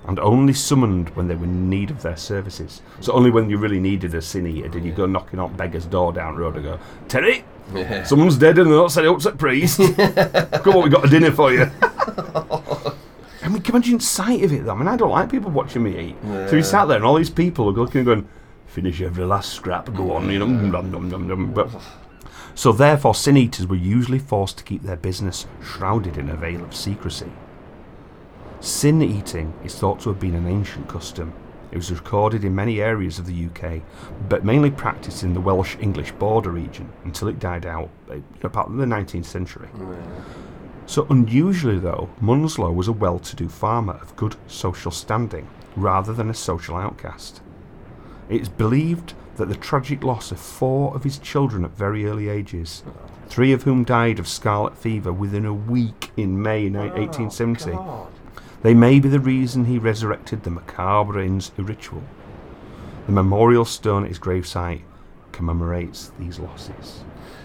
and 0.06 0.18
only 0.18 0.52
summoned 0.52 1.08
when 1.16 1.28
they 1.28 1.34
were 1.34 1.44
in 1.44 1.70
need 1.70 1.90
of 1.90 2.02
their 2.02 2.16
services. 2.16 2.82
So 3.00 3.12
only 3.12 3.30
when 3.30 3.48
you 3.48 3.56
really 3.58 3.80
needed 3.80 4.14
a 4.14 4.20
sin 4.22 4.46
eater 4.46 4.68
did 4.68 4.84
you 4.84 4.92
go 4.92 5.06
knocking 5.06 5.38
on 5.40 5.56
beggar's 5.56 5.86
door 5.86 6.12
down 6.12 6.34
the 6.34 6.40
road 6.42 6.56
and 6.56 6.64
go, 6.64 6.78
Terry, 7.08 7.44
Yeah. 7.74 8.02
someone's 8.04 8.36
dead 8.36 8.58
and 8.58 8.68
they're 8.70 8.76
not 8.76 8.92
set 8.92 9.06
up 9.06 9.18
to 9.20 9.32
priest. 9.32 9.78
Come 9.96 10.76
on, 10.76 10.82
we've 10.82 10.92
got 10.92 11.06
a 11.06 11.08
dinner 11.08 11.30
for 11.32 11.52
you. 11.52 11.70
I 13.42 13.48
mean, 13.48 13.60
can 13.62 13.74
you 13.74 13.78
imagine 13.78 14.00
sight 14.00 14.42
of 14.42 14.52
it 14.52 14.64
though? 14.64 14.72
I 14.72 14.74
mean, 14.78 14.88
I 14.88 14.96
don't 14.96 15.10
like 15.10 15.30
people 15.30 15.50
watching 15.50 15.82
me 15.82 15.98
eat. 15.98 16.16
So 16.50 16.56
he 16.56 16.62
sat 16.62 16.86
there 16.86 16.96
and 16.96 17.04
all 17.04 17.14
these 17.16 17.30
people 17.30 17.68
are 17.68 17.72
looking 17.72 17.98
and 18.00 18.06
going, 18.06 18.28
finish 18.66 19.00
every 19.00 19.24
last 19.24 19.52
scrap, 19.52 19.92
go 19.94 20.12
on, 20.12 20.30
you 20.30 20.38
know, 20.38 20.46
nom, 20.46 20.90
nom, 20.90 21.08
nom, 21.08 21.28
nom. 21.28 21.52
But, 21.52 21.70
so 22.54 22.72
therefore, 22.72 23.14
sin 23.14 23.36
eaters 23.36 23.66
were 23.66 23.76
usually 23.76 24.18
forced 24.18 24.58
to 24.58 24.64
keep 24.64 24.82
their 24.82 24.96
business 24.96 25.46
shrouded 25.62 26.16
in 26.18 26.28
a 26.28 26.36
veil 26.36 26.62
of 26.64 26.74
secrecy. 26.74 27.30
Sin 28.64 29.02
eating 29.02 29.52
is 29.62 29.74
thought 29.74 30.00
to 30.00 30.08
have 30.08 30.18
been 30.18 30.34
an 30.34 30.46
ancient 30.46 30.88
custom. 30.88 31.34
It 31.70 31.76
was 31.76 31.92
recorded 31.92 32.46
in 32.46 32.54
many 32.54 32.80
areas 32.80 33.18
of 33.18 33.26
the 33.26 33.44
UK, 33.44 33.82
but 34.26 34.42
mainly 34.42 34.70
practiced 34.70 35.22
in 35.22 35.34
the 35.34 35.40
Welsh 35.42 35.76
English 35.80 36.12
border 36.12 36.48
region 36.48 36.90
until 37.04 37.28
it 37.28 37.38
died 37.38 37.66
out 37.66 37.90
uh, 38.10 38.20
about 38.42 38.74
the 38.74 38.86
19th 38.86 39.26
century. 39.26 39.68
So 40.86 41.06
unusually, 41.10 41.78
though, 41.78 42.08
Munslow 42.22 42.72
was 42.72 42.88
a 42.88 42.92
well 42.92 43.18
to 43.18 43.36
do 43.36 43.50
farmer 43.50 43.98
of 44.00 44.16
good 44.16 44.34
social 44.46 44.90
standing 44.90 45.46
rather 45.76 46.14
than 46.14 46.30
a 46.30 46.34
social 46.34 46.76
outcast. 46.76 47.42
It 48.30 48.40
is 48.40 48.48
believed 48.48 49.12
that 49.36 49.50
the 49.50 49.56
tragic 49.56 50.02
loss 50.02 50.32
of 50.32 50.40
four 50.40 50.96
of 50.96 51.04
his 51.04 51.18
children 51.18 51.66
at 51.66 51.76
very 51.76 52.06
early 52.06 52.30
ages, 52.30 52.82
three 53.26 53.52
of 53.52 53.64
whom 53.64 53.84
died 53.84 54.18
of 54.18 54.26
scarlet 54.26 54.74
fever 54.74 55.12
within 55.12 55.44
a 55.44 55.52
week 55.52 56.12
in 56.16 56.40
May 56.40 56.70
1870, 56.70 57.72
God. 57.72 58.13
They 58.64 58.72
may 58.72 58.98
be 58.98 59.10
the 59.10 59.20
reason 59.20 59.66
he 59.66 59.78
resurrected 59.78 60.42
the 60.42 60.50
macabre 60.50 61.20
ritual. 61.62 62.02
The 63.04 63.12
memorial 63.12 63.66
stone 63.66 64.04
at 64.04 64.08
his 64.08 64.18
gravesite 64.18 64.80
commemorates 65.32 66.12
these 66.18 66.38
losses. 66.38 67.04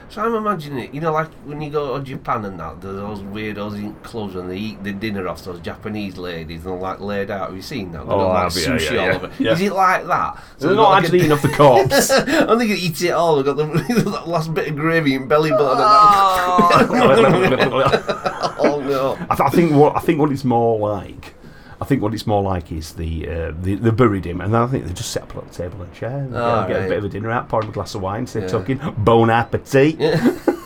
So 0.09 0.23
I'm 0.23 0.33
imagining 0.33 0.85
it, 0.85 0.93
you 0.93 1.01
know, 1.01 1.11
like 1.11 1.27
when 1.45 1.61
you 1.61 1.69
go 1.69 1.97
to 1.99 2.03
Japan 2.03 2.43
and 2.45 2.59
that, 2.59 2.81
there's 2.81 2.95
those 2.95 3.19
weirdos 3.19 3.75
in 3.75 3.93
clubs 4.01 4.33
and 4.35 4.49
they 4.49 4.57
eat 4.57 4.83
the 4.83 4.91
dinner 4.91 5.27
off 5.27 5.43
those 5.43 5.59
Japanese 5.59 6.17
ladies 6.17 6.65
and 6.65 6.73
they're 6.73 6.79
like 6.81 6.99
laid 6.99 7.29
out. 7.29 7.47
Have 7.49 7.55
you 7.55 7.61
seen 7.61 7.91
that? 7.91 7.99
They've 7.99 8.09
Oh, 8.09 8.17
got, 8.17 8.27
like 8.29 8.37
I 8.37 8.43
have, 8.43 8.55
yeah, 8.57 8.67
sushi 8.87 8.91
yeah, 8.91 8.99
all 9.01 9.05
yeah. 9.07 9.15
over. 9.15 9.31
Yeah. 9.43 9.51
Is 9.51 9.61
it 9.61 9.71
like 9.73 10.07
that? 10.07 10.35
So 10.35 10.41
they're 10.59 10.69
they've 10.69 10.77
not 10.77 10.83
got 10.89 11.03
actually 11.03 11.19
eating 11.19 11.31
off 11.31 11.41
the 11.43 11.49
corpse. 11.49 12.09
I'm 12.49 12.57
thinking 12.57 12.77
eat 12.77 13.01
it 13.03 13.11
all. 13.11 13.35
They've 13.35 13.45
got 13.45 13.57
the, 13.57 13.65
that 14.09 14.27
last 14.27 14.51
bit 14.53 14.67
of 14.69 14.75
gravy 14.75 15.13
and 15.15 15.29
belly 15.29 15.51
button. 15.51 15.77
I, 15.79 16.87
oh. 16.89 18.55
oh 18.59 18.81
no. 18.81 19.11
Oh, 19.11 19.15
oh, 19.15 19.15
th- 19.15 19.39
I 19.39 19.49
think 19.49 19.73
what 19.73 19.95
I 19.95 19.99
think 19.99 20.19
what 20.19 20.31
it's 20.31 20.43
more 20.43 20.79
like. 20.79 21.35
I 21.81 21.85
think 21.85 22.01
what 22.01 22.13
it's 22.13 22.27
more 22.27 22.43
like 22.43 22.71
is 22.73 22.93
the 22.93 23.27
uh, 23.29 23.51
they 23.61 23.75
buried 23.91 24.25
him, 24.25 24.41
and 24.41 24.53
then 24.53 24.61
I 24.61 24.67
think 24.67 24.85
they 24.85 24.93
just 24.93 25.11
set 25.11 25.23
up 25.23 25.33
a 25.33 25.39
little 25.39 25.53
table 25.53 25.81
and 25.81 25.93
chair, 25.93 26.17
and 26.17 26.35
Ah, 26.35 26.67
get, 26.67 26.73
get 26.73 26.85
a 26.85 26.89
bit 26.89 26.97
of 26.97 27.03
a 27.05 27.09
dinner 27.09 27.31
out, 27.31 27.47
pour 27.47 27.61
him 27.63 27.69
a 27.69 27.71
glass 27.71 27.95
of 27.95 28.01
wine, 28.01 28.27
say 28.27 28.41
Yeah. 28.41 28.47
talking 28.47 28.79
bon 28.97 29.29
appetit. 29.29 29.97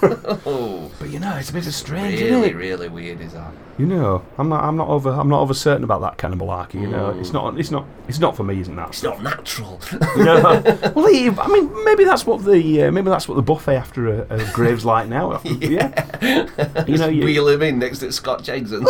Oh, 0.45 0.91
But 0.99 1.09
you 1.09 1.19
know, 1.19 1.35
it's 1.35 1.49
a 1.49 1.53
bit 1.53 1.65
of 1.67 1.73
strange, 1.73 2.15
isn't 2.15 2.27
really, 2.27 2.49
it? 2.49 2.55
really 2.55 2.89
weird 2.89 3.21
is 3.21 3.33
that? 3.33 3.51
You 3.77 3.87
know, 3.87 4.23
I'm 4.37 4.49
not, 4.49 4.63
I'm 4.63 4.77
not 4.77 4.87
over, 4.87 5.09
I'm 5.09 5.27
not 5.29 5.41
over 5.41 5.53
certain 5.55 5.83
about 5.83 6.01
that 6.01 6.17
kind 6.17 6.31
of 6.33 6.39
malarkey. 6.39 6.75
You 6.75 6.87
know, 6.87 7.11
Mm. 7.11 7.19
it's 7.19 7.33
not, 7.33 7.59
it's 7.59 7.71
not, 7.71 7.85
it's 8.07 8.19
not 8.19 8.35
for 8.37 8.43
me, 8.43 8.59
isn't 8.61 8.75
that? 8.75 8.89
It's 8.89 9.01
not 9.03 9.21
natural. 9.23 9.79
You 10.15 10.25
know, 10.25 10.41
well, 10.95 11.07
he- 11.07 11.29
I 11.29 11.47
mean, 11.47 11.83
maybe 11.83 12.03
that's 12.03 12.25
what 12.25 12.43
the, 12.45 12.83
uh, 12.83 12.91
maybe 12.91 13.09
that's 13.09 13.27
what 13.27 13.35
the 13.35 13.41
buffet 13.41 13.75
after 13.75 14.21
a, 14.21 14.27
a 14.35 14.51
grave's 14.53 14.85
like 14.85 15.07
now. 15.09 15.41
yeah. 15.43 16.85
you 16.87 16.97
know, 16.97 17.07
you, 17.07 17.23
Wheel 17.25 17.47
him 17.47 17.61
in 17.63 17.79
next 17.79 17.99
to 17.99 18.11
Scotch 18.11 18.47
eggs 18.49 18.71
and 18.71 18.85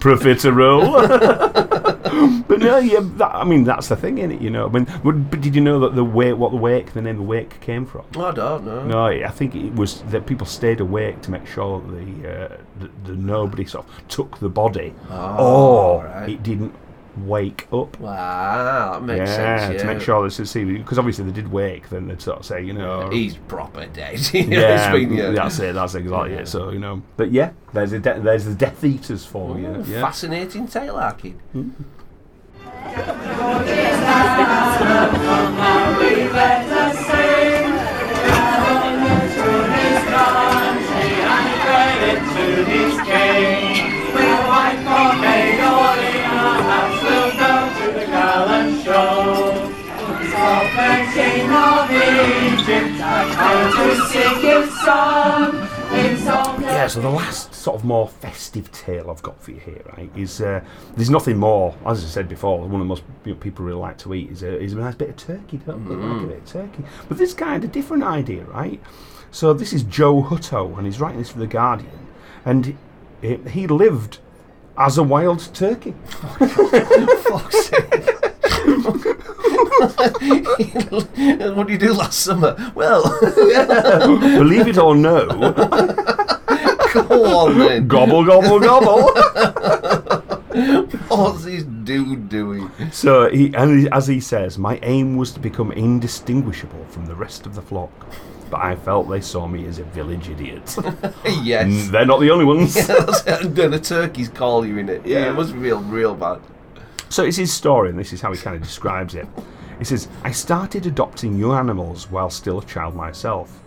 profiterole. 0.00 1.08
but 2.48 2.58
no, 2.60 2.78
yeah, 2.78 3.00
that, 3.02 3.34
I 3.34 3.44
mean 3.44 3.64
that's 3.64 3.88
the 3.88 3.96
thing, 3.96 4.18
is 4.18 4.30
it? 4.32 4.40
You 4.40 4.50
know, 4.50 4.66
I 4.66 4.68
mean, 4.70 4.86
but, 5.04 5.30
but 5.30 5.40
did 5.40 5.54
you 5.54 5.60
know 5.60 5.80
that 5.80 5.94
the 5.94 6.04
wake, 6.04 6.36
what 6.36 6.50
the 6.50 6.56
wake, 6.56 6.92
the 6.92 7.02
name 7.02 7.12
of 7.16 7.18
the 7.18 7.22
wake 7.28 7.60
came 7.60 7.86
from? 7.86 8.04
I 8.16 8.30
don't 8.32 8.49
know. 8.58 8.84
No, 8.84 9.06
I 9.06 9.28
think 9.28 9.54
it 9.54 9.74
was 9.74 10.02
that 10.10 10.26
people 10.26 10.46
stayed 10.46 10.80
awake 10.80 11.20
to 11.22 11.30
make 11.30 11.46
sure 11.46 11.80
that 11.80 11.92
the, 11.92 12.28
uh, 12.28 12.56
the, 12.80 12.90
the 13.04 13.12
nobody 13.16 13.64
sort 13.64 13.86
of 13.88 14.08
took 14.08 14.38
the 14.38 14.48
body, 14.48 14.94
Oh, 15.10 15.96
or 15.98 16.04
right. 16.04 16.28
it 16.30 16.42
didn't 16.42 16.74
wake 17.26 17.66
up. 17.72 17.98
Wow, 17.98 18.92
that 18.94 19.02
makes 19.02 19.28
yeah, 19.30 19.58
sense. 19.58 19.72
Yeah. 19.74 19.78
to 19.80 19.86
make 19.94 20.00
sure 20.02 20.22
this 20.24 20.38
is 20.40 20.52
because 20.54 20.96
obviously 20.98 21.24
they 21.24 21.32
did 21.32 21.50
wake, 21.50 21.88
then 21.90 22.06
they'd 22.08 22.22
sort 22.22 22.38
of 22.38 22.46
say, 22.46 22.62
you 22.64 22.72
know, 22.72 23.10
he's 23.10 23.36
proper 23.36 23.86
dead. 23.86 24.20
You 24.32 24.46
know, 24.46 24.58
yeah, 24.60 24.92
been, 24.92 25.12
yeah. 25.12 25.30
that's 25.32 25.58
it, 25.58 25.74
that's 25.74 25.94
exactly 25.96 26.32
Yeah. 26.34 26.40
it. 26.40 26.48
So 26.48 26.70
you 26.70 26.78
know, 26.78 27.02
but 27.16 27.32
yeah, 27.32 27.50
there's 27.72 27.92
a 27.92 27.98
de- 27.98 28.20
there's 28.20 28.44
the 28.44 28.54
Death 28.54 28.84
Eaters 28.84 29.24
for 29.26 29.58
you. 29.58 29.66
Oh, 29.66 29.84
Yeah. 29.86 30.00
Fascinating 30.02 30.68
tale, 30.68 30.96
Arkin. 30.96 31.40
Yeah, 56.62 56.86
so 56.86 57.00
the 57.00 57.10
last 57.10 57.54
sort 57.54 57.76
of 57.76 57.84
more 57.84 58.08
festive 58.08 58.70
tale 58.72 59.10
I've 59.10 59.22
got 59.22 59.42
for 59.42 59.50
you 59.50 59.60
here, 59.60 59.82
right, 59.96 60.10
is 60.16 60.40
uh, 60.40 60.64
there's 60.96 61.10
nothing 61.10 61.36
more, 61.36 61.74
as 61.84 62.02
I 62.04 62.06
said 62.06 62.28
before, 62.28 62.58
one 62.60 62.72
of 62.72 62.78
the 62.78 62.84
most 62.84 63.02
you 63.24 63.32
know, 63.32 63.38
people 63.38 63.64
really 63.64 63.78
like 63.78 63.98
to 63.98 64.14
eat 64.14 64.30
is 64.30 64.42
a, 64.42 64.58
is 64.58 64.72
a 64.72 64.76
nice 64.76 64.94
bit 64.94 65.10
of 65.10 65.16
turkey, 65.16 65.58
don't 65.58 65.86
they? 65.86 65.94
Like 65.94 66.22
a 66.22 66.26
bit 66.26 66.38
of 66.38 66.46
turkey. 66.46 66.84
But 67.08 67.18
this 67.18 67.34
guy 67.34 67.52
had 67.52 67.64
a 67.64 67.68
different 67.68 68.04
idea, 68.04 68.44
right? 68.44 68.80
So 69.30 69.52
this 69.52 69.72
is 69.72 69.82
Joe 69.82 70.22
Hutto, 70.22 70.76
and 70.76 70.86
he's 70.86 71.00
writing 71.00 71.18
this 71.18 71.30
for 71.30 71.38
The 71.38 71.46
Guardian, 71.46 72.06
and 72.44 72.76
he, 73.20 73.36
he 73.48 73.66
lived 73.66 74.18
as 74.78 74.96
a 74.96 75.02
wild 75.02 75.54
turkey. 75.54 75.94
Fuck's 76.10 77.66
sake. 77.66 78.06
what 81.54 81.66
did 81.66 81.70
you 81.70 81.78
do 81.78 81.92
last 81.94 82.20
summer? 82.20 82.54
Well, 82.74 83.02
Believe 84.20 84.68
it 84.68 84.78
or 84.78 84.94
no, 84.94 85.26
go 86.92 87.38
on 87.38 87.58
then. 87.58 87.88
gobble, 87.88 88.24
gobble, 88.24 88.60
gobble. 88.60 89.12
What's 91.08 91.44
this 91.44 91.62
dude 91.64 92.28
doing? 92.28 92.70
So 92.92 93.30
he, 93.30 93.54
and 93.54 93.88
as 93.92 94.06
he 94.06 94.20
says, 94.20 94.58
my 94.58 94.78
aim 94.82 95.16
was 95.16 95.32
to 95.32 95.40
become 95.40 95.72
indistinguishable 95.72 96.84
from 96.86 97.06
the 97.06 97.14
rest 97.14 97.46
of 97.46 97.54
the 97.54 97.62
flock, 97.62 97.90
but 98.50 98.60
I 98.60 98.74
felt 98.76 99.08
they 99.08 99.20
saw 99.20 99.46
me 99.46 99.66
as 99.66 99.78
a 99.78 99.84
village 99.84 100.28
idiot. 100.28 100.62
yes. 101.42 101.68
Mm, 101.68 101.90
They're 101.90 102.06
not 102.06 102.20
the 102.20 102.30
only 102.30 102.44
ones. 102.44 102.74
That's 102.86 103.22
then 103.22 103.70
the 103.70 103.80
turkeys 103.80 104.28
call 104.28 104.66
you 104.66 104.78
in 104.78 104.88
it. 104.88 105.06
Yeah, 105.06 105.20
Yeah. 105.20 105.30
it 105.30 105.34
must 105.34 105.52
be 105.52 105.58
real, 105.58 105.80
real 105.80 106.14
bad. 106.14 106.40
So 107.08 107.24
it's 107.24 107.36
his 107.38 107.52
story, 107.52 107.90
and 107.90 107.98
this 107.98 108.12
is 108.12 108.20
how 108.20 108.32
he 108.32 108.38
kind 108.38 108.54
of 108.56 108.62
describes 108.62 109.14
it. 109.16 109.26
He 109.80 109.86
says, 109.86 110.08
I 110.22 110.30
started 110.30 110.84
adopting 110.84 111.38
young 111.38 111.54
animals 111.54 112.10
while 112.10 112.28
still 112.28 112.58
a 112.58 112.64
child 112.66 112.94
myself. 112.94 113.58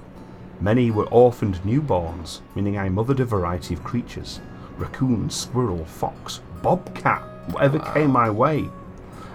Many 0.61 0.91
were 0.91 1.07
orphaned 1.07 1.55
newborns, 1.63 2.41
meaning 2.53 2.77
I 2.77 2.87
mothered 2.87 3.19
a 3.19 3.25
variety 3.25 3.73
of 3.73 3.83
creatures 3.83 4.39
raccoon, 4.77 5.29
squirrel, 5.29 5.83
fox, 5.85 6.41
bobcat, 6.61 7.21
whatever 7.51 7.79
came 7.79 8.11
my 8.11 8.29
way. 8.29 8.69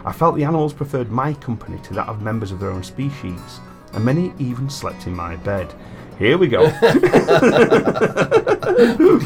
I 0.04 0.12
felt 0.12 0.36
the 0.36 0.44
animals 0.44 0.72
preferred 0.72 1.10
my 1.10 1.34
company 1.34 1.78
to 1.82 1.94
that 1.94 2.08
of 2.08 2.22
members 2.22 2.52
of 2.52 2.60
their 2.60 2.70
own 2.70 2.84
species, 2.84 3.60
and 3.92 4.04
many 4.04 4.32
even 4.38 4.70
slept 4.70 5.08
in 5.08 5.14
my 5.14 5.34
bed. 5.36 5.74
Here 6.16 6.38
we 6.38 6.46
go. 6.46 6.70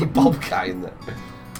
Bobcat 0.06 0.68
in 0.68 0.80
there. 0.82 0.94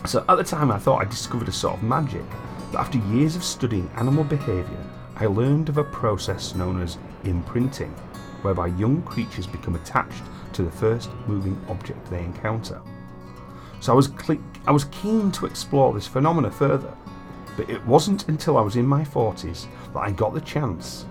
So 0.07 0.25
at 0.27 0.37
the 0.37 0.45
time, 0.45 0.71
I 0.71 0.79
thought 0.79 1.03
I 1.03 1.05
discovered 1.05 1.49
a 1.49 1.53
sort 1.53 1.77
of 1.77 1.83
magic, 1.83 2.25
but 2.71 2.81
after 2.81 2.99
years 2.99 3.37
of 3.37 3.45
studying 3.45 3.91
animal 3.97 4.25
behaviour, 4.25 4.92
I 5.23 5.27
learned 5.27 5.69
of 5.69 5.79
a 5.79 5.85
process 5.85 6.57
known 6.57 6.83
as 6.83 6.99
imprinting, 7.23 7.93
whereby 8.43 8.67
young 8.67 9.03
creatures 9.03 9.47
become 9.47 9.77
attached 9.77 10.25
to 10.53 10.65
the 10.65 10.71
first 10.73 11.11
moving 11.29 11.65
object 11.69 12.11
they 12.11 12.25
encounter. 12.25 12.83
So 13.79 13.93
I 13.93 13.95
was 13.95 14.11
I 14.67 14.73
was 14.73 14.87
keen 14.87 15.31
to 15.31 15.47
explore 15.47 15.95
this 15.95 16.09
phenomena 16.09 16.51
further, 16.51 16.93
but 17.57 17.71
it 17.71 17.87
wasn't 17.87 18.27
until 18.27 18.59
I 18.59 18.63
was 18.63 18.75
in 18.75 18.85
my 18.85 19.05
40s 19.05 19.69
that 19.93 20.01
I 20.01 20.11
got 20.11 20.35
the 20.35 20.41
chance. 20.41 21.07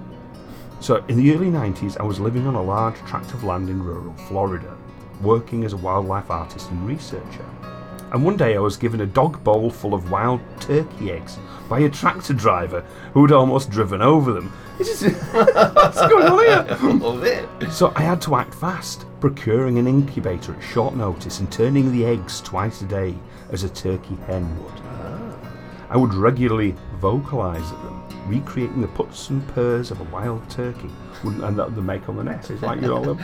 So 0.82 0.97
in 1.07 1.16
the 1.16 1.34
early 1.34 1.49
90s, 1.49 1.97
I 1.97 2.03
was 2.03 2.20
living 2.20 2.45
on 2.47 2.55
a 2.55 2.62
large 2.62 2.97
tract 3.05 3.34
of 3.34 3.45
land 3.45 3.70
in 3.70 3.82
rural 3.82 4.14
Florida, 4.28 4.76
working 5.22 5.64
as 5.64 5.72
a 5.72 5.78
wildlife 5.78 6.30
artist 6.30 6.70
and 6.70 6.86
researcher. 6.86 7.45
And 8.12 8.26
one 8.26 8.36
day 8.36 8.55
I 8.55 8.59
was 8.59 8.76
given 8.76 9.01
a 9.01 9.05
dog 9.05 9.41
bowl 9.43 9.70
full 9.70 9.93
of 9.93 10.12
wild 10.12 10.41
turkey 10.59 11.12
eggs 11.12 11.38
by 11.70 11.80
a 11.80 11.89
tractor 11.89 12.34
driver 12.34 12.82
who 13.14 13.22
had 13.22 13.32
almost 13.32 13.70
driven 13.70 14.01
over 14.01 14.34
them. 14.34 14.51
Is 14.80 15.01
what's 15.32 16.01
going 16.07 16.28
on 16.28 17.22
here? 17.24 17.47
So 17.72 17.93
I 17.95 18.01
had 18.01 18.22
to 18.24 18.36
act 18.36 18.53
fast, 18.53 19.05
procuring 19.22 19.78
an 19.78 19.88
incubator 19.88 20.53
at 20.53 20.62
short 20.62 20.95
notice 20.95 21.39
and 21.39 21.49
turning 21.51 21.91
the 21.93 22.05
eggs 22.05 22.41
twice 22.41 22.82
a 22.82 22.86
day 22.86 23.16
as 23.51 23.64
a 23.64 23.70
turkey 23.70 24.18
hen 24.28 24.57
would. 24.62 24.82
I 25.89 25.95
would 25.97 26.14
regularly 26.14 26.76
vocalise 26.99 27.62
at 27.72 27.84
them, 27.84 28.03
recreating 28.28 28.82
the 28.82 28.88
puts 28.89 29.30
and 29.30 29.45
purrs 29.49 29.91
of 29.91 30.01
a 30.01 30.05
wild 30.05 30.49
turkey, 30.49 30.89
Wouldn't- 31.24 31.43
and 31.43 31.57
that 31.59 31.76
the 31.76 31.82
make 31.82 32.09
on 32.09 32.18
the 32.18 32.24
nest. 32.24 32.49
It's 32.51 32.62
like 32.62 32.82
you 32.82 32.88
know, 32.88 33.18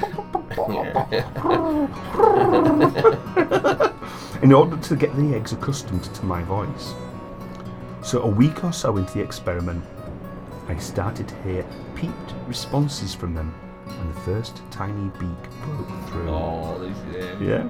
in 4.41 4.51
order 4.53 4.77
to 4.77 4.95
get 4.95 5.15
the 5.15 5.35
eggs 5.35 5.53
accustomed 5.53 6.03
to 6.03 6.25
my 6.25 6.43
voice. 6.43 6.93
So 8.03 8.21
a 8.21 8.27
week 8.27 8.63
or 8.63 8.71
so 8.71 8.97
into 8.97 9.13
the 9.13 9.23
experiment, 9.23 9.83
I 10.67 10.77
started 10.77 11.27
to 11.27 11.35
hear 11.43 11.65
peeped 11.95 12.33
responses 12.45 13.15
from 13.15 13.33
them, 13.33 13.53
and 13.87 14.15
the 14.15 14.19
first 14.21 14.61
tiny 14.69 15.09
beak 15.19 15.51
broke 15.63 16.09
through. 16.09 16.29
Oh, 16.29 16.77
this 16.79 17.41
Yeah. 17.41 17.69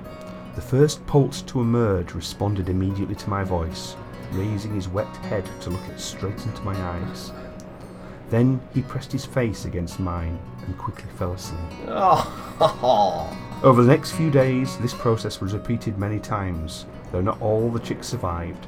The 0.56 0.62
first 0.62 1.06
poult 1.06 1.44
to 1.48 1.62
emerge 1.62 2.14
responded 2.14 2.68
immediately 2.68 3.16
to 3.16 3.30
my 3.30 3.44
voice, 3.44 3.96
raising 4.32 4.74
his 4.74 4.88
wet 4.90 5.16
head 5.18 5.46
to 5.62 5.70
look 5.70 5.88
it 5.88 6.00
straight 6.00 6.46
into 6.46 6.62
my 6.64 6.76
eyes. 6.76 7.32
Then 8.30 8.60
he 8.74 8.82
pressed 8.82 9.12
his 9.12 9.26
face 9.26 9.66
against 9.66 10.00
mine 10.00 10.38
and 10.66 10.78
quickly 10.78 11.10
fell 11.18 11.34
asleep. 11.34 11.60
Oh, 11.90 13.38
Over 13.64 13.82
the 13.82 13.88
next 13.88 14.12
few 14.12 14.30
days, 14.30 14.78
this 14.78 14.94
process 14.94 15.42
was 15.42 15.54
repeated 15.54 15.98
many 15.98 16.20
times, 16.20 16.86
though 17.12 17.22
not 17.22 17.42
all 17.42 17.72
the 17.72 17.80
chicks 17.80 18.08
survived. 18.08 18.68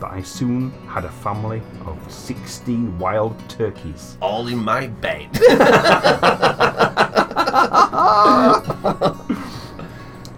But 0.00 0.12
I 0.12 0.22
soon 0.22 0.70
had 0.88 1.04
a 1.04 1.10
family 1.10 1.60
of 1.84 1.98
16 2.10 2.98
wild 2.98 3.36
turkeys. 3.50 4.16
all 4.22 4.48
in 4.48 4.64
my 4.64 4.86
bed. 4.86 5.28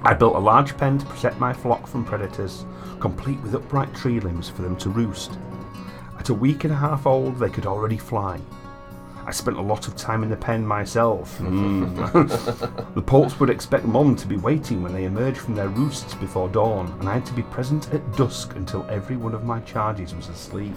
I 0.05 0.15
built 0.19 0.35
a 0.35 0.39
large 0.41 0.77
pen 0.77 0.99
to 0.99 1.07
protect 1.07 1.39
my 1.39 1.53
flock 1.53 1.87
from 1.87 2.05
predators, 2.05 2.67
complete 2.99 3.41
with 3.41 3.55
upright 3.55 3.95
tree 3.95 4.19
limbs 4.19 4.49
for 4.49 4.63
them 4.63 4.77
to 4.79 4.91
roost. 4.91 5.39
At 6.19 6.29
a 6.29 6.35
week 6.35 6.65
and 6.65 6.73
a 6.73 6.77
half 6.77 7.07
old, 7.07 7.39
they 7.39 7.51
could 7.51 7.67
already 7.67 7.99
fly. 7.99 8.41
I 9.25 9.31
spent 9.31 9.57
a 9.57 9.63
lot 9.63 9.87
of 9.87 9.97
time 9.97 10.23
in 10.23 10.31
the 10.31 10.37
pen 10.37 10.67
myself. 10.67 11.39
Mm. 11.39 12.95
the 12.95 13.03
poults 13.03 13.39
would 13.39 13.51
expect 13.51 13.85
Mom 13.85 14.17
to 14.17 14.27
be 14.27 14.37
waiting 14.37 14.83
when 14.83 14.93
they 14.93 15.05
emerged 15.05 15.39
from 15.39 15.55
their 15.55 15.69
roosts 15.69 16.15
before 16.15 16.49
dawn, 16.49 16.95
and 17.01 17.09
I 17.09 17.15
had 17.15 17.27
to 17.27 17.33
be 17.33 17.43
present 17.43 17.93
at 17.95 18.17
dusk 18.17 18.57
until 18.57 18.85
every 18.91 19.17
one 19.17 19.35
of 19.35 19.45
my 19.45 19.61
charges 19.61 20.15
was 20.15 20.29
asleep. 20.29 20.75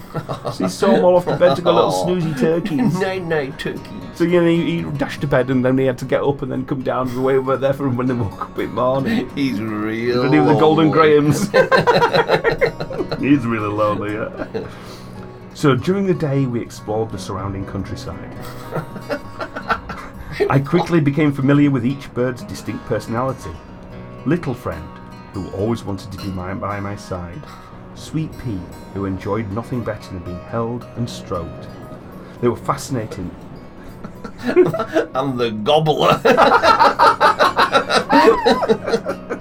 so 0.54 0.66
he 0.66 0.70
saw 0.70 0.91
them 0.91 1.06
all 1.06 1.16
off 1.16 1.26
the 1.26 1.36
bed 1.36 1.56
to 1.56 1.62
go 1.62 1.74
little 1.74 1.91
snoozy 2.06 2.39
turkeys. 2.39 3.00
nine, 3.00 3.28
nine 3.28 3.58
turkeys. 3.58 3.82
So 4.16 4.24
you 4.24 4.41
know, 4.41 4.48
he, 4.48 4.82
he 4.82 4.91
dashed 4.98 5.22
to 5.22 5.28
bed, 5.28 5.50
and 5.50 5.66
then 5.66 5.78
he 5.78 5.86
had 5.86 5.98
to 6.00 6.06
get 6.06 6.22
up 6.22 6.41
and 6.41 6.52
then 6.52 6.66
come 6.66 6.84
down 6.84 7.08
to 7.08 7.14
the 7.14 7.22
way 7.22 7.36
over 7.36 7.58
there 7.58 7.74
for 7.74 7.89
when 7.89 8.08
they 8.08 8.14
woke 8.14 8.41
up 8.41 8.60
in 8.60 8.68
the 8.68 8.82
morning. 8.82 9.30
He's 9.32 9.60
real. 9.60 10.24
Ready 10.24 10.39
with 10.39 10.50
the 10.50 10.60
Golden. 10.60 10.91
Grahams. 10.91 11.50
He's 13.20 13.46
really 13.46 13.68
lonely, 13.68 14.14
yeah. 14.14 14.70
So 15.56 15.74
during 15.74 16.06
the 16.06 16.14
day, 16.14 16.45
we 16.45 16.60
explored 16.60 17.12
the 17.12 17.18
surrounding 17.18 17.66
countryside. 17.66 18.36
I 20.49 20.60
quickly 20.60 20.99
became 20.99 21.32
familiar 21.32 21.72
with 21.72 21.86
each 21.86 22.14
bird's 22.14 22.43
distinct 22.43 22.86
personality. 22.88 23.56
Little 24.26 24.53
Friend, 24.53 24.86
who 25.34 25.49
always 25.51 25.86
wanted 25.86 26.12
to 26.12 26.18
be 26.18 26.28
my, 26.28 26.53
by 26.53 26.82
my 26.82 26.97
side. 26.97 27.41
Sweet 27.93 28.38
Pea, 28.39 28.60
who 28.93 29.06
enjoyed 29.06 29.49
nothing 29.53 29.82
better 29.82 30.12
than 30.12 30.20
being 30.26 30.41
held 30.41 30.84
and 30.97 31.10
stroked. 31.10 31.70
They 32.41 32.49
were 32.49 32.58
fascinating. 32.58 33.34
And 34.45 35.39
the 35.39 35.51
gobbler. 35.64 36.20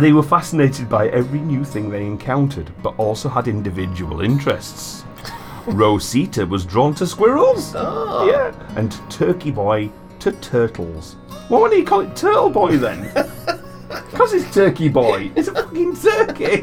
They 0.00 0.12
were 0.12 0.22
fascinated 0.22 0.88
by 0.88 1.08
every 1.08 1.40
new 1.40 1.64
thing 1.64 1.90
they 1.90 2.04
encountered, 2.04 2.72
but 2.82 2.98
also 2.98 3.28
had 3.28 3.48
individual 3.48 4.20
interests. 4.20 5.04
Rosita 5.66 6.46
was 6.46 6.64
drawn 6.64 6.94
to 6.96 7.06
squirrels. 7.06 7.74
Oh. 7.76 8.28
Yeah. 8.30 8.54
And 8.76 8.92
Turkey 9.10 9.50
Boy 9.50 9.90
to 10.20 10.32
turtles. 10.32 11.14
Why 11.48 11.60
would 11.60 11.72
he 11.72 11.82
call 11.82 12.00
it 12.00 12.14
Turtle 12.14 12.50
Boy 12.50 12.76
then? 12.76 13.10
Because 13.88 14.34
it's 14.34 14.54
Turkey 14.54 14.88
Boy. 14.88 15.30
It's 15.34 15.48
a 15.48 15.54
fucking 15.54 15.96
turkey. 15.96 16.62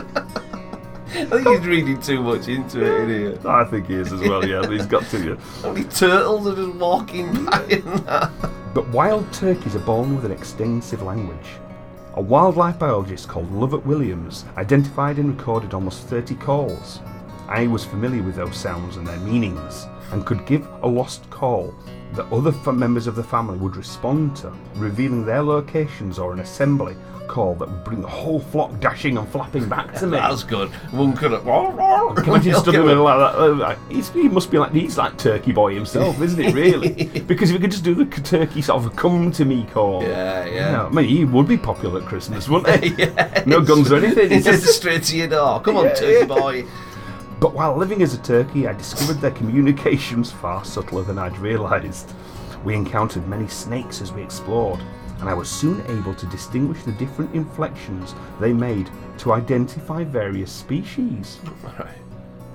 I 1.08 1.26
think 1.26 1.48
he's 1.48 1.66
reading 1.66 2.00
too 2.00 2.22
much 2.22 2.48
into 2.48 2.82
it, 2.82 3.10
isn't 3.10 3.42
he? 3.42 3.50
I 3.50 3.64
think 3.66 3.88
he 3.88 3.96
is 3.96 4.12
as 4.12 4.20
well. 4.22 4.46
Yeah, 4.46 4.68
he's 4.70 4.86
got 4.86 5.04
to. 5.06 5.30
Yeah. 5.30 5.36
How 5.64 5.72
many 5.72 5.86
turtles 5.86 6.48
are 6.48 6.56
just 6.56 6.76
walking 6.76 7.46
by 7.46 7.62
and 7.70 8.00
that? 8.06 8.32
But 8.76 8.88
wild 8.90 9.32
turkeys 9.34 9.76
are 9.76 9.80
born 9.80 10.16
with 10.16 10.26
an 10.26 10.32
extensive 10.32 11.02
language. 11.02 11.48
A 12.18 12.22
wildlife 12.22 12.80
biologist 12.80 13.28
called 13.28 13.52
Lovett 13.52 13.86
Williams 13.86 14.46
identified 14.56 15.20
and 15.20 15.38
recorded 15.38 15.74
almost 15.74 16.08
30 16.08 16.36
calls. 16.36 17.02
I 17.50 17.68
was 17.68 17.84
familiar 17.84 18.24
with 18.24 18.36
those 18.36 18.56
sounds 18.56 18.96
and 18.96 19.06
their 19.06 19.20
meanings, 19.20 19.86
and 20.14 20.26
could 20.26 20.46
give 20.46 20.66
a 20.82 20.88
lost 20.88 21.30
call 21.30 21.76
that 22.14 22.32
other 22.32 22.54
members 22.72 23.08
of 23.08 23.16
the 23.16 23.24
family 23.24 23.58
would 23.58 23.76
respond 23.76 24.34
to, 24.38 24.54
revealing 24.76 25.26
their 25.26 25.44
locations 25.44 26.18
or 26.18 26.32
an 26.32 26.40
assembly 26.40 26.96
call 27.28 27.56
that 27.56 27.70
would 27.70 27.84
bring 27.84 28.02
the 28.02 28.08
whole 28.08 28.40
flock 28.40 28.80
dashing 28.80 29.18
and 29.18 29.28
flapping 29.30 29.68
back 29.68 29.94
to 29.96 30.06
me. 30.08 30.18
That's 30.18 30.44
good. 30.44 30.70
One 30.92 31.14
could 31.16 31.32
have. 31.32 31.44
Can 31.44 32.26
you 32.26 32.32
imagine 32.34 32.56
stood 32.56 32.76
in 32.76 32.82
the 32.82 32.88
middle 32.88 33.04
like 33.04 33.18
that? 33.34 33.38
Uh, 33.38 33.76
he 34.14 34.28
must 34.30 34.52
be 34.52 34.58
like 34.58 34.72
he's 34.72 34.98
like 34.98 35.18
Turkey 35.18 35.52
Boy 35.52 35.74
himself, 35.76 36.22
isn't 36.22 36.40
it? 36.40 36.54
Really? 36.54 37.06
because 37.28 37.50
if 37.50 37.56
he 37.56 37.62
could 37.62 37.72
just 37.72 37.84
do 37.84 37.96
the 37.96 38.06
turkey 38.22 38.62
sort 38.62 38.84
of 38.86 38.96
come 38.96 39.32
to 39.32 39.46
me 39.46 39.66
call, 39.72 40.04
Yeah, 40.04 40.46
you 40.46 40.54
yeah. 40.56 40.72
know, 40.72 40.86
I 40.88 40.90
mean, 40.90 41.06
he 41.06 41.26
would 41.26 41.48
be 41.48 41.58
popular 41.58 42.02
at 42.02 42.08
Christmas, 42.08 42.48
wouldn't 42.50 42.84
he? 42.84 42.94
yeah. 43.04 43.44
No 43.46 43.62
guns 43.62 43.92
or 43.92 43.98
anything. 43.98 44.30
He's 44.30 44.46
just- 44.46 44.66
straight 44.76 45.04
to 45.04 45.18
your 45.18 45.28
door. 45.28 45.62
Come 45.62 45.78
on, 45.78 45.86
Yeah, 45.86 45.94
turkey 45.96 46.20
yeah. 46.20 46.26
boy. 46.26 46.66
But 47.40 47.54
while 47.54 47.76
living 47.76 48.02
as 48.02 48.14
a 48.14 48.18
turkey, 48.20 48.66
I 48.68 48.74
discovered 48.74 49.20
their 49.22 49.32
communications 49.32 50.32
far 50.32 50.64
subtler 50.64 51.04
than 51.04 51.18
I'd 51.20 51.38
realised. 51.38 52.14
We 52.64 52.74
encountered 52.74 53.28
many 53.28 53.48
snakes 53.48 54.02
as 54.02 54.12
we 54.14 54.24
explored, 54.24 54.80
and 55.20 55.30
I 55.30 55.34
was 55.34 55.50
soon 55.50 55.82
able 55.88 56.14
to 56.16 56.26
distinguish 56.28 56.84
the 56.84 56.92
different 56.94 57.34
inflections 57.34 58.14
they 58.40 58.54
made 58.54 58.90
to 59.20 59.34
identify 59.34 60.04
various 60.04 60.52
species. 60.52 61.40
Right. 61.64 61.98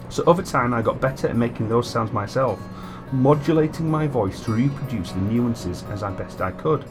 So 0.08 0.24
over 0.26 0.42
time, 0.42 0.74
I 0.74 0.82
got 0.82 1.00
better 1.00 1.28
at 1.28 1.36
making 1.36 1.68
those 1.68 1.88
sounds 1.88 2.12
myself, 2.12 2.60
modulating 3.12 3.90
my 3.90 4.06
voice 4.06 4.40
to 4.44 4.52
reproduce 4.52 5.12
the 5.12 5.20
nuances 5.20 5.84
as 5.84 6.02
I 6.02 6.10
best 6.10 6.40
I 6.40 6.50
could. 6.50 6.84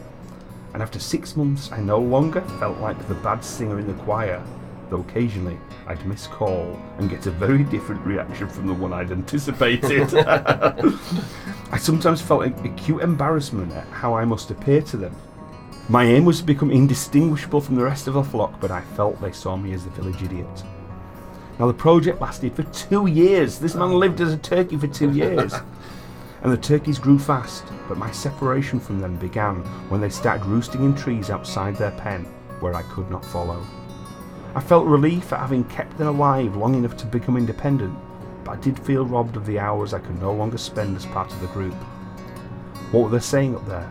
And 0.72 0.82
after 0.82 0.98
six 0.98 1.36
months, 1.36 1.70
I 1.72 1.80
no 1.80 1.98
longer 1.98 2.40
felt 2.58 2.78
like 2.78 3.08
the 3.08 3.14
bad 3.16 3.44
singer 3.44 3.78
in 3.78 3.86
the 3.86 4.02
choir, 4.04 4.42
though 4.88 5.00
occasionally 5.00 5.58
I'd 5.86 6.04
miss 6.06 6.26
call 6.26 6.80
and 6.98 7.10
get 7.10 7.26
a 7.26 7.30
very 7.30 7.64
different 7.64 8.04
reaction 8.06 8.48
from 8.48 8.66
the 8.66 8.74
one 8.74 8.92
I'd 8.92 9.12
anticipated. 9.12 10.14
I 11.72 11.78
sometimes 11.78 12.20
felt 12.20 12.46
acute 12.46 13.02
embarrassment 13.02 13.72
at 13.72 13.86
how 13.88 14.14
I 14.14 14.24
must 14.24 14.50
appear 14.50 14.82
to 14.82 14.96
them. 14.96 15.14
My 15.90 16.04
aim 16.04 16.24
was 16.24 16.38
to 16.38 16.44
become 16.44 16.70
indistinguishable 16.70 17.60
from 17.60 17.74
the 17.74 17.82
rest 17.82 18.06
of 18.06 18.14
the 18.14 18.22
flock, 18.22 18.60
but 18.60 18.70
I 18.70 18.80
felt 18.80 19.20
they 19.20 19.32
saw 19.32 19.56
me 19.56 19.72
as 19.72 19.82
the 19.82 19.90
village 19.90 20.22
idiot. 20.22 20.62
Now, 21.58 21.66
the 21.66 21.74
project 21.74 22.20
lasted 22.20 22.54
for 22.54 22.62
two 22.62 23.08
years. 23.08 23.58
This 23.58 23.74
man 23.74 23.94
lived 23.94 24.20
as 24.20 24.32
a 24.32 24.36
turkey 24.36 24.76
for 24.76 24.86
two 24.86 25.10
years. 25.10 25.52
and 26.42 26.52
the 26.52 26.56
turkeys 26.56 27.00
grew 27.00 27.18
fast, 27.18 27.64
but 27.88 27.98
my 27.98 28.08
separation 28.12 28.78
from 28.78 29.00
them 29.00 29.16
began 29.16 29.56
when 29.88 30.00
they 30.00 30.10
started 30.10 30.46
roosting 30.46 30.84
in 30.84 30.94
trees 30.94 31.28
outside 31.28 31.74
their 31.74 31.90
pen, 31.90 32.24
where 32.60 32.74
I 32.74 32.82
could 32.82 33.10
not 33.10 33.24
follow. 33.24 33.60
I 34.54 34.60
felt 34.60 34.86
relief 34.86 35.32
at 35.32 35.40
having 35.40 35.64
kept 35.64 35.98
them 35.98 36.06
alive 36.06 36.54
long 36.54 36.76
enough 36.76 36.96
to 36.98 37.06
become 37.06 37.36
independent, 37.36 37.98
but 38.44 38.52
I 38.52 38.60
did 38.60 38.78
feel 38.78 39.04
robbed 39.04 39.36
of 39.36 39.44
the 39.44 39.58
hours 39.58 39.92
I 39.92 39.98
could 39.98 40.20
no 40.20 40.32
longer 40.32 40.56
spend 40.56 40.96
as 40.96 41.06
part 41.06 41.32
of 41.32 41.40
the 41.40 41.48
group. 41.48 41.74
What 42.92 43.02
were 43.02 43.10
they 43.10 43.18
saying 43.18 43.56
up 43.56 43.66
there? 43.66 43.90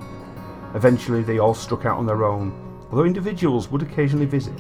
Eventually, 0.76 1.24
they 1.24 1.40
all 1.40 1.54
struck 1.54 1.86
out 1.86 1.98
on 1.98 2.06
their 2.06 2.24
own, 2.24 2.54
although 2.90 3.06
individuals 3.06 3.70
would 3.70 3.82
occasionally 3.82 4.26
visit. 4.26 4.54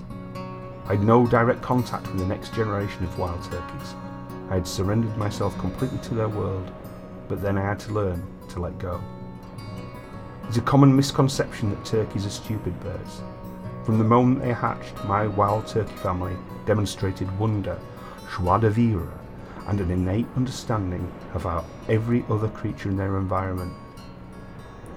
I 0.85 0.95
had 0.95 1.03
no 1.03 1.27
direct 1.27 1.61
contact 1.61 2.07
with 2.07 2.19
the 2.19 2.25
next 2.25 2.53
generation 2.53 3.03
of 3.03 3.19
wild 3.19 3.43
turkeys. 3.43 3.93
I 4.49 4.55
had 4.55 4.67
surrendered 4.67 5.15
myself 5.17 5.57
completely 5.59 5.99
to 5.99 6.15
their 6.15 6.29
world, 6.29 6.71
but 7.27 7.41
then 7.41 7.57
I 7.57 7.61
had 7.61 7.79
to 7.81 7.93
learn 7.93 8.23
to 8.49 8.59
let 8.59 8.79
go. 8.79 8.99
It's 10.47 10.57
a 10.57 10.61
common 10.61 10.95
misconception 10.95 11.69
that 11.69 11.85
turkeys 11.85 12.25
are 12.25 12.31
stupid 12.31 12.79
birds. 12.79 13.21
From 13.83 13.99
the 13.99 14.03
moment 14.03 14.41
they 14.41 14.51
hatched, 14.51 15.03
my 15.05 15.27
wild 15.27 15.67
turkey 15.67 15.95
family 15.97 16.35
demonstrated 16.65 17.37
wonder, 17.37 17.79
joie 18.35 18.57
de 18.57 18.71
vivre, 18.71 19.11
and 19.67 19.79
an 19.79 19.91
innate 19.91 20.25
understanding 20.35 21.11
of 21.35 21.43
how 21.43 21.63
every 21.87 22.25
other 22.29 22.47
creature 22.47 22.89
in 22.89 22.97
their 22.97 23.17
environment. 23.17 23.73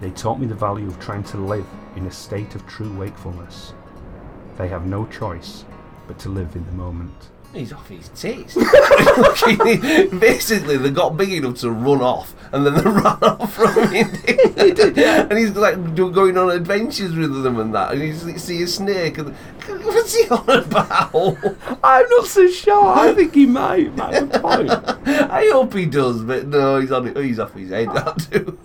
They 0.03 0.11
taught 0.11 0.41
me 0.41 0.47
the 0.49 0.55
value 0.57 0.89
of 0.89 0.99
trying 0.99 1.23
to 1.23 1.37
live 1.37 1.65
in 1.95 2.07
a 2.07 2.11
state 2.11 2.57
of 2.57 2.67
true 2.67 2.93
wakefulness. 2.93 3.73
They 4.59 4.67
have 4.67 4.85
no 4.85 5.07
choice 5.07 5.65
but 6.09 6.19
to 6.19 6.29
live 6.29 6.57
in 6.57 6.67
the 6.67 6.73
moment. 6.73 7.31
He's 7.55 7.73
off 7.73 7.89
his 7.89 8.09
tits. 8.09 8.55
Basically, 10.19 10.77
they 10.77 10.91
got 10.91 11.17
big 11.17 11.33
enough 11.35 11.59
to 11.59 11.71
run 11.71 12.01
off, 12.01 12.35
and 12.51 12.67
then 12.67 12.75
they 12.75 12.83
ran 12.91 13.05
off 13.23 13.55
from 13.55 13.93
him. 13.93 14.09
and 14.27 15.39
he's 15.39 15.53
like 15.53 15.95
going 15.95 16.37
on 16.37 16.51
adventures 16.51 17.15
with 17.15 17.41
them 17.45 17.61
and 17.61 17.73
that. 17.73 17.93
And 17.93 18.03
you 18.03 18.15
see- 18.15 18.39
see 18.39 18.63
a 18.63 18.67
snake, 18.67 19.19
and 19.19 19.37
what's 19.85 20.17
he 20.17 20.29
on 20.31 20.49
about? 20.49 21.37
I'm 21.85 22.09
not 22.09 22.27
so 22.27 22.49
sure. 22.49 22.87
I 22.89 23.15
think 23.15 23.35
he 23.35 23.47
might. 23.47 23.95
might 23.97 24.15
have 24.15 24.35
a 24.35 24.41
point. 24.41 24.71
I 25.07 25.49
hope 25.53 25.75
he 25.75 25.87
does, 25.87 26.23
but 26.23 26.49
no, 26.49 26.81
he's 26.81 26.91
on. 26.91 27.15
He's 27.15 27.39
off 27.39 27.55
his 27.55 27.71
head. 27.71 27.89
That 27.95 28.27
dude. 28.31 28.59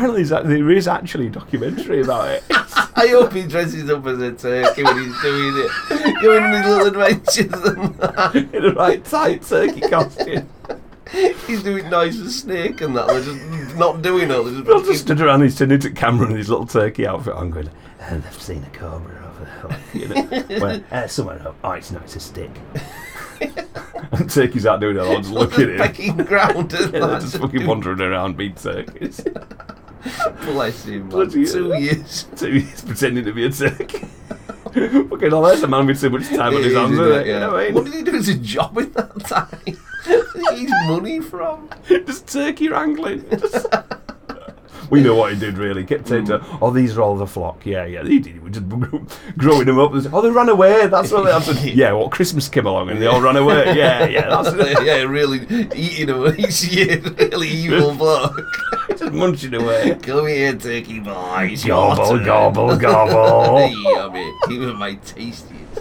Apparently 0.00 0.22
a- 0.22 0.42
there 0.42 0.70
is 0.70 0.88
actually 0.88 1.26
a 1.26 1.30
documentary 1.30 2.00
about 2.00 2.30
it. 2.30 2.42
I 2.50 3.08
hope 3.08 3.34
he 3.34 3.42
dresses 3.46 3.90
up 3.90 4.06
as 4.06 4.18
a 4.18 4.32
turkey 4.32 4.82
when 4.82 4.96
he's 4.96 5.20
doing 5.20 5.52
it, 5.58 6.22
going 6.22 6.42
on 6.42 6.52
his 6.52 6.66
little 6.66 6.86
adventures 6.86 7.62
and 7.66 7.94
that. 7.96 8.34
in 8.34 8.62
the 8.62 8.72
right 8.74 9.04
tight 9.04 9.42
turkey 9.42 9.82
costume. 9.82 10.48
He's 11.46 11.62
doing 11.62 11.90
nice 11.90 12.16
with 12.16 12.32
snake 12.32 12.80
and 12.80 12.96
that. 12.96 13.08
They're 13.08 13.22
just 13.22 13.76
not 13.76 14.00
doing 14.00 14.30
it. 14.30 14.64
They're 14.64 14.74
just, 14.74 14.86
just 14.86 15.02
stood 15.02 15.20
around, 15.20 15.42
he's 15.42 15.58
turned 15.58 15.72
into 15.72 15.90
camera 15.90 16.30
in 16.30 16.36
his 16.36 16.48
little 16.48 16.66
turkey 16.66 17.06
outfit. 17.06 17.34
I'm 17.36 17.50
going, 17.50 17.68
and 18.00 18.24
I've 18.24 18.40
seen 18.40 18.64
a 18.64 18.70
cobra 18.70 19.22
over 19.28 19.78
there. 19.92 20.00
You 20.00 20.08
know, 20.08 20.60
well, 20.60 20.82
uh, 20.90 21.06
somewhere 21.08 21.46
up. 21.46 21.56
Oh, 21.62 21.72
it's 21.72 21.90
not, 21.90 22.04
it's 22.04 22.16
a 22.16 22.20
stick. 22.20 22.50
and 23.40 24.30
turkey's 24.30 24.64
out 24.64 24.80
doing 24.80 24.96
it, 24.96 25.00
I'll 25.00 25.18
just 25.18 25.30
look 25.30 25.52
at 25.58 25.68
him. 25.68 25.76
pecking 25.76 26.16
ground. 26.16 26.72
Yeah, 26.72 26.86
they're 26.86 27.20
just 27.20 27.36
fucking 27.38 27.66
wandering 27.66 28.00
around 28.00 28.38
being 28.38 28.54
turkeys. 28.54 29.20
Bless 30.44 30.84
him, 30.84 31.00
man. 31.00 31.08
Bloody 31.08 31.46
Two 31.52 31.74
years. 31.78 32.26
So 32.34 32.50
he's 32.50 32.82
pretending 32.82 33.24
to 33.24 33.32
be 33.32 33.46
a 33.46 33.50
turkey. 33.50 33.98
fucking 34.72 35.30
hell, 35.30 35.42
there's 35.42 35.62
a 35.62 35.68
man 35.68 35.86
with 35.86 36.00
too 36.00 36.10
much 36.10 36.28
time 36.28 36.54
on 36.54 36.62
his 36.62 36.74
hands, 36.74 36.92
isn't 36.92 37.12
it? 37.12 37.26
You 37.26 37.40
know 37.40 37.52
what 37.52 37.60
I 37.60 37.70
What 37.70 37.84
did 37.84 37.94
he 37.94 38.02
do 38.02 38.14
as 38.14 38.28
a 38.28 38.36
job 38.36 38.78
in 38.78 38.92
that 38.92 39.20
time? 39.24 39.76
Where 40.06 40.24
did 40.50 40.58
he 40.58 40.66
get 40.66 40.86
money 40.88 41.20
from? 41.20 41.68
Just 41.88 42.28
turkey 42.28 42.68
wrangling. 42.68 43.28
Just- 43.30 43.66
we 44.90 45.00
know 45.00 45.14
what 45.14 45.32
he 45.32 45.38
did 45.38 45.56
really. 45.56 45.84
Kept 45.84 46.08
saying 46.08 46.26
to, 46.26 46.44
oh, 46.60 46.70
these 46.72 46.96
are 46.98 47.02
all 47.02 47.16
the 47.16 47.26
flock. 47.26 47.64
Yeah, 47.64 47.84
yeah, 47.84 48.02
he 48.02 48.18
did. 48.18 48.42
We 48.42 48.50
just 48.50 48.68
growing 49.38 49.66
them 49.66 49.78
up. 49.78 49.92
Oh, 50.12 50.20
they 50.20 50.30
ran 50.30 50.48
away. 50.48 50.88
That's 50.88 51.12
what 51.12 51.24
they 51.24 51.30
answered. 51.30 51.58
Yeah, 51.62 51.92
well, 51.92 52.08
Christmas 52.08 52.48
came 52.48 52.66
along 52.66 52.90
and 52.90 53.00
they 53.00 53.06
all 53.06 53.20
ran 53.20 53.36
away. 53.36 53.76
Yeah, 53.76 54.06
yeah, 54.06 54.28
that's 54.28 54.48
it. 54.52 54.84
yeah, 54.84 55.02
really 55.02 55.46
eating 55.76 56.08
him 56.08 56.34
each 56.38 56.64
year. 56.64 57.00
Really 57.00 57.48
evil 57.48 57.94
bloke. 57.94 58.40
Munching 59.12 59.54
away. 59.54 59.96
Come 60.02 60.26
here, 60.26 60.54
turkey 60.56 61.00
boy. 61.00 61.48
It's 61.52 61.64
your 61.64 61.94
Gobble, 61.96 62.16
turn. 62.18 62.24
gobble, 62.24 62.76
gobble. 62.76 63.68
Yummy. 63.92 64.32
Was 64.58 64.74
my 64.74 64.94
tastiest. 64.96 65.80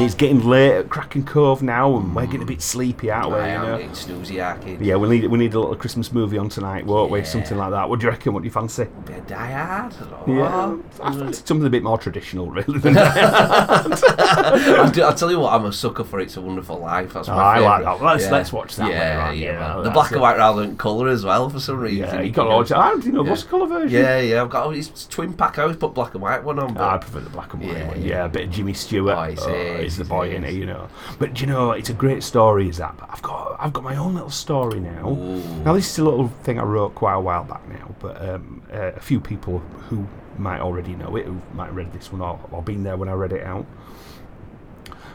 Then 0.00 0.06
it's 0.06 0.14
getting 0.14 0.48
late 0.48 0.72
at 0.78 0.88
Kraken 0.88 1.24
Cove 1.26 1.62
now, 1.62 1.94
and 1.98 2.16
we're 2.16 2.24
getting 2.24 2.40
a 2.40 2.46
bit 2.46 2.62
sleepy, 2.62 3.10
aren't 3.10 3.28
we? 3.32 3.34
I 3.34 3.48
You 3.48 3.52
am 3.74 3.80
know? 3.82 3.88
snoozy. 3.88 4.80
Yeah, 4.80 4.96
we 4.96 5.08
need 5.10 5.26
we 5.30 5.36
need 5.38 5.52
a 5.52 5.60
little 5.60 5.76
Christmas 5.76 6.10
movie 6.10 6.38
on 6.38 6.48
tonight, 6.48 6.86
won't 6.86 7.10
we? 7.10 7.18
Yeah. 7.18 7.26
Something 7.26 7.58
like 7.58 7.70
that. 7.72 7.86
What 7.86 8.00
do 8.00 8.06
you 8.06 8.10
reckon? 8.10 8.32
What 8.32 8.40
do 8.42 8.46
you 8.46 8.50
fancy? 8.50 8.84
Bit 9.04 9.18
of 9.18 9.26
Die 9.26 9.50
Hard. 9.52 9.94
Yeah. 10.26 10.78
I 11.02 11.12
fancy 11.12 11.42
something 11.44 11.66
a 11.66 11.70
bit 11.70 11.82
more 11.82 11.98
traditional, 11.98 12.50
really. 12.50 12.78
Than 12.78 12.96
I'll, 12.98 13.04
I'll 15.04 15.14
tell 15.14 15.30
you 15.30 15.40
what, 15.40 15.52
I'm 15.52 15.66
a 15.66 15.72
sucker 15.72 16.04
for 16.04 16.18
It's 16.18 16.38
a 16.38 16.40
Wonderful 16.40 16.78
Life. 16.78 17.12
That's 17.12 17.28
my 17.28 17.34
Oh, 17.34 17.38
I 17.38 17.58
like 17.58 17.84
that. 17.84 18.02
Let's- 18.02 18.30
let's 18.30 18.52
watch 18.54 18.76
that 18.76 18.90
Yeah, 18.90 19.28
later 19.28 19.34
yeah, 19.44 19.76
yeah. 19.76 19.82
The 19.82 19.90
black 19.90 20.12
and 20.12 20.20
white 20.22 20.38
rather 20.38 20.62
than 20.64 20.78
colour 20.78 21.08
as 21.08 21.26
well 21.26 21.50
for 21.50 21.60
some 21.60 21.78
reason. 21.78 22.06
yeah, 22.06 22.20
you 22.22 22.30
got 22.30 22.44
to 22.44 22.50
watch. 22.50 22.72
I 22.72 22.88
don't 22.90 23.06
know 23.08 23.22
what's 23.22 23.42
colour 23.42 23.66
version. 23.66 24.00
Yeah, 24.02 24.18
yeah. 24.20 24.40
I've 24.42 24.48
got 24.48 24.74
it's 24.74 25.06
twin 25.08 25.34
pack. 25.34 25.58
I 25.58 25.62
always 25.62 25.76
put 25.76 25.92
black 25.92 26.14
and 26.14 26.22
white 26.22 26.42
one 26.42 26.58
on. 26.58 26.72
But 26.72 26.84
I 26.84 26.96
prefer 26.96 27.20
the 27.20 27.28
black 27.28 27.52
and 27.52 27.62
white 27.62 27.76
Yeah, 27.76 27.88
one. 27.88 28.00
yeah. 28.00 28.08
Yeah, 28.08 28.24
a 28.24 28.28
bit 28.30 28.44
of 28.46 28.50
Jimmy 28.50 28.72
Stewart. 28.72 29.36
Oh, 29.38 29.50
Oh, 29.50 29.76
is, 29.92 29.98
the 29.98 30.04
boy 30.04 30.30
in 30.30 30.44
it, 30.44 30.54
you 30.54 30.66
know. 30.66 30.88
But 31.18 31.40
you 31.40 31.46
know, 31.46 31.72
it's 31.72 31.90
a 31.90 31.94
great 31.94 32.22
story, 32.22 32.68
is 32.68 32.78
that? 32.78 32.96
But 32.96 33.10
I've 33.10 33.22
got, 33.22 33.56
I've 33.58 33.72
got 33.72 33.84
my 33.84 33.96
own 33.96 34.14
little 34.14 34.30
story 34.30 34.80
now. 34.80 35.10
Ooh. 35.10 35.42
Now 35.64 35.74
this 35.74 35.90
is 35.90 35.98
a 35.98 36.04
little 36.04 36.28
thing 36.42 36.58
I 36.58 36.62
wrote 36.62 36.94
quite 36.94 37.14
a 37.14 37.20
while 37.20 37.44
back 37.44 37.66
now, 37.68 37.94
but 38.00 38.20
um, 38.28 38.62
uh, 38.72 38.92
a 38.92 39.00
few 39.00 39.20
people 39.20 39.58
who 39.58 40.06
might 40.38 40.60
already 40.60 40.94
know 40.94 41.16
it, 41.16 41.26
who 41.26 41.40
might 41.54 41.66
have 41.66 41.76
read 41.76 41.92
this 41.92 42.10
one 42.10 42.20
or, 42.20 42.40
or 42.50 42.62
been 42.62 42.82
there 42.82 42.96
when 42.96 43.08
I 43.08 43.12
read 43.12 43.32
it 43.32 43.44
out. 43.44 43.66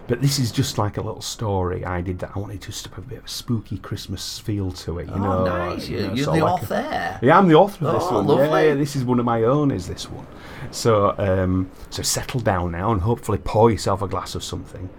But 0.08 0.22
this 0.22 0.38
is 0.38 0.52
just 0.52 0.78
like 0.78 0.98
a 0.98 1.02
little 1.02 1.22
story 1.22 1.84
I 1.84 2.02
did 2.02 2.20
that 2.20 2.32
I 2.36 2.40
wanted 2.40 2.62
just 2.62 2.84
to 2.84 2.90
put 2.90 3.06
a 3.06 3.08
bit 3.08 3.18
of 3.20 3.26
a 3.26 3.28
spooky 3.28 3.80
Christmas 3.80 4.38
feel 4.38 4.72
to 4.72 5.00
it. 5.00 5.08
You 5.08 5.14
oh, 5.16 5.18
know, 5.18 5.46
nice. 5.46 5.88
you 5.90 6.02
know, 6.02 6.14
you're 6.14 6.26
the 6.26 6.32
like 6.32 6.42
a- 6.42 6.46
author. 6.46 7.20
yeah, 7.24 7.38
I'm 7.38 7.48
the 7.48 7.56
author 7.56 7.88
of 7.88 7.94
this 7.96 8.04
Oh, 8.06 8.16
one. 8.18 8.28
Yeah, 8.28 8.34
lovely. 8.46 8.68
Yeah, 8.68 8.74
this 8.76 8.96
is 8.96 9.04
one 9.04 9.18
of 9.18 9.26
my 9.26 9.44
own. 9.44 9.72
Is 9.72 9.88
this 9.88 10.08
one? 10.10 10.28
So, 10.70 11.16
um, 11.18 11.72
so 11.90 12.04
settle 12.04 12.40
down 12.40 12.72
now 12.74 12.92
and 12.92 13.02
hopefully 13.02 13.40
pour 13.44 13.72
yourself 13.72 14.04
a 14.04 14.08
glass 14.08 14.36
of 14.36 14.44
something. 14.44 14.90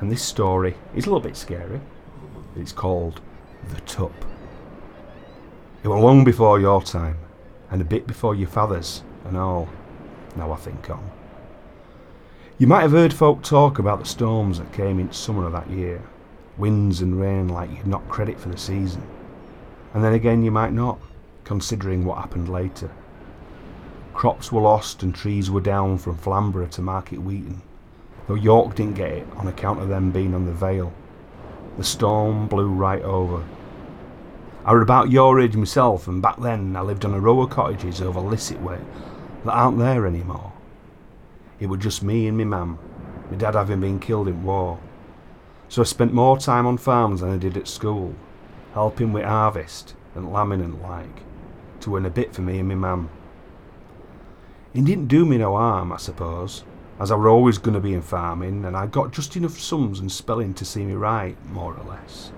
And 0.00 0.12
this 0.12 0.22
story 0.22 0.74
is 0.94 1.06
a 1.06 1.08
little 1.08 1.20
bit 1.20 1.36
scary. 1.36 1.80
It's 2.56 2.72
called 2.72 3.20
The 3.72 3.80
Tup. 3.82 4.12
It 5.82 5.88
was 5.88 6.02
long 6.02 6.24
before 6.24 6.60
your 6.60 6.82
time, 6.82 7.16
and 7.70 7.80
a 7.80 7.84
bit 7.84 8.06
before 8.06 8.34
your 8.34 8.48
father's, 8.48 9.02
and 9.24 9.36
all. 9.38 9.68
Now 10.36 10.52
I 10.52 10.56
think 10.56 10.90
on. 10.90 11.10
You 12.60 12.66
might 12.66 12.82
have 12.82 12.92
heard 12.92 13.14
folk 13.14 13.42
talk 13.42 13.78
about 13.78 14.00
the 14.00 14.04
storms 14.04 14.58
that 14.58 14.70
came 14.70 14.98
in 14.98 15.10
summer 15.12 15.46
of 15.46 15.52
that 15.52 15.70
year, 15.70 16.02
winds 16.58 17.00
and 17.00 17.18
rain 17.18 17.48
like 17.48 17.70
you'd 17.70 17.86
not 17.86 18.06
credit 18.10 18.38
for 18.38 18.50
the 18.50 18.58
season. 18.58 19.02
And 19.94 20.04
then 20.04 20.12
again, 20.12 20.42
you 20.42 20.50
might 20.50 20.74
not, 20.74 21.00
considering 21.44 22.04
what 22.04 22.18
happened 22.18 22.50
later. 22.50 22.90
Crops 24.12 24.52
were 24.52 24.60
lost 24.60 25.02
and 25.02 25.14
trees 25.14 25.50
were 25.50 25.62
down 25.62 25.96
from 25.96 26.18
Flamborough 26.18 26.66
to 26.66 26.82
Market 26.82 27.20
Weighton, 27.20 27.62
though 28.28 28.34
York 28.34 28.74
didn't 28.74 28.96
get 28.96 29.10
it 29.10 29.26
on 29.38 29.48
account 29.48 29.80
of 29.80 29.88
them 29.88 30.10
being 30.10 30.34
on 30.34 30.44
the 30.44 30.52
Vale. 30.52 30.92
The 31.78 31.84
storm 31.84 32.46
blew 32.46 32.68
right 32.68 33.00
over. 33.00 33.42
I 34.66 34.74
were 34.74 34.82
about 34.82 35.10
your 35.10 35.40
age 35.40 35.56
myself, 35.56 36.08
and 36.08 36.20
back 36.20 36.38
then 36.38 36.76
I 36.76 36.82
lived 36.82 37.06
on 37.06 37.14
a 37.14 37.20
row 37.20 37.40
of 37.40 37.48
cottages 37.48 38.02
over 38.02 38.20
Lissett 38.20 38.60
way 38.60 38.80
that 39.46 39.52
aren't 39.52 39.78
there 39.78 40.06
anymore. 40.06 40.49
It 41.60 41.68
was 41.68 41.80
just 41.80 42.02
me 42.02 42.26
and 42.26 42.38
my 42.38 42.44
mam, 42.44 42.78
my 43.30 43.36
dad 43.36 43.54
having 43.54 43.80
been 43.80 44.00
killed 44.00 44.28
in 44.28 44.42
war. 44.42 44.80
So 45.68 45.82
I 45.82 45.84
spent 45.84 46.12
more 46.12 46.38
time 46.38 46.66
on 46.66 46.78
farms 46.78 47.20
than 47.20 47.30
I 47.30 47.36
did 47.36 47.56
at 47.56 47.68
school, 47.68 48.14
helping 48.72 49.12
with 49.12 49.24
harvest 49.24 49.94
and 50.14 50.32
lambing 50.32 50.62
and 50.62 50.80
like, 50.82 51.22
to 51.80 51.96
earn 51.96 52.06
a 52.06 52.10
bit 52.10 52.34
for 52.34 52.40
me 52.40 52.58
and 52.58 52.68
my 52.68 52.74
mam. 52.74 53.10
It 54.72 54.84
didn't 54.84 55.08
do 55.08 55.26
me 55.26 55.38
no 55.38 55.56
harm, 55.56 55.92
I 55.92 55.98
suppose, 55.98 56.64
as 56.98 57.10
I 57.10 57.16
were 57.16 57.28
always 57.28 57.58
going 57.58 57.74
to 57.74 57.80
be 57.80 57.92
in 57.92 58.02
farming, 58.02 58.64
and 58.64 58.76
I 58.76 58.86
got 58.86 59.12
just 59.12 59.36
enough 59.36 59.58
sums 59.58 60.00
and 60.00 60.10
spelling 60.10 60.54
to 60.54 60.64
see 60.64 60.84
me 60.84 60.94
right, 60.94 61.36
more 61.50 61.76
or 61.76 61.84
less. 61.84 62.32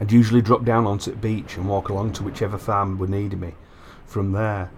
I'd 0.00 0.12
usually 0.12 0.42
drop 0.42 0.64
down 0.64 0.86
onto 0.86 1.10
the 1.10 1.16
beach 1.16 1.56
and 1.56 1.68
walk 1.68 1.88
along 1.88 2.12
to 2.14 2.22
whichever 2.22 2.58
farm 2.58 2.98
would 2.98 3.10
need 3.10 3.38
me. 3.40 3.54
From 4.06 4.32
there, 4.32 4.70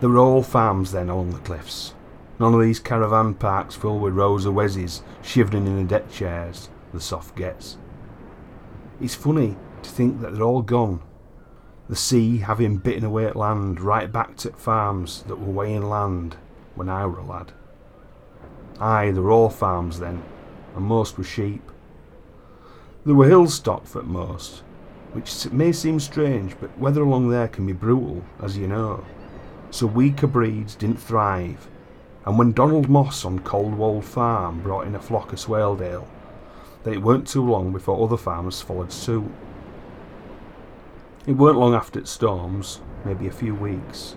there 0.00 0.08
were 0.08 0.18
all 0.18 0.42
farms 0.42 0.92
then 0.92 1.08
along 1.08 1.30
the 1.30 1.38
cliffs. 1.38 1.94
None 2.38 2.54
of 2.54 2.60
these 2.60 2.80
caravan 2.80 3.34
parks 3.34 3.74
filled 3.74 4.02
with 4.02 4.14
rows 4.14 4.44
of 4.44 4.54
wezzies 4.54 5.02
shivering 5.22 5.66
in 5.66 5.76
the 5.76 5.84
deck 5.84 6.10
chairs 6.10 6.68
the 6.92 7.00
soft 7.00 7.36
gets. 7.36 7.76
It's 9.00 9.14
funny 9.14 9.56
to 9.82 9.90
think 9.90 10.20
that 10.20 10.34
they're 10.34 10.44
all 10.44 10.62
gone. 10.62 11.00
The 11.88 11.96
sea 11.96 12.38
having 12.38 12.78
bitten 12.78 13.04
away 13.04 13.26
at 13.26 13.36
land 13.36 13.80
right 13.80 14.10
back 14.10 14.36
to 14.38 14.52
farms 14.52 15.22
that 15.24 15.40
were 15.40 15.52
way 15.52 15.74
inland 15.74 16.36
when 16.74 16.88
I 16.88 17.04
were 17.06 17.18
a 17.18 17.24
lad. 17.24 17.52
Aye, 18.80 19.10
there 19.10 19.22
were 19.22 19.30
all 19.30 19.50
farms 19.50 20.00
then, 20.00 20.22
and 20.74 20.84
most 20.84 21.18
were 21.18 21.24
sheep. 21.24 21.70
There 23.04 23.14
were 23.14 23.28
hill 23.28 23.48
stock 23.48 23.84
at 23.94 24.06
most, 24.06 24.62
which 25.12 25.50
may 25.52 25.72
seem 25.72 26.00
strange, 26.00 26.58
but 26.58 26.76
weather 26.78 27.02
along 27.02 27.28
there 27.28 27.48
can 27.48 27.66
be 27.66 27.72
brutal, 27.72 28.24
as 28.40 28.56
you 28.56 28.66
know. 28.66 29.04
So 29.74 29.88
weaker 29.88 30.28
breeds 30.28 30.76
didn't 30.76 31.00
thrive, 31.00 31.66
and 32.24 32.38
when 32.38 32.52
Donald 32.52 32.88
Moss 32.88 33.24
on 33.24 33.40
Coldwold 33.40 34.04
Farm 34.04 34.62
brought 34.62 34.86
in 34.86 34.94
a 34.94 35.00
flock 35.00 35.32
of 35.32 35.40
Swaledale, 35.40 36.06
then 36.84 36.94
it 36.94 37.02
weren't 37.02 37.26
too 37.26 37.44
long 37.44 37.72
before 37.72 38.00
other 38.00 38.16
farmers 38.16 38.60
followed 38.60 38.92
suit. 38.92 39.28
It 41.26 41.32
weren't 41.32 41.58
long 41.58 41.74
after 41.74 42.00
the 42.00 42.06
storms, 42.06 42.82
maybe 43.04 43.26
a 43.26 43.32
few 43.32 43.52
weeks, 43.52 44.14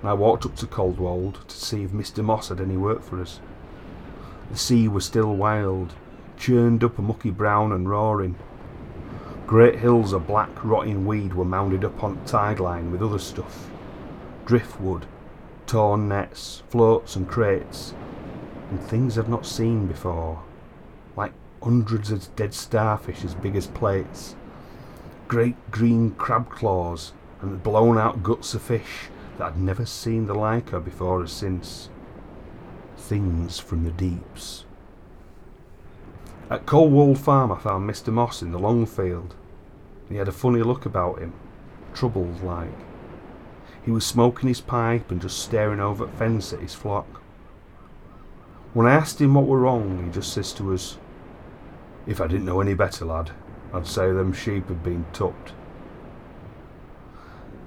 and 0.00 0.08
I 0.08 0.14
walked 0.14 0.46
up 0.46 0.56
to 0.56 0.66
Coldwold 0.66 1.46
to 1.48 1.54
see 1.54 1.82
if 1.82 1.90
Mr. 1.90 2.24
Moss 2.24 2.48
had 2.48 2.62
any 2.62 2.78
work 2.78 3.02
for 3.02 3.20
us. 3.20 3.40
The 4.50 4.56
sea 4.56 4.88
was 4.88 5.04
still 5.04 5.36
wild, 5.36 5.92
churned 6.38 6.82
up 6.82 6.98
a 6.98 7.02
mucky 7.02 7.30
brown 7.30 7.72
and 7.72 7.90
roaring. 7.90 8.36
Great 9.46 9.80
hills 9.80 10.14
of 10.14 10.26
black 10.26 10.64
rotting 10.64 11.04
weed 11.04 11.34
were 11.34 11.44
mounded 11.44 11.84
up 11.84 12.02
on 12.02 12.14
the 12.14 12.24
tide 12.24 12.58
line 12.58 12.90
with 12.90 13.02
other 13.02 13.18
stuff. 13.18 13.68
Driftwood, 14.46 15.06
torn 15.66 16.08
nets, 16.08 16.62
floats 16.68 17.16
and 17.16 17.26
crates, 17.26 17.94
and 18.70 18.80
things 18.80 19.18
I've 19.18 19.28
not 19.28 19.46
seen 19.46 19.86
before, 19.86 20.42
like 21.16 21.32
hundreds 21.62 22.10
of 22.10 22.34
dead 22.36 22.52
starfish 22.52 23.24
as 23.24 23.34
big 23.34 23.56
as 23.56 23.66
plates, 23.66 24.36
great 25.28 25.56
green 25.70 26.10
crab 26.12 26.50
claws, 26.50 27.12
and 27.40 27.62
blown 27.62 27.96
out 27.96 28.22
guts 28.22 28.54
of 28.54 28.62
fish 28.62 29.08
that 29.38 29.46
I'd 29.46 29.58
never 29.58 29.86
seen 29.86 30.26
the 30.26 30.34
like 30.34 30.72
of 30.72 30.84
before 30.84 31.22
or 31.22 31.26
since. 31.26 31.88
Things 32.96 33.58
from 33.58 33.84
the 33.84 33.90
deeps. 33.90 34.64
At 36.50 36.66
Coldwold 36.66 37.18
Farm, 37.18 37.50
I 37.50 37.58
found 37.58 37.88
Mr. 37.88 38.12
Moss 38.12 38.42
in 38.42 38.52
the 38.52 38.58
long 38.58 38.84
field. 38.84 39.34
He 40.08 40.16
had 40.16 40.28
a 40.28 40.32
funny 40.32 40.62
look 40.62 40.84
about 40.84 41.18
him, 41.18 41.32
troubled 41.94 42.42
like. 42.42 42.68
He 43.84 43.90
was 43.90 44.06
smoking 44.06 44.48
his 44.48 44.60
pipe 44.60 45.10
and 45.10 45.20
just 45.20 45.38
staring 45.38 45.80
over 45.80 46.06
at 46.06 46.14
fence 46.14 46.52
at 46.52 46.60
his 46.60 46.74
flock. 46.74 47.20
When 48.72 48.86
I 48.86 48.94
asked 48.94 49.20
him 49.20 49.34
what 49.34 49.46
were 49.46 49.60
wrong, 49.60 50.04
he 50.04 50.10
just 50.10 50.32
says 50.32 50.52
to 50.54 50.72
us, 50.72 50.96
If 52.06 52.20
I 52.20 52.26
didn't 52.26 52.46
know 52.46 52.60
any 52.60 52.74
better, 52.74 53.04
lad, 53.04 53.30
I'd 53.72 53.86
say 53.86 54.10
them 54.10 54.32
sheep 54.32 54.68
had 54.68 54.82
been 54.82 55.04
tupped. 55.12 55.52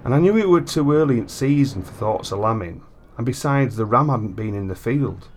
And 0.03 0.13
I 0.15 0.19
knew 0.19 0.37
it 0.37 0.49
were 0.49 0.61
too 0.61 0.91
early 0.91 1.19
in 1.19 1.27
season 1.27 1.83
for 1.83 1.91
thoughts 1.91 2.31
of 2.31 2.39
lambing, 2.39 2.81
and 3.17 3.25
besides, 3.25 3.75
the 3.75 3.85
ram 3.85 4.09
hadn't 4.09 4.33
been 4.33 4.55
in 4.55 4.67
the 4.67 4.75
field. 4.75 5.27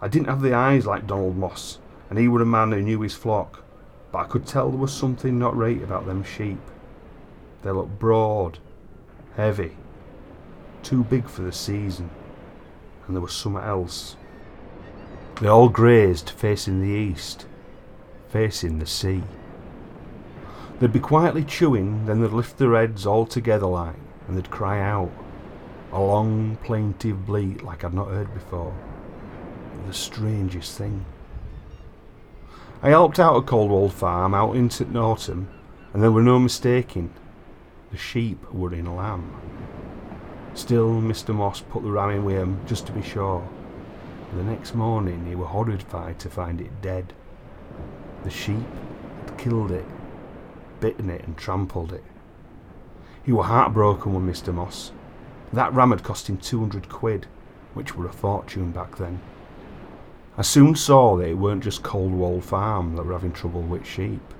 I 0.00 0.08
didn't 0.08 0.28
have 0.28 0.42
the 0.42 0.54
eyes 0.54 0.86
like 0.86 1.06
Donald 1.06 1.36
Moss, 1.36 1.78
and 2.10 2.18
he 2.18 2.28
were 2.28 2.42
a 2.42 2.46
man 2.46 2.72
who 2.72 2.82
knew 2.82 3.00
his 3.00 3.14
flock, 3.14 3.64
but 4.12 4.18
I 4.18 4.24
could 4.24 4.46
tell 4.46 4.70
there 4.70 4.78
was 4.78 4.92
something 4.92 5.38
not 5.38 5.56
right 5.56 5.82
about 5.82 6.06
them 6.06 6.22
sheep. 6.22 6.60
They 7.62 7.70
looked 7.70 7.98
broad, 7.98 8.58
heavy, 9.36 9.76
too 10.82 11.04
big 11.04 11.28
for 11.28 11.42
the 11.42 11.52
season, 11.52 12.10
and 13.06 13.16
there 13.16 13.22
was 13.22 13.32
something 13.32 13.62
else. 13.62 14.16
They 15.40 15.48
all 15.48 15.68
grazed 15.68 16.30
facing 16.30 16.80
the 16.80 16.96
east, 16.96 17.46
facing 18.28 18.78
the 18.78 18.86
sea. 18.86 19.22
They'd 20.78 20.92
be 20.92 21.00
quietly 21.00 21.44
chewing, 21.44 22.06
then 22.06 22.20
they'd 22.20 22.30
lift 22.30 22.58
their 22.58 22.74
heads 22.74 23.06
all 23.06 23.26
together 23.26 23.66
like, 23.66 23.96
and 24.26 24.36
they'd 24.36 24.50
cry 24.50 24.80
out. 24.80 25.10
A 25.92 26.00
long, 26.00 26.56
plaintive 26.64 27.26
bleat 27.26 27.62
like 27.62 27.84
I'd 27.84 27.94
not 27.94 28.08
heard 28.08 28.32
before. 28.34 28.74
The 29.86 29.92
strangest 29.92 30.76
thing. 30.76 31.04
I 32.82 32.90
helped 32.90 33.18
out 33.18 33.36
at 33.36 33.46
Coldwold 33.46 33.92
Farm 33.92 34.34
out 34.34 34.56
into 34.56 34.84
autumn, 34.98 35.48
and 35.92 36.02
there 36.02 36.12
were 36.12 36.22
no 36.22 36.38
mistaking. 36.38 37.12
The 37.94 38.00
sheep 38.00 38.52
were 38.52 38.74
in 38.74 38.96
lamb. 38.96 39.40
Still, 40.52 41.00
Mr. 41.00 41.32
Moss 41.32 41.60
put 41.60 41.84
the 41.84 41.92
ram 41.92 42.10
in 42.10 42.24
with 42.24 42.34
him 42.34 42.58
just 42.66 42.88
to 42.88 42.92
be 42.92 43.02
sure. 43.02 43.48
The 44.34 44.42
next 44.42 44.74
morning, 44.74 45.26
he 45.26 45.36
were 45.36 45.46
horrified 45.46 46.18
to 46.18 46.28
find 46.28 46.60
it 46.60 46.82
dead. 46.82 47.12
The 48.24 48.30
sheep 48.30 48.66
had 49.26 49.38
killed 49.38 49.70
it, 49.70 49.84
bitten 50.80 51.08
it, 51.08 51.22
and 51.22 51.36
trampled 51.36 51.92
it. 51.92 52.02
He 53.22 53.30
were 53.30 53.44
heartbroken 53.44 54.12
with 54.12 54.36
Mr. 54.36 54.52
Moss. 54.52 54.90
That 55.52 55.72
ram 55.72 55.92
had 55.92 56.02
cost 56.02 56.28
him 56.28 56.38
200 56.38 56.88
quid, 56.88 57.28
which 57.74 57.94
were 57.94 58.06
a 58.06 58.12
fortune 58.12 58.72
back 58.72 58.96
then. 58.96 59.20
I 60.36 60.42
soon 60.42 60.74
saw 60.74 61.16
that 61.18 61.28
it 61.28 61.38
weren't 61.38 61.62
just 61.62 61.84
Coldwold 61.84 62.42
Farm 62.42 62.96
that 62.96 63.06
were 63.06 63.12
having 63.12 63.30
trouble 63.30 63.62
with 63.62 63.86
sheep. 63.86 64.34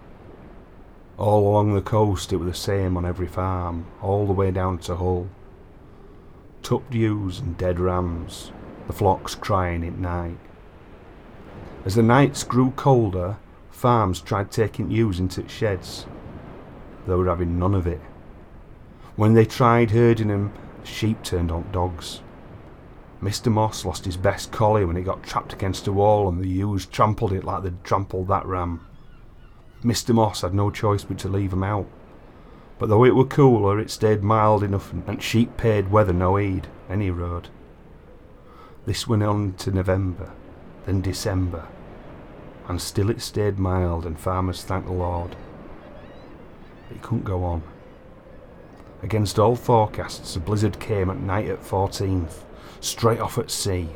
All 1.17 1.49
along 1.49 1.75
the 1.75 1.81
coast 1.81 2.33
it 2.33 2.39
was 2.39 2.49
the 2.49 2.55
same 2.55 2.97
on 2.97 3.05
every 3.05 3.29
farm, 3.29 3.87
all 4.03 4.27
the 4.27 4.33
way 4.33 4.51
down 4.51 4.79
to 4.79 4.97
Hull. 4.97 5.29
Tupped 6.63 6.93
ewes 6.93 7.39
and 7.39 7.57
dead 7.57 7.79
rams, 7.79 8.51
the 8.89 8.93
flocks 8.93 9.37
crying 9.37 9.87
at 9.87 9.97
night. 9.97 10.39
As 11.85 11.95
the 11.95 12.03
nights 12.03 12.43
grew 12.43 12.73
colder, 12.73 13.37
farms 13.71 14.21
tried 14.21 14.51
taking 14.51 14.91
ewes 14.91 15.21
into 15.21 15.49
sheds. 15.49 16.07
They 17.07 17.15
were 17.15 17.29
having 17.29 17.59
none 17.61 17.75
of 17.75 17.87
it. 17.87 18.01
When 19.15 19.35
they 19.35 19.45
tried 19.45 19.93
herding 19.93 20.29
them, 20.29 20.53
the 20.81 20.87
sheep 20.87 21.23
turned 21.23 21.53
on 21.53 21.71
dogs. 21.71 22.23
Mr. 23.23 23.53
Moss 23.53 23.85
lost 23.85 24.05
his 24.05 24.17
best 24.17 24.51
collie 24.51 24.85
when 24.85 24.97
it 24.97 25.03
got 25.03 25.23
trapped 25.23 25.53
against 25.53 25.87
a 25.87 25.93
wall 25.93 26.29
and 26.29 26.43
the 26.43 26.49
ewes 26.49 26.87
trampled 26.87 27.33
it 27.33 27.45
like 27.45 27.63
they'd 27.63 27.85
trampled 27.85 28.27
that 28.29 28.45
ram. 28.47 28.85
Mr. 29.85 30.15
Moss 30.15 30.41
had 30.41 30.55
no 30.55 30.71
choice 30.71 31.05
but 31.05 31.19
to 31.19 31.29
leave 31.29 31.53
him 31.53 31.63
out. 31.63 31.87
But 32.79 32.89
though 32.89 33.05
it 33.05 33.15
were 33.15 33.25
cooler, 33.25 33.79
it 33.79 33.91
stayed 33.91 34.23
mild 34.23 34.63
enough 34.63 34.93
and 34.93 35.23
sheep 35.23 35.57
paid 35.57 35.91
weather 35.91 36.13
no 36.13 36.37
heed, 36.37 36.69
any 36.89 37.11
road. 37.11 37.49
This 38.87 39.07
went 39.07 39.23
on 39.23 39.55
to 39.55 39.71
November, 39.71 40.33
then 40.87 41.01
December, 41.01 41.67
and 42.69 42.81
still 42.81 43.11
it 43.11 43.21
stayed 43.21 43.59
mild, 43.59 44.05
and 44.05 44.19
farmers 44.19 44.63
thanked 44.63 44.89
the 44.89 44.93
Lord. 44.93 45.37
But 46.89 46.97
it 46.97 47.03
couldn't 47.03 47.25
go 47.25 47.45
on. 47.45 47.63
Against 49.03 49.39
all 49.39 49.55
forecasts, 49.55 50.35
a 50.35 50.41
blizzard 50.41 50.81
came 50.81 51.11
at 51.11 51.19
night 51.19 51.49
at 51.49 51.63
14th, 51.63 52.43
straight 52.81 53.21
off 53.21 53.39
at 53.39 53.51
sea. 53.51 53.89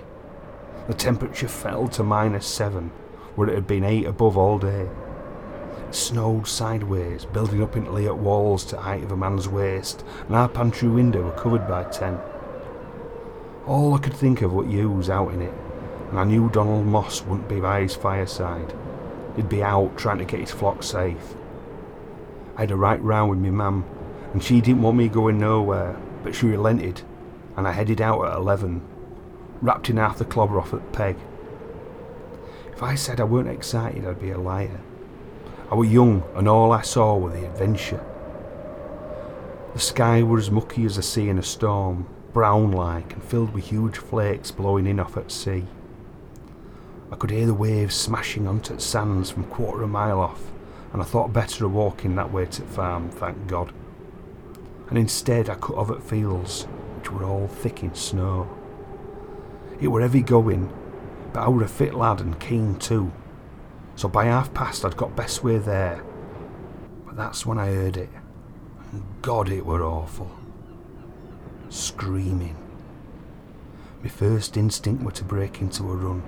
The 0.87 0.95
temperature 0.95 1.49
fell 1.49 1.89
to 1.89 2.03
minus 2.03 2.47
seven, 2.47 2.91
where 3.35 3.49
it 3.49 3.55
had 3.55 3.67
been 3.67 3.85
eight 3.85 4.07
above 4.07 4.37
all 4.37 4.59
day. 4.59 4.89
Snowed 5.91 6.47
sideways, 6.47 7.25
building 7.25 7.63
up 7.63 7.75
into 7.75 7.97
at 8.07 8.19
walls 8.19 8.65
to 8.67 8.77
the 8.77 8.83
height 8.83 9.03
of 9.03 9.13
a 9.13 9.17
man's 9.17 9.49
waist, 9.49 10.05
and 10.27 10.37
our 10.37 10.49
pantry 10.49 10.89
window 10.89 11.23
were 11.23 11.33
covered 11.33 11.67
by 11.67 11.85
ten. 11.85 12.19
All 13.67 13.95
I 13.95 13.99
could 13.99 14.15
think 14.15 14.43
of 14.43 14.53
was 14.53 14.69
you 14.69 14.91
was 14.91 15.09
out 15.09 15.33
in 15.33 15.41
it, 15.41 15.55
and 16.11 16.19
I 16.19 16.25
knew 16.25 16.51
Donald 16.51 16.87
Moss 16.87 17.23
wouldn't 17.23 17.49
be 17.49 17.61
by 17.61 17.81
his 17.81 17.95
fireside. 17.95 18.75
He'd 19.37 19.49
be 19.49 19.63
out 19.63 19.97
trying 19.97 20.19
to 20.19 20.25
get 20.25 20.41
his 20.41 20.51
flock 20.51 20.83
safe. 20.83 21.35
I 22.57 22.63
had 22.63 22.71
a 22.71 22.77
right 22.77 23.03
row 23.03 23.27
with 23.27 23.39
me 23.39 23.51
mum, 23.51 23.87
and 24.33 24.43
she 24.43 24.61
didn't 24.61 24.83
want 24.83 24.99
me 24.99 25.09
going 25.09 25.39
nowhere, 25.39 25.97
but 26.23 26.35
she 26.35 26.49
relented, 26.49 27.01
and 27.57 27.67
I 27.67 27.73
headed 27.73 28.01
out 28.01 28.25
at 28.27 28.37
eleven, 28.37 28.83
wrapped 29.63 29.89
in 29.89 29.97
half 29.97 30.19
the 30.19 30.25
clobber 30.27 30.61
off 30.61 30.75
at 30.75 30.93
peg. 30.93 31.17
If 32.73 32.83
I 32.83 32.95
said 32.95 33.21
I 33.21 33.25
weren't 33.25 33.49
excited, 33.49 34.07
I'd 34.07 34.21
be 34.21 34.31
a 34.31 34.39
liar. 34.39 34.81
I 35.71 35.75
was 35.75 35.91
young, 35.91 36.23
and 36.35 36.49
all 36.49 36.73
I 36.73 36.81
saw 36.81 37.17
was 37.17 37.35
the 37.35 37.45
adventure. 37.45 38.03
The 39.75 39.81
sky 39.81 40.23
was 40.23 40.47
as 40.47 40.51
mucky 40.51 40.87
as 40.87 40.97
a 40.97 41.03
sea 41.03 41.29
in 41.29 41.39
a 41.39 41.43
storm, 41.43 42.07
brown 42.33 42.73
like 42.73 43.13
and 43.13 43.23
filled 43.23 43.53
with 43.53 43.67
huge 43.67 43.99
flakes 43.99 44.51
blowing 44.51 44.87
in 44.87 44.99
off 44.99 45.19
at 45.19 45.31
sea. 45.31 45.67
I 47.13 47.17
could 47.17 47.31
hear 47.31 47.47
the 47.47 47.53
waves 47.53 47.95
smashing 47.95 48.47
onto 48.47 48.77
the 48.77 48.81
sands 48.81 49.31
from 49.31 49.45
quarter 49.45 49.83
a 49.83 49.87
mile 49.87 50.21
off, 50.21 50.51
and 50.93 51.03
I 51.03 51.05
thought 51.05 51.35
better 51.35 51.67
of 51.67 51.75
walking 51.75 52.17
that 52.17 52.33
way 52.33 52.47
to 52.47 52.63
the 52.63 52.69
farm, 52.69 53.11
thank 53.11 53.47
God. 53.47 53.73
And 54.89 54.97
instead 54.97 55.51
I 55.51 55.55
cut 55.55 55.77
off 55.77 55.91
at 55.91 56.03
fields, 56.03 56.65
which 56.97 57.13
were 57.13 57.25
all 57.25 57.47
thick 57.47 57.83
in 57.83 57.95
snow. 57.95 58.49
It 59.83 59.89
were 59.89 60.01
heavy 60.01 60.23
going, 60.23 60.73
but 61.35 61.41
I 61.41 61.49
were 61.51 61.63
a 61.63 61.69
fit 61.69 61.93
lad 61.93 62.21
and 62.21 62.41
keen 62.41 62.77
too, 62.77 63.13
so 63.99 64.07
by 64.07 64.27
half 64.27 64.55
past 64.55 64.85
I'd 64.85 64.97
got 64.97 65.17
best 65.17 65.43
way 65.43 65.59
there. 65.59 66.05
But 67.05 67.17
that's 67.17 67.45
when 67.45 67.59
I 67.59 67.67
heard 67.67 67.97
it. 67.97 68.09
And 68.93 69.03
God, 69.23 69.49
it 69.49 69.67
were 69.67 69.83
awful. 69.83 70.31
Screaming. 71.69 72.57
My 74.01 74.09
first 74.09 74.57
instinct 74.57 75.03
were 75.03 75.11
to 75.11 75.25
break 75.25 75.61
into 75.61 75.83
a 75.83 75.97
run. 75.97 76.23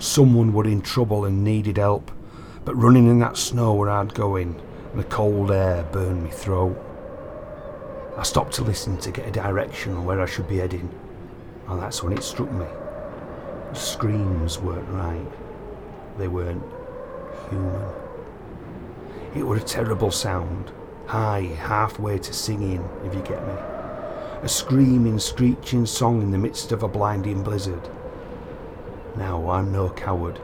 Someone 0.00 0.52
were 0.52 0.66
in 0.66 0.82
trouble 0.82 1.24
and 1.24 1.44
needed 1.44 1.76
help, 1.76 2.10
but 2.64 2.74
running 2.74 3.06
in 3.06 3.20
that 3.20 3.36
snow 3.36 3.76
were 3.76 3.88
hard 3.88 4.12
going, 4.12 4.60
and 4.90 4.98
the 4.98 5.04
cold 5.04 5.52
air 5.52 5.84
burned 5.84 6.24
me 6.24 6.30
throat. 6.30 6.76
I 8.16 8.24
stopped 8.24 8.54
to 8.54 8.64
listen 8.64 8.98
to 8.98 9.12
get 9.12 9.28
a 9.28 9.30
direction 9.30 9.92
on 9.92 10.04
where 10.04 10.20
I 10.20 10.26
should 10.26 10.48
be 10.48 10.58
heading, 10.58 10.92
and 11.68 11.80
that's 11.80 12.02
when 12.02 12.12
it 12.12 12.24
struck 12.24 12.50
me. 12.50 12.66
The 13.72 13.78
screams 13.78 14.58
weren't 14.58 14.88
right. 14.88 16.18
They 16.18 16.26
weren't 16.26 16.64
human. 17.50 17.82
It 19.34 19.46
were 19.46 19.56
a 19.56 19.60
terrible 19.60 20.10
sound, 20.10 20.72
high, 21.06 21.42
halfway 21.42 22.18
to 22.18 22.32
singing, 22.32 22.88
if 23.04 23.14
you 23.14 23.22
get 23.22 23.46
me. 23.46 23.54
A 24.42 24.48
screaming, 24.48 25.18
screeching 25.18 25.86
song 25.86 26.22
in 26.22 26.30
the 26.30 26.38
midst 26.38 26.70
of 26.72 26.82
a 26.82 26.88
blinding 26.88 27.42
blizzard. 27.42 27.88
Now, 29.16 29.50
I'm 29.50 29.72
no 29.72 29.90
coward, 29.90 30.40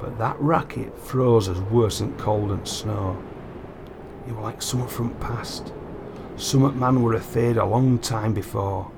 but 0.00 0.18
that 0.18 0.38
racket 0.38 0.98
froze 0.98 1.48
us 1.48 1.58
worse 1.58 1.98
than 1.98 2.16
cold 2.18 2.50
and 2.50 2.66
snow. 2.66 3.22
It 4.26 4.32
were 4.34 4.42
like 4.42 4.62
summer 4.62 4.86
from 4.86 5.14
past. 5.16 5.72
Summat 6.36 6.76
man 6.76 7.02
were 7.02 7.14
afraid 7.14 7.56
a 7.56 7.64
long 7.64 7.98
time 7.98 8.32
before. 8.32 8.90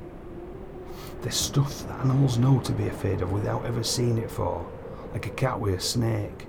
There's 1.23 1.37
stuff 1.37 1.87
that 1.87 2.01
animals 2.01 2.37
know 2.37 2.61
to 2.61 2.73
be 2.73 2.89
afraid 2.89 3.23
of 3.23 3.33
without 3.33 3.65
ever 3.65 3.83
seeing 3.83 4.19
it 4.19 4.31
for, 4.31 4.67
like 5.13 5.27
a 5.27 5.31
cat 5.31 5.61
with 5.61 5.75
a 5.75 5.81
snake. 5.81 6.47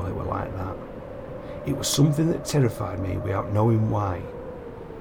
Well, 0.00 0.08
it 0.08 0.14
were 0.14 0.24
like 0.24 0.56
that. 0.56 0.76
It 1.66 1.76
was 1.76 1.86
something 1.86 2.30
that 2.30 2.46
terrified 2.46 3.00
me 3.00 3.18
without 3.18 3.52
knowing 3.52 3.90
why, 3.90 4.22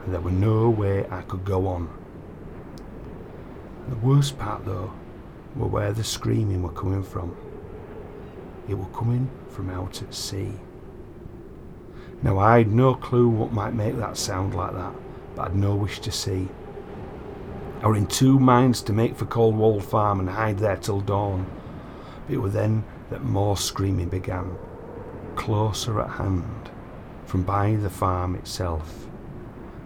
and 0.04 0.14
there 0.14 0.20
were 0.20 0.30
no 0.30 0.70
way 0.70 1.08
I 1.10 1.22
could 1.22 1.46
go 1.46 1.68
on. 1.68 1.88
The 3.88 3.96
worst 3.96 4.38
part, 4.38 4.66
though, 4.66 4.92
were 5.56 5.68
where 5.68 5.94
the 5.94 6.04
screaming 6.04 6.64
were 6.64 6.74
coming 6.74 7.02
from. 7.02 7.34
It 8.68 8.74
were 8.74 8.88
coming 8.88 9.30
from 9.48 9.70
out 9.70 10.02
at 10.02 10.14
sea. 10.14 10.52
Now 12.22 12.38
I'd 12.38 12.74
no 12.74 12.94
clue 12.94 13.30
what 13.30 13.54
might 13.54 13.74
make 13.74 13.96
that 13.96 14.18
sound 14.18 14.54
like 14.54 14.74
that, 14.74 14.94
but 15.34 15.44
I'd 15.44 15.56
no 15.56 15.76
wish 15.76 16.02
to 16.02 16.12
see. 16.12 16.50
I 17.82 17.88
were 17.88 17.96
in 17.96 18.08
two 18.08 18.38
minds 18.38 18.82
to 18.82 18.92
make 18.92 19.16
for 19.16 19.26
Coldwold 19.26 19.82
Farm 19.82 20.20
and 20.20 20.30
hide 20.30 20.60
there 20.60 20.76
till 20.76 21.00
dawn. 21.00 21.50
But 22.28 22.34
it 22.34 22.40
were 22.40 22.50
then 22.50 22.84
that 23.10 23.24
more 23.24 23.56
screaming 23.56 24.10
began, 24.10 24.58
closer 25.40 26.02
at 26.02 26.10
hand, 26.10 26.70
from 27.26 27.44
by 27.44 27.74
the 27.78 27.90
farm 27.90 28.36
itself. 28.36 29.08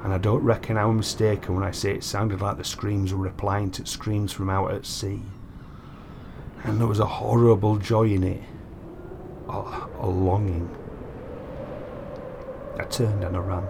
And 0.04 0.12
I 0.12 0.18
don't 0.18 0.44
reckon 0.44 0.78
I 0.78 0.86
were 0.86 0.94
mistaken 0.94 1.54
when 1.54 1.64
I 1.64 1.70
say 1.70 1.92
it 1.92 2.04
sounded 2.04 2.42
like 2.42 2.58
the 2.58 2.64
screams 2.64 3.14
were 3.14 3.24
replying 3.24 3.70
to 3.72 3.86
screams 3.86 4.34
from 4.34 4.50
out 4.50 4.74
at 4.74 4.86
sea. 4.86 5.22
And 6.64 6.80
there 6.80 6.88
was 6.88 7.00
a 7.00 7.06
horrible 7.06 7.78
joy 7.78 8.08
in 8.08 8.24
it, 8.24 8.42
a, 9.48 9.88
a 10.00 10.08
longing. 10.08 10.76
I 12.80 12.86
turned 12.86 13.24
and 13.24 13.38
I 13.38 13.40
ran. 13.40 13.68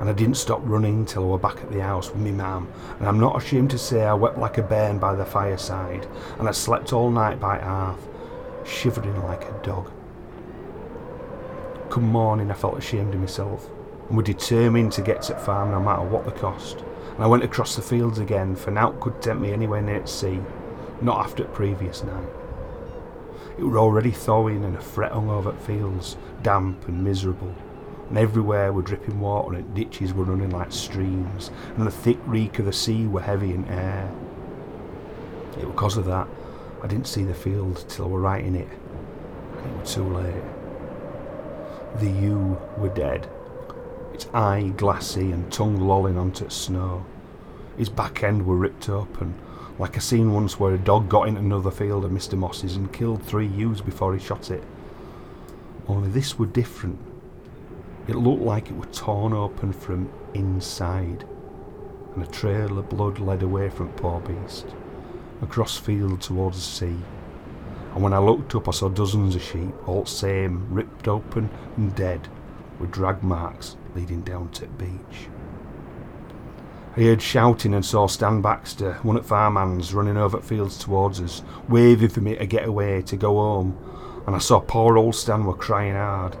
And 0.00 0.08
I 0.08 0.14
didn't 0.14 0.36
stop 0.36 0.60
running 0.64 1.04
till 1.04 1.24
I 1.24 1.26
were 1.26 1.38
back 1.38 1.58
at 1.58 1.70
the 1.70 1.82
house 1.82 2.08
with 2.10 2.22
me 2.22 2.32
mam. 2.32 2.72
And 2.98 3.06
I'm 3.06 3.20
not 3.20 3.36
ashamed 3.36 3.70
to 3.72 3.78
say 3.78 4.04
I 4.04 4.14
wept 4.14 4.38
like 4.38 4.56
a 4.56 4.62
bairn 4.62 4.98
by 4.98 5.14
the 5.14 5.26
fireside. 5.26 6.06
And 6.38 6.48
I 6.48 6.52
slept 6.52 6.94
all 6.94 7.10
night 7.10 7.38
by 7.38 7.58
hearth, 7.58 8.08
shivering 8.64 9.22
like 9.24 9.44
a 9.44 9.60
dog. 9.62 9.92
Come 11.96 12.12
morning, 12.12 12.50
I 12.50 12.54
felt 12.54 12.76
ashamed 12.76 13.14
of 13.14 13.20
myself, 13.20 13.70
and 14.08 14.18
were 14.18 14.22
determined 14.22 14.92
to 14.92 15.00
get 15.00 15.22
to 15.22 15.32
the 15.32 15.38
farm 15.38 15.70
no 15.70 15.80
matter 15.80 16.02
what 16.02 16.26
the 16.26 16.30
cost. 16.30 16.84
And 17.14 17.24
I 17.24 17.26
went 17.26 17.42
across 17.42 17.74
the 17.74 17.80
fields 17.80 18.18
again, 18.18 18.54
for 18.54 18.70
naught 18.70 19.00
could 19.00 19.22
tempt 19.22 19.40
me 19.40 19.50
anywhere 19.50 19.80
near 19.80 20.00
the 20.00 20.06
sea, 20.06 20.42
not 21.00 21.24
after 21.24 21.44
the 21.44 21.48
previous 21.48 22.04
night. 22.04 22.28
It 23.58 23.62
were 23.62 23.78
already 23.78 24.10
thawing, 24.10 24.62
and 24.62 24.76
a 24.76 24.80
fret 24.82 25.12
hung 25.12 25.30
over 25.30 25.52
the 25.52 25.58
fields, 25.58 26.18
damp 26.42 26.86
and 26.86 27.02
miserable 27.02 27.54
and 28.10 28.18
everywhere 28.18 28.74
were 28.74 28.82
dripping 28.82 29.18
water 29.18 29.56
and 29.56 29.74
ditches 29.74 30.12
were 30.12 30.24
running 30.24 30.50
like 30.50 30.72
streams, 30.72 31.50
and 31.78 31.86
the 31.86 31.90
thick 31.90 32.18
reek 32.26 32.58
of 32.58 32.66
the 32.66 32.74
sea 32.74 33.06
were 33.06 33.22
heavy 33.22 33.52
in 33.52 33.64
air. 33.68 34.12
It 35.52 35.64
was 35.64 35.72
because 35.72 35.96
of 35.96 36.04
that 36.04 36.28
I 36.82 36.88
didn't 36.88 37.06
see 37.06 37.24
the 37.24 37.32
field 37.32 37.86
till 37.88 38.04
I 38.04 38.08
were 38.08 38.20
right 38.20 38.44
in 38.44 38.54
it, 38.54 38.68
and 39.62 39.72
it 39.72 39.80
was 39.80 39.94
too 39.94 40.04
late. 40.04 40.55
The 41.98 42.10
ewe 42.10 42.58
were 42.76 42.90
dead, 42.90 43.26
its 44.12 44.26
eye 44.34 44.70
glassy 44.76 45.32
and 45.32 45.50
tongue 45.50 45.80
lolling 45.80 46.18
onto 46.18 46.50
snow. 46.50 47.06
His 47.78 47.88
back 47.88 48.22
end 48.22 48.44
were 48.44 48.56
ripped 48.56 48.90
open, 48.90 49.34
like 49.78 49.96
a 49.96 50.02
scene 50.02 50.34
once 50.34 50.60
where 50.60 50.74
a 50.74 50.78
dog 50.78 51.08
got 51.08 51.26
into 51.26 51.40
another 51.40 51.70
field 51.70 52.04
of 52.04 52.10
Mr. 52.10 52.36
Moss's 52.36 52.76
and 52.76 52.92
killed 52.92 53.22
three 53.22 53.46
ewes 53.46 53.80
before 53.80 54.12
he 54.14 54.20
shot 54.22 54.50
it. 54.50 54.62
Only 55.88 56.10
this 56.10 56.38
were 56.38 56.44
different. 56.44 56.98
It 58.08 58.16
looked 58.16 58.42
like 58.42 58.68
it 58.68 58.76
were 58.76 58.84
torn 58.86 59.32
open 59.32 59.72
from 59.72 60.10
inside, 60.34 61.24
and 62.14 62.22
a 62.22 62.26
trail 62.26 62.78
of 62.78 62.90
blood 62.90 63.20
led 63.20 63.42
away 63.42 63.70
from 63.70 63.88
poor 63.92 64.20
beast, 64.20 64.66
across 65.40 65.78
field 65.78 66.20
towards 66.20 66.58
the 66.58 66.62
sea. 66.62 66.96
And 67.96 68.02
when 68.02 68.12
I 68.12 68.18
looked 68.18 68.54
up, 68.54 68.68
I 68.68 68.72
saw 68.72 68.90
dozens 68.90 69.34
of 69.36 69.42
sheep, 69.42 69.72
all 69.88 70.04
same, 70.04 70.66
ripped 70.68 71.08
open 71.08 71.48
and 71.78 71.96
dead, 71.96 72.28
with 72.78 72.90
drag 72.90 73.22
marks 73.22 73.78
leading 73.94 74.20
down 74.20 74.50
to 74.50 74.60
the 74.60 74.66
beach. 74.66 75.30
I 76.94 77.00
heard 77.00 77.22
shouting 77.22 77.72
and 77.72 77.82
saw 77.82 78.06
Stan 78.06 78.42
Baxter, 78.42 78.98
one 79.02 79.16
of 79.16 79.22
at 79.22 79.28
farmhands, 79.30 79.94
running 79.94 80.18
over 80.18 80.36
the 80.36 80.42
fields 80.42 80.76
towards 80.76 81.22
us, 81.22 81.42
waving 81.70 82.10
for 82.10 82.20
me 82.20 82.36
to 82.36 82.44
get 82.44 82.68
away, 82.68 83.00
to 83.00 83.16
go 83.16 83.36
home. 83.36 83.78
And 84.26 84.36
I 84.36 84.40
saw 84.40 84.60
poor 84.60 84.98
old 84.98 85.14
Stan 85.14 85.46
were 85.46 85.54
crying 85.54 85.94
hard. 85.94 86.36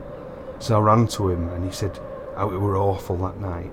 So 0.58 0.76
I 0.76 0.80
ran 0.80 1.06
to 1.06 1.30
him 1.30 1.48
and 1.48 1.64
he 1.64 1.72
said 1.72 1.98
how 2.36 2.50
it 2.50 2.60
were 2.60 2.76
awful 2.76 3.16
that 3.16 3.40
night. 3.40 3.72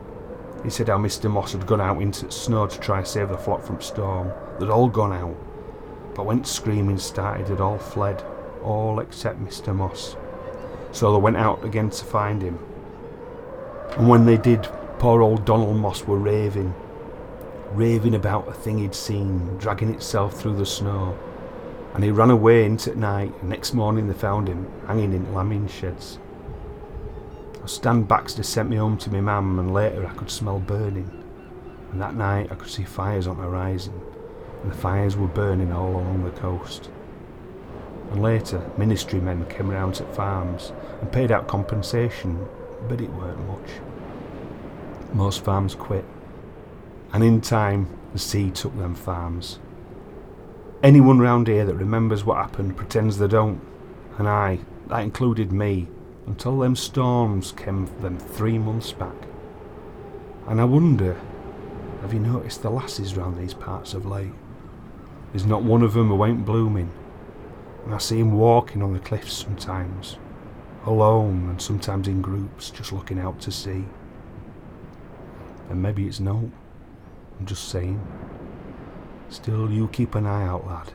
He 0.63 0.69
said 0.69 0.87
how 0.87 0.99
Mr. 0.99 1.29
Moss 1.29 1.51
had 1.51 1.67
gone 1.67 1.81
out 1.81 2.01
into 2.01 2.27
the 2.27 2.31
snow 2.31 2.65
to 2.65 2.79
try 2.79 2.99
and 2.99 3.07
save 3.07 3.27
the 3.27 3.37
flock 3.37 3.61
from 3.61 3.81
storm. 3.81 4.31
They'd 4.57 4.69
all 4.69 4.87
gone 4.87 5.11
out. 5.11 5.35
But 6.15 6.25
when 6.25 6.43
screaming 6.43 6.99
started, 6.99 7.47
they'd 7.47 7.59
all 7.59 7.77
fled, 7.77 8.23
all 8.63 8.99
except 8.99 9.43
Mr. 9.43 9.75
Moss. 9.75 10.15
So 10.91 11.11
they 11.11 11.19
went 11.19 11.37
out 11.37 11.63
again 11.65 11.89
to 11.89 12.05
find 12.05 12.41
him. 12.41 12.59
And 13.97 14.07
when 14.07 14.25
they 14.25 14.37
did, 14.37 14.63
poor 14.99 15.21
old 15.21 15.45
Donald 15.45 15.77
Moss 15.77 16.05
were 16.05 16.17
raving. 16.17 16.73
raving 17.71 18.13
about 18.13 18.47
a 18.47 18.53
thing 18.53 18.77
he'd 18.77 18.95
seen, 18.95 19.57
dragging 19.57 19.89
itself 19.93 20.39
through 20.39 20.55
the 20.55 20.65
snow. 20.65 21.17
And 21.93 22.03
he 22.03 22.11
ran 22.11 22.29
away 22.29 22.65
into 22.65 22.91
the 22.91 22.95
night, 22.95 23.33
and 23.41 23.49
next 23.49 23.73
morning 23.73 24.07
they 24.07 24.13
found 24.13 24.47
him 24.47 24.67
hanging 24.87 25.13
in 25.13 25.33
lambing 25.33 25.67
sheds. 25.67 26.19
Stan 27.65 28.03
Baxter 28.03 28.43
sent 28.43 28.69
me 28.69 28.75
home 28.75 28.97
to 28.97 29.11
my 29.11 29.21
mam, 29.21 29.57
and 29.59 29.73
later 29.73 30.05
I 30.05 30.13
could 30.13 30.29
smell 30.29 30.59
burning. 30.59 31.09
And 31.91 32.01
that 32.01 32.15
night 32.15 32.51
I 32.51 32.55
could 32.55 32.69
see 32.69 32.83
fires 32.83 33.27
on 33.27 33.37
the 33.37 33.43
horizon, 33.43 33.93
and 34.63 34.71
the 34.71 34.77
fires 34.77 35.15
were 35.15 35.27
burning 35.27 35.71
all 35.71 35.91
along 35.91 36.23
the 36.23 36.31
coast. 36.31 36.89
And 38.11 38.21
later, 38.21 38.71
ministry 38.77 39.19
men 39.19 39.45
came 39.49 39.69
round 39.69 39.95
to 39.95 40.05
farms 40.05 40.71
and 41.01 41.11
paid 41.11 41.31
out 41.31 41.47
compensation, 41.47 42.47
but 42.87 43.01
it 43.01 43.11
weren't 43.11 43.47
much. 43.47 43.69
Most 45.13 45.43
farms 45.43 45.75
quit, 45.75 46.05
and 47.11 47.23
in 47.23 47.41
time, 47.41 47.87
the 48.13 48.19
sea 48.19 48.49
took 48.49 48.75
them 48.77 48.95
farms. 48.95 49.59
Anyone 50.81 51.19
round 51.19 51.47
here 51.47 51.65
that 51.65 51.75
remembers 51.75 52.25
what 52.25 52.37
happened 52.37 52.77
pretends 52.77 53.17
they 53.17 53.27
don't, 53.27 53.61
and 54.17 54.27
I, 54.27 54.59
that 54.87 55.03
included 55.03 55.51
me, 55.51 55.87
until 56.25 56.59
them 56.59 56.75
storms 56.75 57.51
came 57.51 57.85
them 58.01 58.17
three 58.17 58.57
months 58.57 58.91
back. 58.91 59.15
And 60.47 60.59
I 60.59 60.65
wonder, 60.65 61.19
have 62.01 62.13
you 62.13 62.19
noticed 62.19 62.61
the 62.61 62.69
lasses 62.69 63.15
round 63.15 63.37
these 63.37 63.53
parts 63.53 63.93
of 63.93 64.05
late? 64.05 64.33
There's 65.33 65.47
not 65.47 65.63
one 65.63 65.81
of 65.81 65.93
them 65.93 66.09
who 66.09 66.23
ain't 66.23 66.45
blooming, 66.45 66.91
and 67.85 67.95
I 67.95 67.97
see 67.97 68.19
him 68.19 68.33
walking 68.33 68.83
on 68.83 68.93
the 68.93 68.99
cliffs 68.99 69.33
sometimes, 69.33 70.17
alone 70.85 71.49
and 71.49 71.59
sometimes 71.59 72.07
in 72.07 72.21
groups, 72.21 72.69
just 72.69 72.93
looking 72.93 73.17
out 73.17 73.41
to 73.41 73.51
sea. 73.51 73.85
And 75.71 75.81
maybe 75.81 76.05
it's 76.05 76.19
no, 76.19 76.51
I'm 77.39 77.47
just 77.47 77.67
saying. 77.67 77.99
Still, 79.29 79.71
you 79.71 79.87
keep 79.87 80.13
an 80.13 80.27
eye 80.27 80.45
out, 80.45 80.67
lad, 80.67 80.91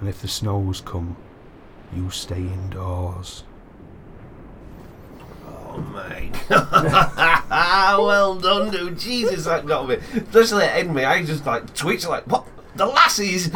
and 0.00 0.08
if 0.08 0.20
the 0.20 0.26
snows 0.26 0.80
come, 0.80 1.16
you 1.94 2.10
stay 2.10 2.40
indoors. 2.40 3.44
Oh 5.46 5.78
mate. 5.78 6.34
well 6.50 8.34
done, 8.34 8.72
dude. 8.72 8.98
Jesus, 8.98 9.44
that 9.44 9.66
got 9.66 9.88
me. 9.88 9.98
Especially 10.14 10.64
at 10.64 10.90
me, 10.90 11.04
I 11.04 11.24
just 11.24 11.46
like 11.46 11.72
twitch 11.74 12.08
like 12.08 12.26
what 12.26 12.44
the 12.74 12.86
lassies. 12.86 13.50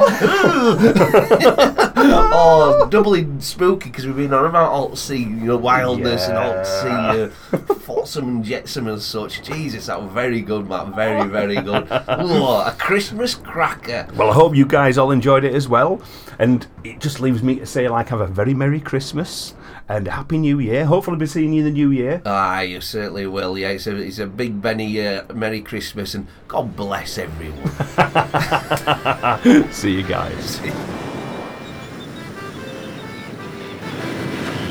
oh, 1.98 2.86
doubly 2.90 3.26
spooky 3.40 3.90
because 3.90 4.06
we've 4.06 4.16
been 4.16 4.34
on 4.34 4.46
about 4.46 4.70
alt 4.70 4.98
sea, 4.98 5.18
you 5.18 5.26
know, 5.26 5.56
wildness 5.56 6.28
and 6.28 6.36
alt 6.36 6.66
sea, 6.66 6.88
uh, 6.88 7.28
flotsam 7.74 8.28
and 8.28 8.44
jetsam 8.44 8.88
and 8.88 9.00
such. 9.00 9.42
Jesus, 9.42 9.86
that 9.86 10.02
was 10.02 10.12
very 10.12 10.42
good, 10.42 10.68
Matt. 10.68 10.94
Very, 10.94 11.28
very 11.28 11.56
good. 11.56 11.90
Ooh, 11.90 12.44
a 12.44 12.74
Christmas 12.78 13.34
cracker. 13.34 14.06
Well, 14.14 14.30
I 14.30 14.34
hope 14.34 14.54
you 14.54 14.66
guys 14.66 14.98
all 14.98 15.10
enjoyed 15.10 15.44
it 15.44 15.54
as 15.54 15.68
well. 15.68 16.02
And 16.38 16.66
it 16.84 17.00
just 17.00 17.20
leaves 17.20 17.42
me 17.42 17.56
to 17.56 17.66
say, 17.66 17.88
like, 17.88 18.08
have 18.08 18.20
a 18.20 18.26
very 18.26 18.52
Merry 18.52 18.80
Christmas 18.80 19.54
and 19.88 20.06
Happy 20.08 20.36
New 20.38 20.58
Year. 20.58 20.84
Hopefully, 20.84 21.16
be 21.16 21.26
seeing 21.26 21.52
you 21.52 21.60
in 21.60 21.64
the 21.64 21.70
New 21.70 21.90
Year. 21.90 22.20
Ah, 22.26 22.60
you 22.60 22.80
certainly 22.80 23.26
will. 23.26 23.56
Yeah, 23.56 23.70
it's 23.70 23.86
a, 23.86 23.96
it's 23.96 24.18
a 24.18 24.26
big 24.26 24.60
Benny 24.60 25.06
uh, 25.06 25.22
Merry 25.32 25.62
Christmas 25.62 26.14
and 26.14 26.26
God 26.48 26.76
bless 26.76 27.18
everyone. 27.18 27.62
See 29.70 29.92
you 29.92 30.02
guys. 30.02 30.58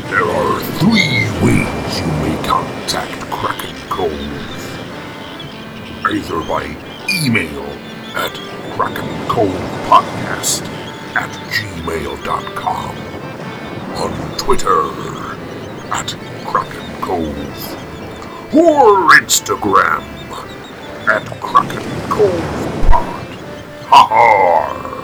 There 0.09 0.25
are 0.25 0.59
three 0.77 1.23
ways 1.41 1.99
you 2.01 2.07
may 2.19 2.35
contact 2.45 3.17
Kraken 3.31 3.75
Cove. 3.87 4.11
Either 6.11 6.41
by 6.49 6.65
email 7.09 7.63
at 8.17 8.33
krakencovepodcast 8.75 10.65
at 11.15 11.31
gmail.com, 11.53 12.97
on 13.95 14.11
Twitter 14.37 14.81
at 15.93 16.13
Kraken 16.45 17.01
Cove, 17.01 17.73
or 18.53 19.11
Instagram 19.17 20.03
at 21.07 21.25
Kraken 21.39 22.09
Cove 22.09 23.24
Ha 23.87 24.01
ha! 24.09 24.94